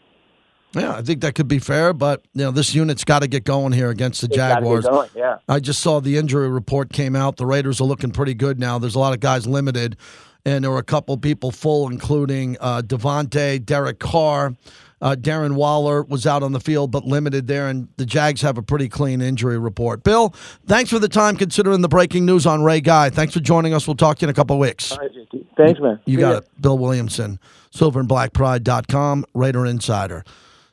Yeah, 0.75 0.95
I 0.95 1.03
think 1.03 1.21
that 1.21 1.35
could 1.35 1.49
be 1.49 1.59
fair, 1.59 1.93
but 1.93 2.25
you 2.33 2.45
know 2.45 2.51
this 2.51 2.75
unit's 2.75 3.05
got 3.05 3.21
to 3.21 3.29
get 3.29 3.45
going 3.45 3.73
here 3.73 3.91
against 3.91 4.23
the 4.23 4.27
It's 4.27 4.37
Jaguars. 4.37 4.87
Going, 4.87 5.11
yeah. 5.15 5.39
I 5.49 5.61
just 5.61 5.81
saw 5.81 6.01
the 6.01 6.17
injury 6.17 6.49
report 6.49 6.93
came 6.93 7.15
out. 7.15 7.37
The 7.37 7.45
Raiders 7.45 7.81
are 7.81 7.85
looking 7.85 8.11
pretty 8.11 8.33
good 8.33 8.59
now. 8.59 8.79
There's 8.79 8.95
a 8.95 8.99
lot 8.99 9.13
of 9.13 9.21
guys 9.21 9.47
limited, 9.47 9.99
and 10.47 10.65
there 10.65 10.71
were 10.71 10.79
a 10.79 10.85
couple 10.85 11.17
people 11.19 11.51
full, 11.51 11.91
including 11.91 12.57
uh, 12.59 12.81
Davante, 12.83 13.63
Derek 13.63 13.99
Carr. 13.99 14.55
Uh, 15.03 15.17
Darren 15.17 15.57
Waller 15.57 16.05
was 16.05 16.29
out 16.29 16.45
on 16.45 16.53
the 16.53 16.61
field, 16.61 16.93
but 16.93 17.05
limited 17.05 17.49
there, 17.49 17.67
and 17.67 17.89
the 17.97 18.07
Jags 18.07 18.41
have 18.43 18.57
a 18.57 18.63
pretty 18.63 18.89
clean 18.89 19.21
injury 19.21 19.59
report. 19.59 20.05
Bill, 20.05 20.33
thanks 20.67 20.91
for 20.91 21.01
the 21.01 21.09
time 21.09 21.37
considering 21.37 21.81
the 21.81 21.89
breaking 21.89 22.25
news 22.25 22.47
on 22.47 22.63
Ray 22.63 22.81
Guy. 22.81 23.11
Thanks 23.11 23.35
for 23.35 23.41
joining 23.41 23.75
us. 23.75 23.89
We'll 23.89 23.97
talk 23.97 24.19
to 24.19 24.23
you 24.23 24.27
in 24.27 24.31
a 24.31 24.35
couple 24.35 24.55
of 24.55 24.61
weeks. 24.61 24.93
All 24.93 24.99
right. 24.99 25.11
Thanks, 25.57 25.81
man. 25.81 26.01
You 26.07 26.17
See 26.17 26.21
got 26.21 26.45
it. 26.45 26.63
Bill 26.63 26.79
Williamson, 26.79 27.41
silverandblackpride.com, 27.75 29.25
Raider 29.35 29.67
Insider. 29.67 30.25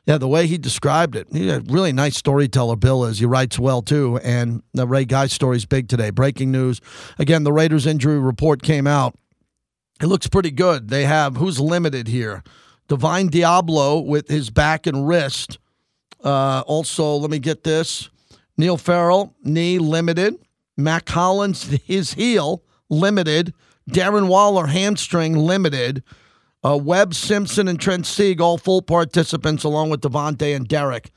Yeah, 0.06 0.18
the 0.18 0.28
way 0.28 0.46
he 0.46 0.58
described 0.58 1.14
it, 1.14 1.26
he's 1.30 1.50
a 1.50 1.60
really 1.60 1.92
nice 1.92 2.16
storyteller, 2.16 2.76
Bill 2.76 3.04
is. 3.04 3.18
He 3.18 3.26
writes 3.26 3.58
well, 3.58 3.82
too. 3.82 4.18
And 4.22 4.62
the 4.72 4.86
Ray 4.86 5.04
Guy 5.04 5.26
story's 5.26 5.66
big 5.66 5.88
today. 5.88 6.10
Breaking 6.10 6.50
news. 6.50 6.80
Again, 7.18 7.44
the 7.44 7.52
Raiders 7.52 7.86
injury 7.86 8.18
report 8.18 8.62
came 8.62 8.86
out. 8.86 9.14
It 10.00 10.06
looks 10.06 10.26
pretty 10.26 10.50
good. 10.50 10.88
They 10.88 11.04
have, 11.04 11.36
who's 11.36 11.60
limited 11.60 12.08
here? 12.08 12.42
Divine 12.90 13.30
Deablo 13.30 14.04
with 14.04 14.26
his 14.26 14.50
back 14.50 14.84
and 14.84 15.06
wrist. 15.06 15.60
Uh, 16.24 16.64
also, 16.66 17.14
let 17.14 17.30
me 17.30 17.38
get 17.38 17.62
this. 17.62 18.10
Neil 18.58 18.76
Farrell, 18.76 19.32
knee 19.44 19.78
limited. 19.78 20.34
Matt 20.76 21.06
Collins, 21.06 21.62
his 21.84 22.14
heel 22.14 22.64
limited. 22.88 23.54
Darren 23.88 24.26
Waller, 24.26 24.66
hamstring 24.66 25.36
limited. 25.36 26.02
Uh, 26.64 26.76
Webb, 26.76 27.14
Simpson, 27.14 27.68
and 27.68 27.78
Trent 27.78 28.06
Sieg, 28.06 28.40
all 28.40 28.58
full 28.58 28.82
participants, 28.82 29.62
along 29.62 29.90
with 29.90 30.00
Davante 30.00 30.54
and 30.54 30.66
Derek. 30.66 31.12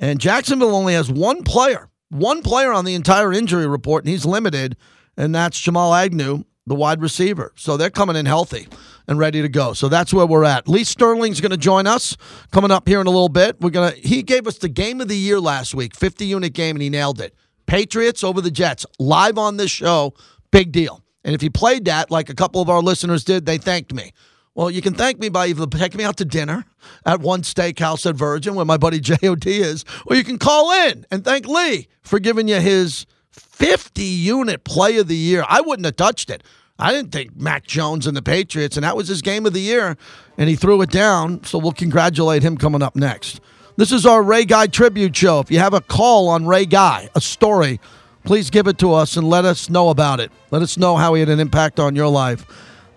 And 0.00 0.18
Jacksonville 0.18 0.74
only 0.74 0.94
has 0.94 1.10
one 1.10 1.44
player, 1.44 1.90
one 2.08 2.40
player 2.40 2.72
on 2.72 2.86
the 2.86 2.94
entire 2.94 3.34
injury 3.34 3.66
report, 3.66 4.04
and 4.04 4.10
he's 4.10 4.24
limited, 4.24 4.78
and 5.14 5.34
that's 5.34 5.60
Jamal 5.60 5.92
Agnew, 5.94 6.44
the 6.68 6.74
wide 6.74 7.00
receiver. 7.00 7.52
So 7.56 7.76
they're 7.76 7.90
coming 7.90 8.16
in 8.16 8.26
healthy 8.26 8.68
and 9.06 9.18
ready 9.18 9.42
to 9.42 9.48
go. 9.48 9.72
So 9.72 9.88
that's 9.88 10.12
where 10.12 10.26
we're 10.26 10.44
at. 10.44 10.68
Lee 10.68 10.84
Sterling's 10.84 11.40
going 11.40 11.50
to 11.50 11.56
join 11.56 11.86
us 11.86 12.16
coming 12.52 12.70
up 12.70 12.86
here 12.86 13.00
in 13.00 13.06
a 13.06 13.10
little 13.10 13.28
bit. 13.28 13.60
We're 13.60 13.70
gonna. 13.70 13.92
He 13.92 14.22
gave 14.22 14.46
us 14.46 14.58
the 14.58 14.68
game 14.68 15.00
of 15.00 15.08
the 15.08 15.16
year 15.16 15.40
last 15.40 15.74
week, 15.74 15.96
50 15.96 16.26
unit 16.26 16.52
game, 16.52 16.76
and 16.76 16.82
he 16.82 16.90
nailed 16.90 17.20
it. 17.20 17.34
Patriots 17.66 18.24
over 18.24 18.40
the 18.40 18.50
Jets, 18.50 18.86
live 18.98 19.36
on 19.36 19.56
this 19.56 19.70
show, 19.70 20.14
big 20.50 20.72
deal. 20.72 21.02
And 21.24 21.34
if 21.34 21.40
he 21.40 21.50
played 21.50 21.84
that 21.84 22.10
like 22.10 22.30
a 22.30 22.34
couple 22.34 22.62
of 22.62 22.70
our 22.70 22.80
listeners 22.80 23.24
did, 23.24 23.44
they 23.44 23.58
thanked 23.58 23.92
me. 23.92 24.12
Well, 24.54 24.70
you 24.70 24.82
can 24.82 24.94
thank 24.94 25.20
me 25.20 25.28
by 25.28 25.46
either 25.46 25.66
taking 25.66 25.98
me 25.98 26.04
out 26.04 26.16
to 26.16 26.24
dinner 26.24 26.64
at 27.06 27.20
one 27.20 27.42
steakhouse 27.42 28.06
at 28.06 28.16
Virgin 28.16 28.54
where 28.54 28.64
my 28.64 28.76
buddy 28.76 28.98
JOD 29.02 29.46
is, 29.46 29.84
or 30.06 30.16
you 30.16 30.24
can 30.24 30.38
call 30.38 30.72
in 30.88 31.06
and 31.10 31.24
thank 31.24 31.46
Lee 31.46 31.86
for 32.02 32.18
giving 32.18 32.48
you 32.48 32.58
his 32.58 33.06
50 33.38 34.02
unit 34.02 34.64
play 34.64 34.98
of 34.98 35.08
the 35.08 35.16
year. 35.16 35.44
I 35.48 35.60
wouldn't 35.60 35.86
have 35.86 35.96
touched 35.96 36.30
it. 36.30 36.42
I 36.78 36.92
didn't 36.92 37.10
think 37.10 37.36
Mac 37.36 37.66
Jones 37.66 38.06
and 38.06 38.16
the 38.16 38.22
Patriots, 38.22 38.76
and 38.76 38.84
that 38.84 38.96
was 38.96 39.08
his 39.08 39.20
game 39.20 39.46
of 39.46 39.52
the 39.52 39.60
year, 39.60 39.96
and 40.36 40.48
he 40.48 40.54
threw 40.54 40.80
it 40.82 40.90
down. 40.90 41.42
So 41.44 41.58
we'll 41.58 41.72
congratulate 41.72 42.42
him 42.42 42.56
coming 42.56 42.82
up 42.82 42.94
next. 42.94 43.40
This 43.76 43.90
is 43.90 44.06
our 44.06 44.22
Ray 44.22 44.44
Guy 44.44 44.68
tribute 44.68 45.16
show. 45.16 45.40
If 45.40 45.50
you 45.50 45.58
have 45.58 45.74
a 45.74 45.80
call 45.80 46.28
on 46.28 46.46
Ray 46.46 46.66
Guy, 46.66 47.08
a 47.14 47.20
story, 47.20 47.80
please 48.24 48.50
give 48.50 48.68
it 48.68 48.78
to 48.78 48.92
us 48.92 49.16
and 49.16 49.28
let 49.28 49.44
us 49.44 49.68
know 49.68 49.88
about 49.88 50.20
it. 50.20 50.30
Let 50.50 50.62
us 50.62 50.76
know 50.76 50.96
how 50.96 51.14
he 51.14 51.20
had 51.20 51.28
an 51.28 51.40
impact 51.40 51.80
on 51.80 51.96
your 51.96 52.08
life. 52.08 52.46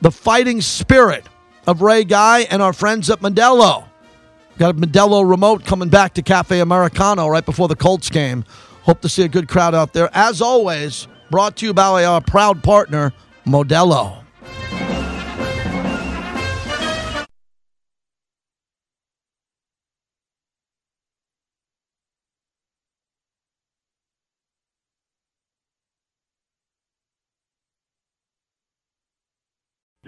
The 0.02 0.12
fighting 0.12 0.62
spirit 0.62 1.26
of 1.68 1.82
Ray 1.82 2.04
Guy 2.04 2.42
and 2.42 2.62
our 2.62 2.74
friends 2.74 3.10
at 3.10 3.20
Modelo. 3.20 3.86
Got 4.58 4.72
a 4.72 4.74
Modelo 4.78 5.28
remote 5.28 5.66
coming 5.66 5.90
back 5.90 6.14
to 6.16 6.22
Cafe 6.22 6.60
Americano 6.60 7.28
right 7.28 7.46
before 7.46 7.68
the 7.68 7.76
Colts 7.76 8.10
game. 8.10 8.46
Hope 8.84 9.02
to 9.02 9.10
see 9.10 9.24
a 9.24 9.28
good 9.28 9.48
crowd 9.48 9.76
out 9.76 9.94
there. 9.94 10.10
As 10.14 10.42
always, 10.42 11.08
brought 11.30 11.58
to 11.58 11.68
you 11.68 11.74
by 11.74 12.04
our 12.04 12.22
proud 12.22 12.64
partner, 12.64 13.14
Modelo. 13.46 14.22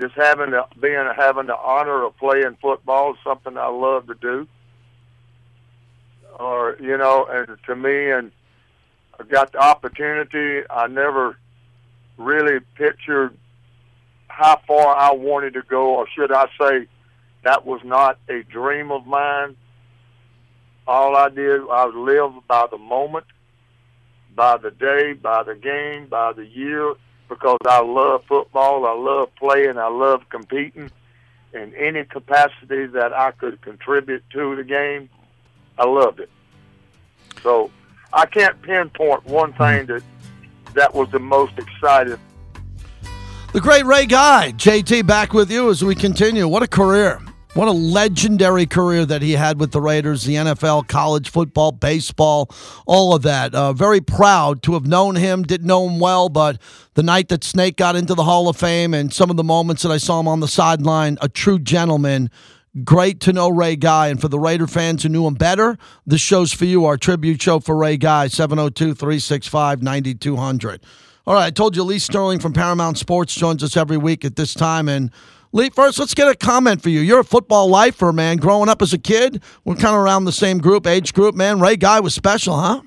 just 0.04 0.16
having 0.16 0.52
the 0.52 0.66
being 0.82 1.08
having 1.16 1.48
the 1.48 1.56
honor 1.56 2.04
of 2.04 2.18
playing 2.18 2.58
football 2.62 3.14
is 3.14 3.18
something 3.24 3.58
I 3.58 3.68
love 3.68 4.08
to 4.08 4.16
do. 4.16 4.48
Or 6.40 6.76
you 6.82 6.98
know, 6.98 7.26
and 7.30 7.58
to 7.68 7.76
me, 7.76 8.12
and 8.12 8.32
I 9.20 9.24
got 9.24 9.52
the 9.52 9.60
opportunity. 9.60 10.68
I 10.70 10.88
never 10.88 11.38
really 12.18 12.60
pictured 12.76 13.38
how 14.28 14.60
far 14.68 14.96
I 14.98 15.12
wanted 15.14 15.54
to 15.54 15.62
go, 15.62 15.96
or 15.96 16.08
should 16.16 16.32
I 16.32 16.48
say, 16.60 16.88
that 17.44 17.66
was 17.66 17.82
not 17.84 18.18
a 18.30 18.44
dream 18.44 18.92
of 18.92 19.06
mine. 19.06 19.56
All 20.88 21.16
I 21.16 21.30
did, 21.30 21.62
I 21.72 21.86
lived 21.86 22.48
by 22.48 22.68
the 22.70 22.78
moment, 22.78 23.26
by 24.36 24.58
the 24.58 24.72
day, 24.72 25.14
by 25.14 25.44
the 25.44 25.56
game, 25.56 26.08
by 26.08 26.34
the 26.34 26.46
year, 26.46 26.96
because 27.30 27.60
I 27.66 27.82
love 27.82 28.24
football, 28.28 28.86
I 28.86 28.94
love 28.94 29.30
playing, 29.36 29.78
I 29.78 29.88
love 29.88 30.28
competing 30.30 30.92
in 31.54 31.74
any 31.76 32.04
capacity 32.04 32.88
that 32.88 33.14
I 33.14 33.32
could 33.32 33.62
contribute 33.62 34.24
to 34.32 34.56
the 34.56 34.64
game. 34.64 35.10
I 35.78 35.86
loved 35.86 36.20
it. 36.20 36.30
So 37.42 37.70
I 38.14 38.26
can't 38.28 38.62
pinpoint 38.62 39.26
one 39.26 39.54
thing 39.54 39.88
that 39.88 40.04
that 40.76 40.94
was 40.94 41.10
the 41.12 41.20
most 41.20 41.58
exciting. 41.58 42.18
The 43.54 43.62
great 43.62 43.86
Ray 43.86 44.06
Guy, 44.06 44.52
JT, 44.54 45.06
back 45.06 45.34
with 45.34 45.52
you 45.52 45.70
as 45.70 45.84
we 45.84 45.96
continue. 45.96 46.48
What 46.48 46.64
a 46.64 46.68
career. 46.68 47.20
What 47.54 47.68
a 47.68 47.72
legendary 47.72 48.66
career 48.66 49.06
that 49.06 49.22
he 49.22 49.34
had 49.34 49.60
with 49.60 49.72
the 49.72 49.80
Raiders, 49.80 50.24
the 50.24 50.36
NFL, 50.36 50.88
college 50.88 51.30
football, 51.30 51.72
baseball, 51.72 52.50
all 52.88 53.14
of 53.14 53.22
that. 53.24 53.54
Uh, 53.54 53.74
very 53.74 54.02
proud 54.02 54.64
to 54.64 54.74
have 54.74 54.88
known 54.88 55.16
him. 55.16 55.44
Didn't 55.44 55.68
know 55.68 55.88
him 55.88 56.00
well, 56.00 56.30
but 56.30 56.60
the 56.96 57.04
night 57.04 57.30
that 57.30 57.44
Snake 57.44 57.78
got 57.78 57.96
into 57.96 58.16
the 58.16 58.24
Hall 58.24 58.50
of 58.50 58.58
Fame 58.58 58.96
and 58.96 59.14
some 59.14 59.30
of 59.30 59.38
the 59.38 59.44
moments 59.44 59.84
that 59.84 59.92
I 59.92 59.98
saw 59.98 60.20
him 60.20 60.28
on 60.28 60.40
the 60.40 60.48
sideline, 60.48 61.20
a 61.22 61.30
true 61.30 61.60
gentleman. 61.60 62.32
Great 62.84 63.20
to 63.20 63.34
know 63.34 63.50
Ray 63.50 63.76
Guy. 63.76 64.08
And 64.08 64.20
for 64.20 64.28
the 64.28 64.40
Raider 64.40 64.66
fans 64.66 65.04
who 65.04 65.10
knew 65.10 65.28
him 65.28 65.36
better, 65.36 65.78
this 66.08 66.22
show's 66.22 66.52
for 66.52 66.66
you, 66.66 66.86
our 66.86 66.98
tribute 66.98 67.42
show 67.42 67.60
for 67.60 67.76
Ray 67.76 67.98
Guy, 67.98 68.28
702 68.28 68.96
365 68.96 69.84
9200. 69.84 70.84
All 71.28 71.36
right, 71.36 71.46
I 71.46 71.52
told 71.52 71.76
you 71.76 71.84
Lee 71.84 72.00
Sterling 72.00 72.40
from 72.40 72.52
Paramount 72.52 72.98
Sports 72.98 73.36
joins 73.36 73.64
us 73.64 73.78
every 73.78 73.98
week 73.98 74.26
at 74.26 74.36
this 74.36 74.56
time. 74.56 74.90
And 74.90 75.12
Lee, 75.52 75.70
first, 75.70 76.00
let's 76.00 76.16
get 76.16 76.28
a 76.28 76.36
comment 76.36 76.82
for 76.82 76.90
you. 76.90 77.00
You're 77.00 77.20
a 77.20 77.24
football 77.24 77.70
lifer, 77.70 78.12
man. 78.12 78.38
Growing 78.38 78.70
up 78.70 78.82
as 78.82 78.92
a 78.92 78.98
kid, 78.98 79.44
we're 79.64 79.76
kind 79.76 79.96
of 79.96 80.02
around 80.02 80.26
the 80.26 80.32
same 80.32 80.58
group, 80.58 80.88
age 80.88 81.14
group, 81.14 81.36
man. 81.36 81.60
Ray 81.60 81.76
Guy 81.76 82.00
was 82.00 82.16
special, 82.16 82.60
huh? 82.60 82.82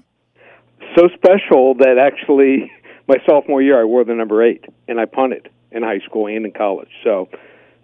So 0.97 1.09
special 1.15 1.75
that 1.75 1.97
actually 1.97 2.73
my 3.07 3.17
sophomore 3.25 3.63
year 3.63 3.81
I 3.81 3.85
wore 3.85 4.05
the 4.05 4.15
number 4.15 4.43
eight, 4.43 4.65
and 4.89 4.99
I 4.99 5.05
punted 5.05 5.49
in 5.71 5.83
high 5.83 6.01
school 6.01 6.27
and 6.27 6.45
in 6.45 6.53
college. 6.53 6.91
So 7.05 7.29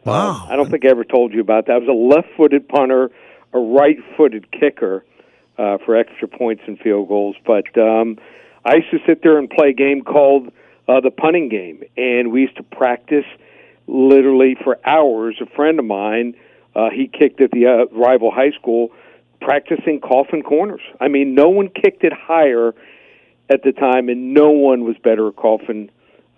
wow, 0.04 0.46
I 0.48 0.56
don't 0.56 0.70
think 0.70 0.84
I 0.84 0.88
ever 0.88 1.04
told 1.04 1.32
you 1.32 1.40
about 1.40 1.66
that. 1.66 1.72
I 1.72 1.78
was 1.78 1.88
a 1.88 1.92
left-footed 1.92 2.68
punter, 2.68 3.10
a 3.52 3.58
right-footed 3.58 4.50
kicker 4.52 5.04
uh, 5.58 5.78
for 5.84 5.96
extra 5.96 6.28
points 6.28 6.62
and 6.66 6.78
field 6.78 7.08
goals. 7.08 7.36
But 7.44 7.76
um, 7.78 8.18
I 8.64 8.76
used 8.76 8.90
to 8.90 8.98
sit 9.06 9.22
there 9.22 9.38
and 9.38 9.48
play 9.48 9.70
a 9.70 9.74
game 9.74 10.02
called 10.02 10.52
uh, 10.88 11.00
the 11.00 11.10
punting 11.10 11.48
game, 11.48 11.82
and 11.96 12.32
we 12.32 12.42
used 12.42 12.56
to 12.56 12.62
practice– 12.62 13.24
literally 13.86 14.56
for 14.62 14.78
hours. 14.84 15.36
A 15.40 15.46
friend 15.54 15.78
of 15.78 15.84
mine, 15.84 16.34
uh, 16.74 16.90
he 16.90 17.08
kicked 17.08 17.40
at 17.40 17.50
the 17.50 17.66
uh, 17.66 17.96
rival 17.96 18.30
high 18.30 18.52
school, 18.52 18.90
practicing 19.40 20.00
coffin 20.00 20.42
corners. 20.42 20.80
I 21.00 21.08
mean, 21.08 21.34
no 21.34 21.48
one 21.48 21.68
kicked 21.68 22.04
it 22.04 22.12
higher 22.12 22.74
at 23.48 23.62
the 23.62 23.72
time, 23.72 24.08
and 24.08 24.32
no 24.32 24.50
one 24.50 24.84
was 24.84 24.96
better 25.02 25.28
at 25.28 25.36
coffin. 25.36 25.90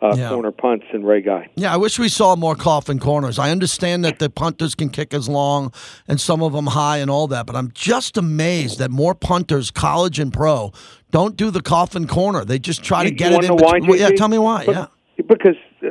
Uh, 0.04 0.14
yeah. 0.18 0.28
corner 0.28 0.52
punts 0.52 0.84
and 0.92 1.06
Ray 1.06 1.22
Guy. 1.22 1.48
Yeah, 1.54 1.72
I 1.72 1.78
wish 1.78 1.98
we 1.98 2.10
saw 2.10 2.36
more 2.36 2.54
coffin 2.54 2.98
corners. 2.98 3.38
I 3.38 3.50
understand 3.50 4.04
that 4.04 4.18
the 4.18 4.28
punters 4.28 4.74
can 4.74 4.90
kick 4.90 5.14
as 5.14 5.30
long 5.30 5.72
and 6.06 6.20
some 6.20 6.42
of 6.42 6.52
them 6.52 6.66
high 6.66 6.98
and 6.98 7.10
all 7.10 7.26
that, 7.28 7.46
but 7.46 7.56
I'm 7.56 7.70
just 7.72 8.18
amazed 8.18 8.80
that 8.80 8.90
more 8.90 9.14
punters, 9.14 9.70
college 9.70 10.18
and 10.18 10.30
pro, 10.30 10.72
don't 11.10 11.36
do 11.36 11.50
the 11.50 11.62
coffin 11.62 12.06
corner. 12.06 12.44
They 12.44 12.58
just 12.58 12.82
try 12.82 13.04
you, 13.04 13.10
to 13.10 13.14
get 13.14 13.32
it 13.32 13.44
in. 13.44 13.56
Between, 13.56 13.98
yeah, 13.98 14.10
tell 14.10 14.28
me 14.28 14.36
why. 14.36 14.66
But, 14.66 14.74
yeah, 14.74 14.86
because 15.26 15.56
uh, 15.82 15.88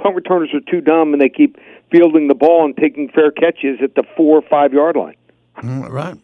punt 0.00 0.14
returners 0.14 0.50
are 0.54 0.60
too 0.70 0.80
dumb 0.80 1.12
and 1.12 1.20
they 1.20 1.28
keep 1.28 1.56
fielding 1.90 2.28
the 2.28 2.34
ball 2.34 2.64
and 2.64 2.76
taking 2.76 3.08
fair 3.08 3.32
catches 3.32 3.80
at 3.82 3.96
the 3.96 4.04
four 4.16 4.38
or 4.38 4.42
five 4.48 4.72
yard 4.72 4.94
line. 4.94 5.16
Mm, 5.56 5.90
right. 5.90 6.16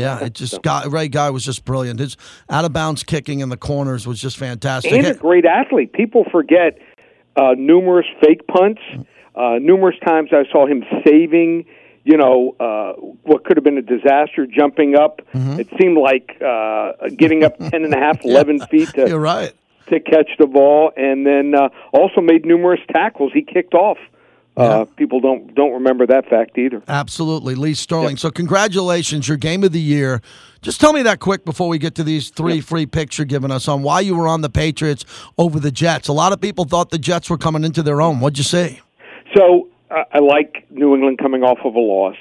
Yeah, 0.00 0.24
it 0.24 0.34
just 0.34 0.62
got 0.62 0.90
Ray 0.90 1.08
Guy 1.08 1.30
was 1.30 1.44
just 1.44 1.64
brilliant. 1.64 2.00
His 2.00 2.16
out 2.48 2.64
of 2.64 2.72
bounds 2.72 3.02
kicking 3.02 3.40
in 3.40 3.48
the 3.48 3.56
corners 3.56 4.06
was 4.06 4.20
just 4.20 4.36
fantastic. 4.36 4.92
And 4.92 5.06
a 5.06 5.14
great 5.14 5.44
athlete. 5.44 5.92
People 5.92 6.24
forget 6.30 6.78
uh, 7.36 7.54
numerous 7.56 8.06
fake 8.20 8.46
punts. 8.46 8.80
Uh, 9.34 9.58
numerous 9.60 9.96
times 10.04 10.30
I 10.32 10.44
saw 10.50 10.66
him 10.66 10.84
saving, 11.06 11.64
you 12.04 12.16
know, 12.16 12.56
uh, 12.58 12.92
what 13.22 13.44
could 13.44 13.56
have 13.56 13.64
been 13.64 13.78
a 13.78 13.82
disaster, 13.82 14.46
jumping 14.46 14.96
up. 14.96 15.20
Mm-hmm. 15.32 15.60
It 15.60 15.68
seemed 15.80 15.98
like 15.98 16.36
uh, 16.42 16.92
getting 17.16 17.44
up 17.44 17.58
ten 17.58 17.84
and 17.84 17.94
a 17.94 17.98
half, 17.98 18.20
eleven 18.24 18.56
yeah, 18.56 18.66
feet 18.66 18.88
to 18.94 19.08
You're 19.08 19.20
right 19.20 19.52
to 19.90 20.00
catch 20.00 20.30
the 20.38 20.46
ball, 20.46 20.92
and 20.96 21.26
then 21.26 21.54
uh, 21.54 21.68
also 21.92 22.20
made 22.20 22.46
numerous 22.46 22.80
tackles. 22.92 23.32
He 23.32 23.42
kicked 23.42 23.74
off. 23.74 23.98
Uh, 24.56 24.84
yeah. 24.86 24.94
People 24.96 25.20
don't 25.20 25.54
don't 25.54 25.72
remember 25.72 26.06
that 26.06 26.28
fact 26.28 26.58
either. 26.58 26.82
Absolutely, 26.88 27.54
Lee 27.54 27.74
Sterling. 27.74 28.10
Yep. 28.10 28.18
So 28.18 28.30
congratulations, 28.30 29.28
your 29.28 29.36
game 29.36 29.62
of 29.64 29.72
the 29.72 29.80
year. 29.80 30.20
Just 30.60 30.80
tell 30.80 30.92
me 30.92 31.02
that 31.02 31.20
quick 31.20 31.44
before 31.44 31.68
we 31.68 31.78
get 31.78 31.94
to 31.94 32.04
these 32.04 32.30
three 32.30 32.56
yep. 32.56 32.64
free 32.64 32.86
picks 32.86 33.16
you're 33.16 33.24
giving 33.24 33.50
us 33.50 33.68
on 33.68 33.82
why 33.82 34.00
you 34.00 34.16
were 34.16 34.28
on 34.28 34.40
the 34.40 34.50
Patriots 34.50 35.04
over 35.38 35.60
the 35.60 35.70
Jets. 35.70 36.08
A 36.08 36.12
lot 36.12 36.32
of 36.32 36.40
people 36.40 36.64
thought 36.64 36.90
the 36.90 36.98
Jets 36.98 37.30
were 37.30 37.38
coming 37.38 37.64
into 37.64 37.82
their 37.82 38.02
own. 38.02 38.20
What'd 38.20 38.38
you 38.38 38.44
say? 38.44 38.80
So 39.36 39.68
uh, 39.90 40.04
I 40.12 40.18
like 40.18 40.66
New 40.70 40.94
England 40.94 41.18
coming 41.18 41.42
off 41.42 41.58
of 41.64 41.74
a 41.74 41.78
loss. 41.78 42.16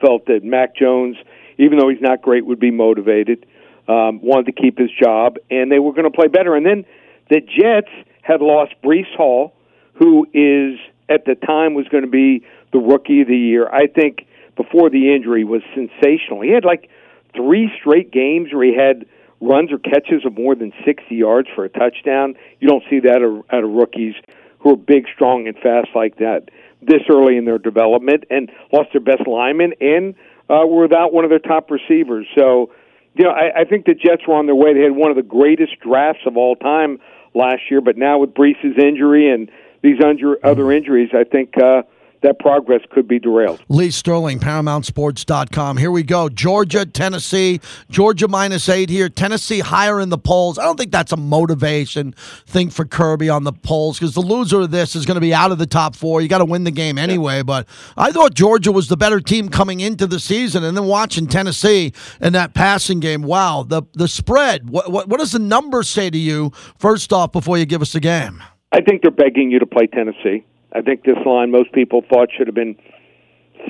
Felt 0.00 0.26
that 0.26 0.44
Mac 0.44 0.76
Jones, 0.76 1.16
even 1.58 1.78
though 1.78 1.88
he's 1.88 2.00
not 2.00 2.22
great, 2.22 2.46
would 2.46 2.60
be 2.60 2.70
motivated. 2.70 3.46
Um, 3.88 4.20
wanted 4.22 4.46
to 4.46 4.52
keep 4.52 4.78
his 4.78 4.90
job, 4.90 5.36
and 5.50 5.72
they 5.72 5.78
were 5.78 5.92
going 5.92 6.04
to 6.04 6.16
play 6.16 6.28
better. 6.28 6.54
And 6.54 6.64
then 6.64 6.84
the 7.28 7.40
Jets 7.40 7.90
had 8.22 8.40
lost 8.40 8.72
Breece 8.84 9.12
Hall, 9.16 9.52
who 9.94 10.26
is 10.32 10.78
at 11.10 11.24
the 11.24 11.34
time 11.34 11.74
was 11.74 11.88
going 11.88 12.04
to 12.04 12.10
be 12.10 12.44
the 12.72 12.78
rookie 12.78 13.22
of 13.22 13.28
the 13.28 13.36
year. 13.36 13.68
I 13.68 13.86
think 13.86 14.26
before 14.56 14.90
the 14.90 15.14
injury 15.14 15.44
was 15.44 15.62
sensational. 15.74 16.40
He 16.40 16.50
had 16.50 16.64
like 16.64 16.88
three 17.34 17.70
straight 17.78 18.10
games 18.10 18.52
where 18.52 18.64
he 18.64 18.76
had 18.76 19.06
runs 19.40 19.72
or 19.72 19.78
catches 19.78 20.24
of 20.24 20.36
more 20.36 20.54
than 20.54 20.72
60 20.84 21.14
yards 21.14 21.48
for 21.54 21.64
a 21.64 21.68
touchdown. 21.68 22.34
You 22.60 22.68
don't 22.68 22.84
see 22.90 23.00
that 23.00 23.42
out 23.50 23.64
of 23.64 23.70
rookies 23.70 24.14
who 24.60 24.72
are 24.72 24.76
big, 24.76 25.06
strong, 25.12 25.48
and 25.48 25.56
fast 25.56 25.88
like 25.94 26.16
that 26.18 26.50
this 26.82 27.02
early 27.10 27.36
in 27.36 27.44
their 27.44 27.58
development 27.58 28.24
and 28.30 28.50
lost 28.72 28.90
their 28.92 29.00
best 29.00 29.26
lineman 29.26 29.74
and 29.80 30.14
uh, 30.48 30.66
were 30.66 30.82
without 30.82 31.12
one 31.12 31.24
of 31.24 31.30
their 31.30 31.38
top 31.38 31.70
receivers. 31.70 32.26
So, 32.36 32.72
you 33.14 33.24
know, 33.24 33.30
I, 33.30 33.60
I 33.60 33.64
think 33.64 33.86
the 33.86 33.94
Jets 33.94 34.22
were 34.26 34.34
on 34.34 34.46
their 34.46 34.54
way. 34.54 34.72
They 34.74 34.82
had 34.82 34.96
one 34.96 35.10
of 35.10 35.16
the 35.16 35.22
greatest 35.22 35.78
drafts 35.80 36.22
of 36.26 36.36
all 36.36 36.56
time 36.56 36.98
last 37.34 37.62
year, 37.70 37.80
but 37.80 37.96
now 37.96 38.18
with 38.18 38.34
Breece's 38.34 38.78
injury 38.78 39.30
and 39.30 39.50
these 39.82 39.98
unju- 39.98 40.36
other 40.42 40.70
injuries, 40.72 41.10
I 41.14 41.24
think 41.24 41.56
uh, 41.56 41.82
that 42.22 42.38
progress 42.38 42.82
could 42.90 43.08
be 43.08 43.18
derailed. 43.18 43.62
Lee 43.68 43.90
Sterling, 43.90 44.38
ParamountSports.com. 44.40 45.76
Here 45.78 45.90
we 45.90 46.02
go. 46.02 46.28
Georgia, 46.28 46.84
Tennessee. 46.84 47.60
Georgia 47.88 48.28
minus 48.28 48.68
eight 48.68 48.90
here. 48.90 49.08
Tennessee 49.08 49.60
higher 49.60 50.00
in 50.00 50.10
the 50.10 50.18
polls. 50.18 50.58
I 50.58 50.64
don't 50.64 50.78
think 50.78 50.92
that's 50.92 51.12
a 51.12 51.16
motivation 51.16 52.12
thing 52.46 52.70
for 52.70 52.84
Kirby 52.84 53.28
on 53.28 53.44
the 53.44 53.52
polls 53.52 53.98
because 53.98 54.14
the 54.14 54.20
loser 54.20 54.60
of 54.60 54.70
this 54.70 54.94
is 54.94 55.06
going 55.06 55.14
to 55.14 55.20
be 55.20 55.32
out 55.32 55.52
of 55.52 55.58
the 55.58 55.66
top 55.66 55.96
four. 55.96 56.20
You 56.20 56.28
got 56.28 56.38
to 56.38 56.44
win 56.44 56.64
the 56.64 56.70
game 56.70 56.98
anyway. 56.98 57.42
But 57.42 57.66
I 57.96 58.12
thought 58.12 58.34
Georgia 58.34 58.72
was 58.72 58.88
the 58.88 58.96
better 58.96 59.20
team 59.20 59.48
coming 59.48 59.80
into 59.80 60.06
the 60.06 60.20
season, 60.20 60.62
and 60.62 60.76
then 60.76 60.84
watching 60.84 61.26
Tennessee 61.26 61.92
in 62.20 62.32
that 62.34 62.54
passing 62.54 63.00
game. 63.00 63.22
Wow, 63.22 63.64
the 63.66 63.82
the 63.94 64.08
spread. 64.08 64.68
What 64.68 64.90
what, 64.90 65.08
what 65.08 65.20
does 65.20 65.32
the 65.32 65.38
number 65.38 65.82
say 65.82 66.10
to 66.10 66.18
you? 66.18 66.52
First 66.78 67.12
off, 67.12 67.32
before 67.32 67.56
you 67.56 67.64
give 67.64 67.82
us 67.82 67.92
the 67.92 68.00
game. 68.00 68.42
I 68.72 68.80
think 68.80 69.02
they're 69.02 69.10
begging 69.10 69.50
you 69.50 69.58
to 69.58 69.66
play 69.66 69.86
Tennessee. 69.86 70.44
I 70.72 70.82
think 70.82 71.04
this 71.04 71.18
line 71.26 71.50
most 71.50 71.72
people 71.72 72.02
thought 72.08 72.28
should 72.36 72.46
have 72.46 72.54
been 72.54 72.76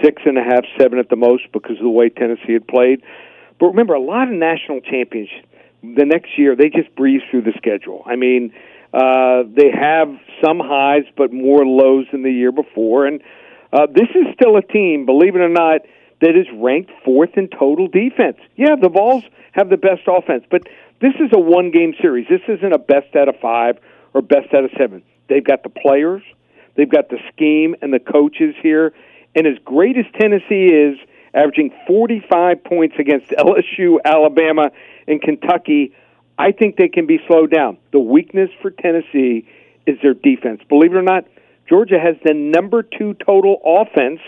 six 0.04 0.22
and 0.26 0.36
a 0.36 0.42
half, 0.42 0.64
seven 0.78 0.98
at 0.98 1.08
the 1.08 1.16
most 1.16 1.44
because 1.52 1.76
of 1.78 1.82
the 1.82 1.90
way 1.90 2.10
Tennessee 2.10 2.52
had 2.52 2.68
played. 2.68 3.02
But 3.58 3.68
remember, 3.68 3.94
a 3.94 4.00
lot 4.00 4.28
of 4.28 4.34
national 4.34 4.80
champions 4.80 5.28
the 5.82 6.04
next 6.04 6.38
year 6.38 6.54
they 6.54 6.68
just 6.68 6.94
breeze 6.94 7.22
through 7.30 7.42
the 7.42 7.52
schedule. 7.56 8.02
I 8.06 8.16
mean, 8.16 8.52
uh, 8.92 9.44
they 9.48 9.70
have 9.70 10.08
some 10.44 10.60
highs 10.60 11.04
but 11.16 11.32
more 11.32 11.64
lows 11.64 12.06
than 12.12 12.22
the 12.22 12.32
year 12.32 12.52
before, 12.52 13.06
and 13.06 13.22
uh, 13.72 13.86
this 13.86 14.08
is 14.14 14.26
still 14.34 14.56
a 14.56 14.62
team, 14.62 15.06
believe 15.06 15.36
it 15.36 15.40
or 15.40 15.48
not, 15.48 15.82
that 16.20 16.36
is 16.36 16.46
ranked 16.54 16.90
fourth 17.04 17.30
in 17.36 17.48
total 17.48 17.88
defense. 17.88 18.36
Yeah, 18.56 18.76
the 18.80 18.90
Vols 18.90 19.24
have 19.52 19.70
the 19.70 19.76
best 19.76 20.02
offense, 20.06 20.44
but 20.50 20.62
this 21.00 21.14
is 21.14 21.30
a 21.32 21.40
one-game 21.40 21.94
series. 22.02 22.26
This 22.28 22.42
isn't 22.46 22.72
a 22.74 22.78
best 22.78 23.16
out 23.16 23.28
of 23.28 23.36
five 23.40 23.78
or 24.14 24.22
best 24.22 24.52
out 24.54 24.64
of 24.64 24.70
seven. 24.78 25.02
They've 25.28 25.44
got 25.44 25.62
the 25.62 25.70
players. 25.70 26.22
They've 26.76 26.90
got 26.90 27.08
the 27.08 27.18
scheme 27.32 27.76
and 27.82 27.92
the 27.92 27.98
coaches 27.98 28.54
here. 28.62 28.92
And 29.34 29.46
as 29.46 29.54
great 29.64 29.96
as 29.96 30.06
Tennessee 30.18 30.66
is, 30.66 30.98
averaging 31.34 31.72
45 31.86 32.64
points 32.64 32.96
against 32.98 33.28
LSU, 33.30 33.98
Alabama, 34.04 34.70
and 35.06 35.20
Kentucky, 35.22 35.94
I 36.38 36.52
think 36.52 36.76
they 36.76 36.88
can 36.88 37.06
be 37.06 37.20
slowed 37.26 37.50
down. 37.50 37.78
The 37.92 37.98
weakness 37.98 38.50
for 38.60 38.70
Tennessee 38.70 39.46
is 39.86 39.98
their 40.02 40.14
defense. 40.14 40.62
Believe 40.68 40.92
it 40.92 40.96
or 40.96 41.02
not, 41.02 41.26
Georgia 41.68 41.98
has 42.00 42.16
the 42.24 42.34
number 42.34 42.82
two 42.82 43.14
total 43.14 43.60
offense 43.64 44.20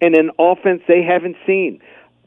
and 0.00 0.14
an 0.14 0.30
offense 0.38 0.82
they 0.88 1.02
haven't 1.02 1.36
seen. 1.46 1.80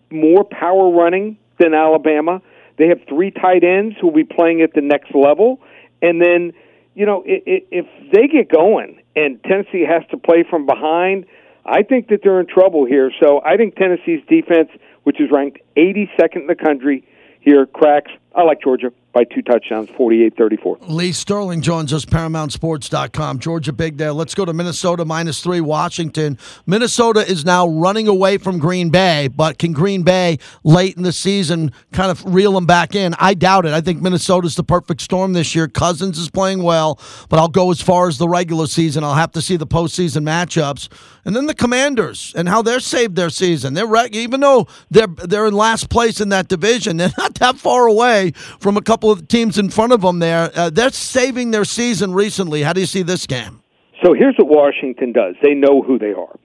More 0.10 0.44
power 0.44 0.90
running 0.92 1.38
than 1.60 1.74
Alabama. 1.74 2.42
They 2.78 2.88
have 2.88 3.00
three 3.08 3.32
tight 3.32 3.64
ends 3.64 3.96
who 4.00 4.08
will 4.08 4.16
be 4.16 4.24
playing 4.24 4.62
at 4.62 4.74
the 4.74 4.82
next 4.82 5.14
level. 5.14 5.60
And 6.02 6.22
then, 6.22 6.54
you 6.96 7.06
know, 7.06 7.24
if 7.26 7.86
they 8.12 8.28
get 8.28 8.50
going 8.50 9.02
and 9.16 9.42
Tennessee 9.44 9.86
has 9.88 10.04
to 10.12 10.18
play 10.18 10.44
from 10.50 10.66
behind, 10.66 11.26
I 11.66 11.84
think 11.84 12.10
that 12.10 12.20
they're 12.24 12.40
in 12.40 12.48
trouble 12.48 12.86
here. 12.86 13.12
So 13.22 13.42
I 13.44 13.58
think 13.58 13.76
Tennessee's 13.76 14.22
defense, 14.28 14.70
which 15.04 15.20
is 15.20 15.30
ranked 15.32 15.60
82nd 15.78 16.42
in 16.42 16.48
the 16.48 16.56
country, 16.56 17.08
here 17.40 17.66
cracks. 17.66 18.12
I 18.36 18.42
like 18.42 18.62
Georgia 18.62 18.92
by 19.14 19.24
two 19.26 19.44
touchdowns, 19.44 19.90
48-34. 19.90 20.90
Lee 20.90 21.12
Sterling 21.12 21.62
joins 21.62 21.94
us, 21.94 22.04
ParamountSports.com. 22.04 23.38
Georgia 23.38 23.72
big 23.72 23.98
there. 23.98 24.12
Let's 24.12 24.34
go 24.34 24.44
to 24.44 24.54
Minnesota 24.54 25.06
minus 25.06 25.40
three, 25.40 25.62
Washington. 25.62 26.40
Minnesota 26.66 27.20
is 27.20 27.46
now 27.46 27.68
running 27.68 28.08
away 28.08 28.40
from 28.40 28.58
Green 28.58 28.90
Bay, 28.90 29.28
but 29.28 29.60
can 29.60 29.72
Green 29.72 30.02
Bay 30.02 30.40
late 30.64 30.98
in 30.98 31.04
the 31.04 31.12
season 31.12 31.72
kind 31.92 32.10
of 32.10 32.26
reel 32.26 32.54
them 32.54 32.66
back 32.66 32.96
in? 32.96 33.14
I 33.20 33.36
doubt 33.36 33.68
it. 33.68 33.74
I 33.74 33.82
think 33.82 34.02
Minnesota's 34.02 34.56
the 34.56 34.64
perfect 34.64 35.02
storm 35.02 35.34
this 35.34 35.54
year. 35.54 35.68
Cousins 35.68 36.18
is 36.18 36.32
playing 36.32 36.64
well, 36.64 37.00
but 37.30 37.38
I'll 37.38 37.48
go 37.48 37.70
as 37.70 37.82
far 37.82 38.08
as 38.08 38.18
the 38.18 38.28
regular 38.28 38.66
season. 38.66 39.04
I'll 39.04 39.14
have 39.14 39.32
to 39.34 39.44
see 39.44 39.58
the 39.58 39.68
postseason 39.68 40.24
matchups. 40.24 40.90
And 41.24 41.36
then 41.36 41.46
the 41.46 41.54
Commanders 41.54 42.34
and 42.36 42.50
how 42.50 42.64
they're 42.64 42.80
saved 42.80 43.16
their 43.16 43.30
season. 43.30 43.76
They're 43.76 43.94
even 44.08 44.40
though 44.40 44.68
they're 44.90 45.08
they're 45.08 45.46
in 45.46 45.54
last 45.54 45.90
place 45.90 46.20
in 46.20 46.30
that 46.30 46.48
division, 46.48 46.98
they're 47.04 47.14
not 47.16 47.36
that 47.36 47.58
far 47.58 47.86
away 47.86 48.23
from 48.32 48.78
a 48.78 48.82
couple 48.82 49.12
of 49.12 49.28
teams 49.28 49.58
in 49.58 49.70
front 49.70 49.94
of 49.94 50.02
them 50.02 50.20
there. 50.20 50.52
Uh, 50.56 50.70
they're 50.70 50.90
saving 50.90 51.52
their 51.52 51.66
season 51.66 52.14
recently. 52.14 52.64
How 52.64 52.74
do 52.74 52.80
you 52.82 52.88
see 52.88 53.04
this 53.04 53.28
game? 53.28 53.62
So 54.04 54.14
here's 54.14 54.36
what 54.38 54.48
Washington 54.48 55.14
does 55.14 55.36
they 55.42 55.54
know 55.54 55.82
who 55.82 55.98
they 55.98 56.14
are. 56.14 56.38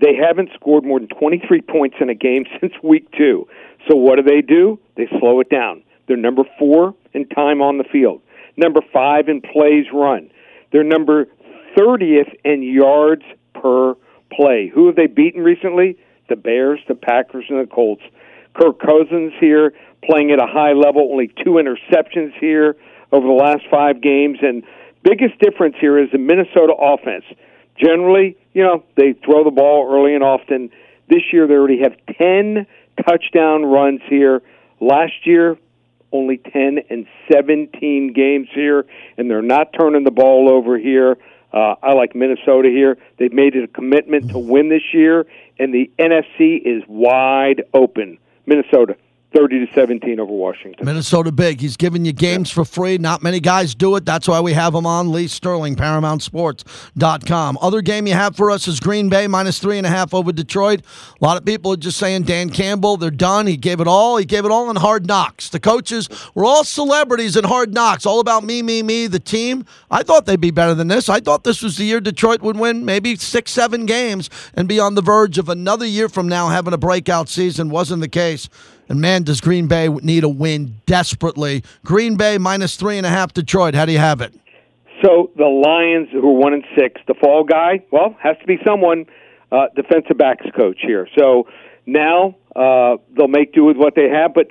They 0.00 0.14
haven't 0.14 0.50
scored 0.54 0.84
more 0.84 1.00
than 1.00 1.08
23 1.08 1.62
points 1.62 1.96
in 2.00 2.08
a 2.08 2.14
game 2.14 2.44
since 2.60 2.72
week 2.82 3.10
two. 3.16 3.48
So 3.88 3.96
what 3.96 4.16
do 4.16 4.22
they 4.22 4.42
do? 4.42 4.78
They 4.96 5.08
slow 5.18 5.40
it 5.40 5.50
down. 5.50 5.82
They're 6.06 6.16
number 6.16 6.42
four 6.58 6.94
in 7.14 7.28
time 7.28 7.60
on 7.60 7.78
the 7.78 7.84
field, 7.84 8.22
number 8.56 8.80
five 8.92 9.28
in 9.28 9.40
plays 9.40 9.86
run. 9.92 10.30
They're 10.72 10.84
number 10.84 11.26
30th 11.76 12.34
in 12.44 12.62
yards 12.62 13.22
per 13.54 13.94
play. 14.32 14.70
Who 14.74 14.86
have 14.86 14.96
they 14.96 15.06
beaten 15.06 15.42
recently? 15.42 15.98
The 16.28 16.36
Bears, 16.36 16.80
the 16.88 16.94
Packers, 16.94 17.46
and 17.48 17.60
the 17.60 17.66
Colts. 17.66 18.02
Kirk 18.54 18.80
Cousins 18.80 19.32
here 19.40 19.72
playing 20.04 20.30
at 20.30 20.40
a 20.40 20.46
high 20.46 20.72
level, 20.72 21.08
only 21.10 21.28
two 21.28 21.60
interceptions 21.60 22.32
here 22.40 22.76
over 23.12 23.26
the 23.26 23.32
last 23.32 23.64
five 23.70 24.00
games. 24.00 24.38
And 24.42 24.64
biggest 25.02 25.38
difference 25.40 25.76
here 25.80 25.98
is 25.98 26.10
the 26.10 26.18
Minnesota 26.18 26.74
offense. 26.78 27.24
Generally, 27.76 28.36
you 28.52 28.62
know, 28.62 28.84
they 28.96 29.14
throw 29.24 29.44
the 29.44 29.50
ball 29.50 29.88
early 29.90 30.14
and 30.14 30.24
often. 30.24 30.70
This 31.08 31.22
year, 31.32 31.46
they 31.46 31.54
already 31.54 31.80
have 31.82 31.94
10 32.18 32.66
touchdown 33.06 33.64
runs 33.64 34.00
here. 34.08 34.42
Last 34.80 35.26
year, 35.26 35.56
only 36.12 36.38
10 36.38 36.78
and 36.90 37.06
17 37.30 38.12
games 38.12 38.48
here, 38.54 38.84
and 39.16 39.30
they're 39.30 39.42
not 39.42 39.72
turning 39.78 40.04
the 40.04 40.10
ball 40.10 40.50
over 40.50 40.78
here. 40.78 41.16
Uh, 41.52 41.74
I 41.82 41.92
like 41.92 42.14
Minnesota 42.14 42.68
here. 42.68 42.98
They've 43.18 43.32
made 43.32 43.54
it 43.54 43.64
a 43.64 43.68
commitment 43.68 44.30
to 44.30 44.38
win 44.38 44.68
this 44.68 44.82
year, 44.92 45.26
and 45.58 45.72
the 45.72 45.90
NFC 45.98 46.60
is 46.62 46.82
wide 46.88 47.64
open. 47.72 48.18
Minnesota. 48.46 48.96
30 49.34 49.66
to 49.66 49.74
17 49.74 50.18
over 50.20 50.32
Washington. 50.32 50.86
Minnesota 50.86 51.30
big. 51.30 51.60
He's 51.60 51.76
giving 51.76 52.06
you 52.06 52.12
games 52.12 52.50
for 52.50 52.64
free. 52.64 52.96
Not 52.96 53.22
many 53.22 53.40
guys 53.40 53.74
do 53.74 53.94
it. 53.96 54.06
That's 54.06 54.26
why 54.26 54.40
we 54.40 54.54
have 54.54 54.74
him 54.74 54.86
on. 54.86 55.12
Lee 55.12 55.28
Sterling, 55.28 55.76
ParamountSports.com. 55.76 57.58
Other 57.60 57.82
game 57.82 58.06
you 58.06 58.14
have 58.14 58.36
for 58.36 58.50
us 58.50 58.66
is 58.66 58.80
Green 58.80 59.10
Bay 59.10 59.26
minus 59.26 59.58
three 59.58 59.76
and 59.76 59.86
a 59.86 59.90
half 59.90 60.14
over 60.14 60.32
Detroit. 60.32 60.80
A 61.20 61.24
lot 61.24 61.36
of 61.36 61.44
people 61.44 61.74
are 61.74 61.76
just 61.76 61.98
saying 61.98 62.22
Dan 62.22 62.48
Campbell, 62.48 62.96
they're 62.96 63.10
done. 63.10 63.46
He 63.46 63.58
gave 63.58 63.80
it 63.80 63.86
all. 63.86 64.16
He 64.16 64.24
gave 64.24 64.46
it 64.46 64.50
all 64.50 64.70
in 64.70 64.76
hard 64.76 65.06
knocks. 65.06 65.50
The 65.50 65.60
coaches 65.60 66.08
were 66.34 66.46
all 66.46 66.64
celebrities 66.64 67.36
in 67.36 67.44
hard 67.44 67.74
knocks, 67.74 68.06
all 68.06 68.20
about 68.20 68.44
me, 68.44 68.62
me, 68.62 68.82
me, 68.82 69.06
the 69.08 69.20
team. 69.20 69.66
I 69.90 70.04
thought 70.04 70.24
they'd 70.24 70.40
be 70.40 70.50
better 70.50 70.74
than 70.74 70.88
this. 70.88 71.10
I 71.10 71.20
thought 71.20 71.44
this 71.44 71.62
was 71.62 71.76
the 71.76 71.84
year 71.84 72.00
Detroit 72.00 72.40
would 72.40 72.56
win 72.56 72.86
maybe 72.86 73.14
six, 73.16 73.50
seven 73.50 73.84
games 73.84 74.30
and 74.54 74.66
be 74.66 74.80
on 74.80 74.94
the 74.94 75.02
verge 75.02 75.36
of 75.36 75.50
another 75.50 75.86
year 75.86 76.08
from 76.08 76.28
now 76.28 76.48
having 76.48 76.72
a 76.72 76.78
breakout 76.78 77.28
season. 77.28 77.68
Wasn't 77.68 78.00
the 78.00 78.08
case. 78.08 78.48
And 78.88 79.00
man, 79.00 79.22
does 79.22 79.40
Green 79.40 79.66
Bay 79.66 79.88
need 79.88 80.24
a 80.24 80.28
win 80.28 80.80
desperately. 80.86 81.62
Green 81.84 82.16
Bay 82.16 82.38
minus 82.38 82.76
three 82.76 82.96
and 82.96 83.06
a 83.06 83.10
half 83.10 83.32
Detroit. 83.32 83.74
How 83.74 83.84
do 83.84 83.92
you 83.92 83.98
have 83.98 84.20
it? 84.20 84.34
So 85.04 85.30
the 85.36 85.44
Lions, 85.44 86.08
who 86.10 86.26
are 86.26 86.38
one 86.38 86.54
and 86.54 86.64
six, 86.76 87.00
the 87.06 87.14
fall 87.14 87.44
guy, 87.44 87.84
well, 87.92 88.16
has 88.22 88.36
to 88.40 88.46
be 88.46 88.58
someone. 88.66 89.06
Uh, 89.50 89.64
defensive 89.74 90.18
backs 90.18 90.44
coach 90.54 90.76
here. 90.86 91.08
So 91.18 91.48
now 91.86 92.36
uh, 92.54 92.96
they'll 93.16 93.28
make 93.28 93.54
do 93.54 93.64
with 93.64 93.78
what 93.78 93.94
they 93.94 94.10
have, 94.10 94.34
but 94.34 94.48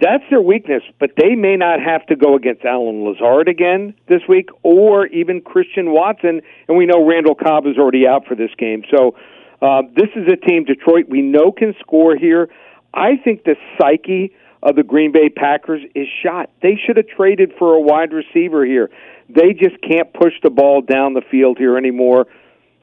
that's 0.00 0.24
their 0.28 0.40
weakness. 0.40 0.82
But 0.98 1.10
they 1.16 1.36
may 1.36 1.54
not 1.54 1.78
have 1.80 2.04
to 2.06 2.16
go 2.16 2.34
against 2.34 2.64
Allen 2.64 3.04
Lazard 3.04 3.48
again 3.48 3.94
this 4.08 4.22
week, 4.28 4.48
or 4.64 5.06
even 5.06 5.40
Christian 5.40 5.92
Watson. 5.92 6.40
And 6.66 6.76
we 6.76 6.84
know 6.84 7.06
Randall 7.06 7.36
Cobb 7.36 7.66
is 7.68 7.78
already 7.78 8.08
out 8.08 8.26
for 8.26 8.34
this 8.34 8.50
game. 8.58 8.82
So 8.90 9.14
uh, 9.62 9.82
this 9.94 10.08
is 10.16 10.26
a 10.26 10.34
team 10.36 10.64
Detroit 10.64 11.06
we 11.08 11.22
know 11.22 11.52
can 11.52 11.72
score 11.78 12.16
here. 12.16 12.48
I 12.94 13.16
think 13.16 13.44
the 13.44 13.56
psyche 13.76 14.32
of 14.62 14.76
the 14.76 14.82
Green 14.82 15.12
Bay 15.12 15.28
Packers 15.28 15.82
is 15.94 16.06
shot. 16.22 16.50
They 16.62 16.76
should 16.76 16.96
have 16.96 17.08
traded 17.08 17.52
for 17.58 17.74
a 17.74 17.80
wide 17.80 18.12
receiver 18.12 18.64
here. 18.64 18.90
They 19.28 19.52
just 19.52 19.80
can't 19.82 20.12
push 20.12 20.32
the 20.42 20.50
ball 20.50 20.80
down 20.80 21.14
the 21.14 21.22
field 21.30 21.58
here 21.58 21.76
anymore. 21.76 22.26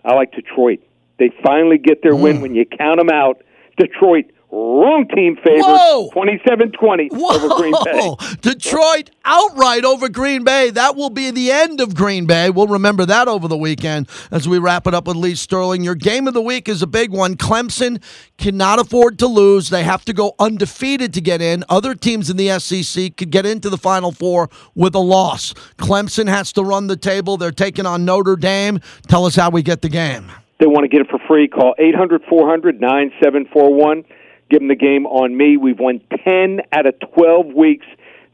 I 0.04 0.14
like 0.14 0.32
Detroit. 0.32 0.80
They 1.18 1.32
finally 1.44 1.78
get 1.78 2.02
their 2.04 2.14
mm. 2.14 2.22
win 2.22 2.42
when 2.42 2.56
you 2.56 2.66
count 2.66 2.98
them 2.98 3.10
out. 3.10 3.42
Detroit 3.78 4.26
Wrong 4.52 5.08
team 5.16 5.38
favorite. 5.38 5.64
27-20 5.64 7.14
over 7.14 7.56
Green 7.56 7.74
Bay. 7.86 8.16
Detroit 8.42 9.10
outright 9.24 9.86
over 9.86 10.10
Green 10.10 10.44
Bay. 10.44 10.72
That 10.72 10.98
will 10.98 11.10
be 11.10 11.32
the 11.32 11.52
end 11.52 11.80
of 11.80 11.96
Green 11.96 12.26
Bay. 12.26 12.50
We'll 12.50 12.68
remember 12.68 13.06
that 13.06 13.30
over 13.30 13.48
the 13.48 13.56
weekend 13.56 14.10
as 14.30 14.50
we 14.50 14.60
wrap 14.60 14.88
it 14.88 14.94
up 14.94 15.08
with 15.08 15.16
Lee 15.16 15.36
Sterling. 15.36 15.84
Your 15.84 15.96
game 15.96 16.28
of 16.28 16.34
the 16.34 16.42
week 16.42 16.68
is 16.68 16.82
a 16.82 16.88
big 16.88 17.12
one. 17.12 17.36
Clemson 17.36 18.04
cannot 18.38 18.80
afford 18.80 19.18
to 19.20 19.28
lose. 19.28 19.70
They 19.70 19.84
have 19.84 20.04
to 20.06 20.14
go 20.14 20.36
undefeated 20.38 21.14
to 21.14 21.22
get 21.22 21.42
in. 21.42 21.64
Other 21.70 21.96
teams 21.96 22.30
in 22.30 22.36
the 22.36 22.60
SEC 22.60 23.16
could 23.16 23.30
get 23.32 23.46
into 23.46 23.70
the 23.70 23.78
Final 23.78 24.12
Four 24.12 24.50
with 24.76 24.96
a 24.96 25.00
loss. 25.00 25.54
Clemson 25.78 26.28
has 26.28 26.52
to 26.54 26.64
run 26.64 26.88
the 26.88 26.98
table. 26.98 27.38
They're 27.38 27.52
taking 27.52 27.86
on 27.86 28.04
Notre 28.04 28.36
Dame. 28.36 28.80
Tell 29.08 29.26
us 29.26 29.36
how 29.38 29.50
we 29.50 29.64
get 29.64 29.82
the 29.82 29.90
game. 29.90 30.30
they 30.60 30.68
want 30.68 30.84
to 30.84 30.90
get 30.90 31.00
it 31.00 31.08
for 31.10 31.20
free, 31.26 31.48
call 31.48 31.74
800 31.80 32.24
400 32.30 32.82
9741. 32.82 34.04
Give 34.52 34.60
them 34.60 34.68
the 34.68 34.76
game 34.76 35.06
on 35.06 35.36
me. 35.38 35.56
We've 35.56 35.80
won 35.80 36.02
10 36.26 36.60
out 36.74 36.86
of 36.86 36.96
12 37.16 37.54
weeks 37.56 37.86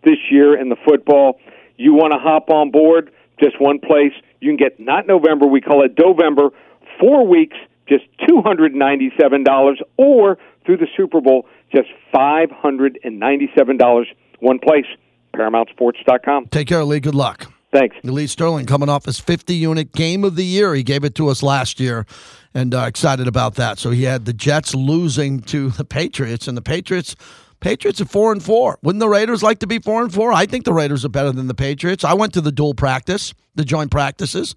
this 0.03 0.17
year 0.31 0.59
in 0.59 0.69
the 0.69 0.75
football. 0.83 1.39
You 1.77 1.93
want 1.93 2.11
to 2.11 2.17
hop 2.17 2.49
on 2.49 2.71
board? 2.71 3.11
Just 3.39 3.61
one 3.61 3.77
place. 3.77 4.13
You 4.39 4.49
can 4.49 4.57
get 4.57 4.79
not 4.79 5.05
November, 5.05 5.45
we 5.45 5.61
call 5.61 5.85
it 5.85 5.93
November, 5.97 6.49
four 6.99 7.27
weeks, 7.27 7.55
just 7.87 8.05
$297, 8.27 9.75
or 9.97 10.39
through 10.65 10.77
the 10.77 10.87
Super 10.97 11.21
Bowl, 11.21 11.45
just 11.71 11.89
$597. 12.13 14.05
One 14.39 14.57
place, 14.59 14.85
ParamountSports.com. 15.35 16.47
Take 16.47 16.67
care, 16.67 16.83
Lee. 16.83 16.99
Good 16.99 17.13
luck. 17.15 17.51
Thanks. 17.71 17.95
Lee 18.03 18.27
Sterling 18.27 18.65
coming 18.65 18.89
off 18.89 19.05
his 19.05 19.19
50 19.19 19.53
unit 19.53 19.91
game 19.91 20.23
of 20.23 20.35
the 20.35 20.45
year. 20.45 20.73
He 20.73 20.83
gave 20.83 21.03
it 21.03 21.15
to 21.15 21.27
us 21.27 21.43
last 21.43 21.79
year 21.79 22.05
and 22.57 22.73
uh, 22.73 22.85
excited 22.87 23.27
about 23.27 23.53
that. 23.53 23.77
So 23.77 23.91
he 23.91 24.03
had 24.03 24.25
the 24.25 24.33
Jets 24.33 24.73
losing 24.73 25.41
to 25.41 25.69
the 25.69 25.85
Patriots, 25.85 26.47
and 26.47 26.57
the 26.57 26.61
Patriots. 26.61 27.15
Patriots 27.59 28.01
are 28.01 28.05
four 28.05 28.31
and 28.31 28.41
four. 28.41 28.79
Wouldn't 28.81 28.99
the 28.99 29.07
Raiders 29.09 29.43
like 29.43 29.59
to 29.59 29.67
be 29.67 29.77
four 29.77 30.01
and 30.01 30.11
four? 30.11 30.33
I 30.33 30.47
think 30.47 30.65
the 30.65 30.73
Raiders 30.73 31.05
are 31.05 31.09
better 31.09 31.31
than 31.31 31.45
the 31.45 31.53
Patriots. 31.53 32.03
I 32.03 32.15
went 32.15 32.33
to 32.33 32.41
the 32.41 32.51
dual 32.51 32.73
practice, 32.73 33.35
the 33.53 33.63
joint 33.63 33.91
practices. 33.91 34.55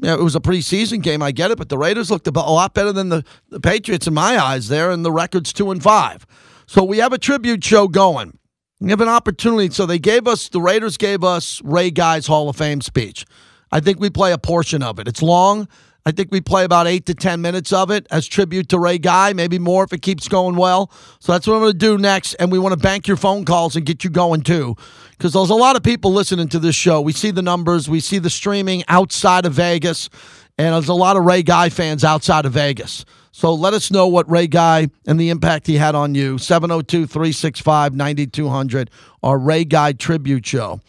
It 0.00 0.20
was 0.20 0.36
a 0.36 0.40
preseason 0.40 1.02
game. 1.02 1.20
I 1.20 1.32
get 1.32 1.50
it, 1.50 1.58
but 1.58 1.68
the 1.68 1.78
Raiders 1.78 2.12
looked 2.12 2.28
a 2.28 2.30
lot 2.30 2.74
better 2.74 2.92
than 2.92 3.08
the, 3.08 3.24
the 3.48 3.60
Patriots 3.60 4.06
in 4.06 4.14
my 4.14 4.38
eyes 4.38 4.68
there, 4.68 4.92
and 4.92 5.04
the 5.04 5.12
record's 5.12 5.52
two 5.52 5.72
and 5.72 5.82
five. 5.82 6.24
So 6.66 6.84
we 6.84 6.98
have 6.98 7.12
a 7.12 7.18
tribute 7.18 7.64
show 7.64 7.88
going. 7.88 8.38
We 8.80 8.90
have 8.90 9.00
an 9.00 9.08
opportunity. 9.08 9.72
So 9.74 9.84
they 9.84 9.98
gave 9.98 10.28
us, 10.28 10.48
the 10.48 10.60
Raiders 10.60 10.96
gave 10.96 11.24
us 11.24 11.60
Ray 11.64 11.90
Guy's 11.90 12.28
Hall 12.28 12.48
of 12.48 12.56
Fame 12.56 12.80
speech. 12.80 13.24
I 13.72 13.80
think 13.80 13.98
we 13.98 14.10
play 14.10 14.32
a 14.32 14.38
portion 14.38 14.82
of 14.82 15.00
it. 15.00 15.08
It's 15.08 15.22
long. 15.22 15.68
I 16.04 16.10
think 16.10 16.32
we 16.32 16.40
play 16.40 16.64
about 16.64 16.88
eight 16.88 17.06
to 17.06 17.14
10 17.14 17.40
minutes 17.40 17.72
of 17.72 17.90
it 17.90 18.06
as 18.10 18.26
tribute 18.26 18.68
to 18.70 18.78
Ray 18.78 18.98
Guy, 18.98 19.32
maybe 19.32 19.58
more 19.58 19.84
if 19.84 19.92
it 19.92 20.02
keeps 20.02 20.26
going 20.26 20.56
well. 20.56 20.90
So 21.20 21.32
that's 21.32 21.46
what 21.46 21.54
I'm 21.54 21.60
going 21.60 21.72
to 21.72 21.78
do 21.78 21.96
next. 21.96 22.34
And 22.34 22.50
we 22.50 22.58
want 22.58 22.72
to 22.72 22.78
bank 22.78 23.06
your 23.06 23.16
phone 23.16 23.44
calls 23.44 23.76
and 23.76 23.86
get 23.86 24.02
you 24.02 24.10
going 24.10 24.42
too. 24.42 24.76
Because 25.12 25.32
there's 25.32 25.50
a 25.50 25.54
lot 25.54 25.76
of 25.76 25.84
people 25.84 26.12
listening 26.12 26.48
to 26.48 26.58
this 26.58 26.74
show. 26.74 27.00
We 27.00 27.12
see 27.12 27.30
the 27.30 27.42
numbers, 27.42 27.88
we 27.88 28.00
see 28.00 28.18
the 28.18 28.30
streaming 28.30 28.82
outside 28.88 29.46
of 29.46 29.52
Vegas, 29.52 30.10
and 30.58 30.74
there's 30.74 30.88
a 30.88 30.94
lot 30.94 31.16
of 31.16 31.24
Ray 31.24 31.44
Guy 31.44 31.68
fans 31.68 32.02
outside 32.02 32.46
of 32.46 32.52
Vegas. 32.52 33.04
So 33.30 33.54
let 33.54 33.72
us 33.72 33.90
know 33.90 34.08
what 34.08 34.28
Ray 34.30 34.46
Guy 34.46 34.88
and 35.06 35.18
the 35.18 35.30
impact 35.30 35.66
he 35.66 35.76
had 35.76 35.94
on 35.94 36.14
you. 36.14 36.36
702 36.36 37.06
365 37.06 37.94
9200, 37.94 38.90
our 39.22 39.38
Ray 39.38 39.64
Guy 39.64 39.92
tribute 39.92 40.44
show. 40.44 40.80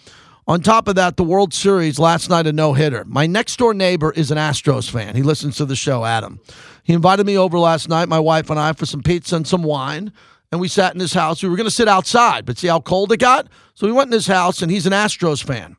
On 0.46 0.62
top 0.62 0.88
of 0.88 0.96
that, 0.96 1.16
the 1.16 1.24
World 1.24 1.54
Series 1.54 2.00
last 2.00 2.30
night, 2.30 2.48
a 2.48 2.52
no 2.52 2.74
hitter. 2.74 3.06
My 3.06 3.26
next 3.26 3.58
door 3.58 3.74
neighbor 3.74 4.12
is 4.12 4.30
an 4.30 4.38
Astros 4.38 4.90
fan. 4.90 5.16
He 5.16 5.24
listens 5.24 5.56
to 5.58 5.66
the 5.66 5.76
show, 5.76 6.04
Adam. 6.04 6.40
He 6.84 6.94
invited 6.94 7.26
me 7.26 7.38
over 7.38 7.58
last 7.58 7.88
night, 7.88 8.10
my 8.10 8.20
wife 8.20 8.50
and 8.50 8.60
I, 8.60 8.74
for 8.74 8.86
some 8.86 9.02
pizza 9.02 9.38
and 9.38 9.48
some 9.48 9.64
wine. 9.64 10.12
And 10.52 10.60
we 10.60 10.68
sat 10.68 10.94
in 10.94 11.00
his 11.00 11.14
house. 11.14 11.42
We 11.42 11.50
were 11.50 11.56
going 11.56 11.66
to 11.66 11.72
sit 11.72 11.88
outside, 11.88 12.46
but 12.46 12.58
see 12.58 12.68
how 12.68 12.82
cold 12.82 13.12
it 13.12 13.18
got? 13.18 13.48
So 13.74 13.88
we 13.88 13.94
went 13.94 14.10
in 14.10 14.14
his 14.14 14.28
house, 14.28 14.62
and 14.62 14.70
he's 14.70 14.86
an 14.86 14.94
Astros 14.94 15.44
fan. 15.44 15.78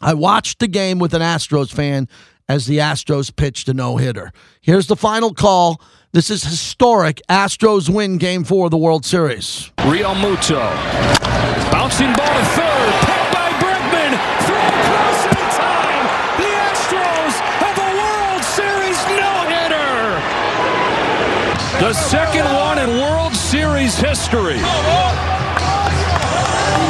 I 0.00 0.14
watched 0.14 0.58
the 0.58 0.68
game 0.68 0.98
with 0.98 1.14
an 1.14 1.22
Astros 1.22 1.72
fan 1.72 2.08
as 2.48 2.66
the 2.66 2.78
Astros 2.78 3.34
pitched 3.34 3.68
a 3.68 3.74
no 3.74 3.96
hitter. 3.96 4.32
Here's 4.60 4.86
the 4.86 4.96
final 4.96 5.34
call. 5.34 5.80
This 6.12 6.30
is 6.30 6.44
historic. 6.44 7.20
Astros 7.28 7.88
win 7.88 8.18
game 8.18 8.44
four 8.44 8.66
of 8.66 8.70
the 8.70 8.78
World 8.78 9.04
Series. 9.04 9.72
Realmuto. 9.78 10.60
Bouncing 11.72 12.12
ball 12.14 12.26
to 12.26 12.44
third. 12.56 12.92
Picked 13.04 13.32
by 13.34 13.50
Bregman. 13.60 14.16
Throw 14.46 14.56
across 14.56 15.26
in 15.26 15.44
time. 15.58 16.06
The 16.40 16.48
Astros 16.48 17.34
have 17.60 17.76
a 17.76 17.90
World 18.00 18.42
Series 18.44 18.96
no-hitter. 19.20 20.22
The 21.88 21.94
second 21.94 22.44
one 22.44 22.78
in 22.78 23.00
World 23.00 23.34
Series 23.34 23.96
history. 23.96 24.58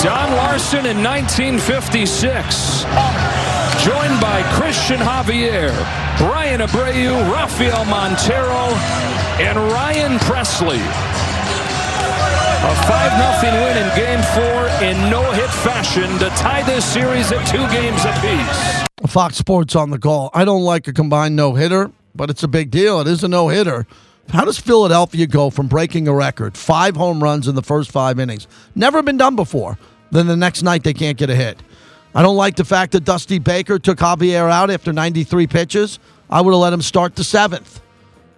Don 0.03 0.33
Larsen 0.35 0.87
in 0.87 1.05
1956. 1.05 2.83
Joined 3.87 4.21
by 4.21 4.43
Christian 4.59 4.99
Javier, 4.99 5.71
Bryan 6.19 6.63
Abreu, 6.63 7.33
Rafael 7.33 7.85
Montero, 7.85 8.75
and 9.39 9.57
Ryan 9.71 10.19
Pressly. 10.19 10.83
A 12.67 12.75
5-0 12.91 13.53
win 13.55 13.77
in 13.79 13.89
Game 13.95 14.23
4 14.35 14.43
in 14.85 15.11
no-hit 15.13 15.51
fashion 15.63 16.11
to 16.19 16.29
tie 16.31 16.65
this 16.65 16.85
series 16.85 17.31
at 17.31 17.47
two 17.47 17.65
games 17.69 18.05
apiece. 18.05 19.13
Fox 19.13 19.37
Sports 19.37 19.77
on 19.77 19.91
the 19.91 19.99
call. 20.01 20.31
I 20.35 20.45
don't 20.45 20.65
like 20.65 20.89
a 20.89 20.93
combined 20.93 21.37
no 21.37 21.55
hitter, 21.55 21.93
but 22.17 22.31
it's 22.31 22.43
a 22.43 22.49
big 22.49 22.73
deal. 22.73 23.01
It 23.01 23.07
is 23.07 23.23
a 23.23 23.29
no 23.29 23.47
hitter. 23.47 23.87
How 24.31 24.45
does 24.45 24.59
Philadelphia 24.59 25.27
go 25.27 25.49
from 25.49 25.69
breaking 25.69 26.07
a 26.07 26.13
record, 26.15 26.57
five 26.57 26.97
home 26.97 27.23
runs 27.23 27.49
in 27.49 27.55
the 27.55 27.63
first 27.63 27.91
five 27.91 28.21
innings, 28.21 28.47
never 28.75 29.03
been 29.03 29.17
done 29.17 29.37
before, 29.37 29.79
then 30.11 30.27
the 30.27 30.37
next 30.37 30.63
night 30.63 30.85
they 30.85 30.93
can't 30.93 31.17
get 31.17 31.31
a 31.31 31.35
hit? 31.35 31.63
I 32.15 32.23
don't 32.23 32.37
like 32.37 32.57
the 32.57 32.65
fact 32.65 32.93
that 32.93 33.05
Dusty 33.05 33.39
Baker 33.39 33.79
took 33.79 33.99
Javier 33.99 34.51
out 34.51 34.71
after 34.71 34.93
93 34.93 35.47
pitches. 35.47 35.99
I 36.29 36.43
would 36.43 36.53
have 36.53 36.61
let 36.61 36.73
him 36.73 36.83
start 36.83 37.17
the 37.17 37.25
seventh. 37.25 37.81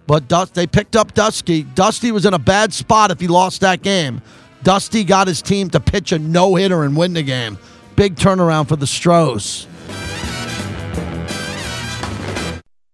But 0.07 0.27
Dust, 0.27 0.53
they 0.53 0.67
picked 0.67 0.95
up 0.95 1.13
Dusty. 1.13 1.63
Dusty 1.63 2.11
was 2.11 2.25
in 2.25 2.33
a 2.33 2.39
bad 2.39 2.73
spot 2.73 3.11
if 3.11 3.19
he 3.19 3.27
lost 3.27 3.61
that 3.61 3.81
game. 3.81 4.21
Dusty 4.63 5.03
got 5.03 5.27
his 5.27 5.41
team 5.41 5.69
to 5.71 5.79
pitch 5.79 6.11
a 6.11 6.19
no 6.19 6.55
hitter 6.55 6.83
and 6.83 6.95
win 6.95 7.13
the 7.13 7.23
game. 7.23 7.57
Big 7.95 8.15
turnaround 8.15 8.67
for 8.67 8.75
the 8.75 8.87
Stros. 8.87 9.67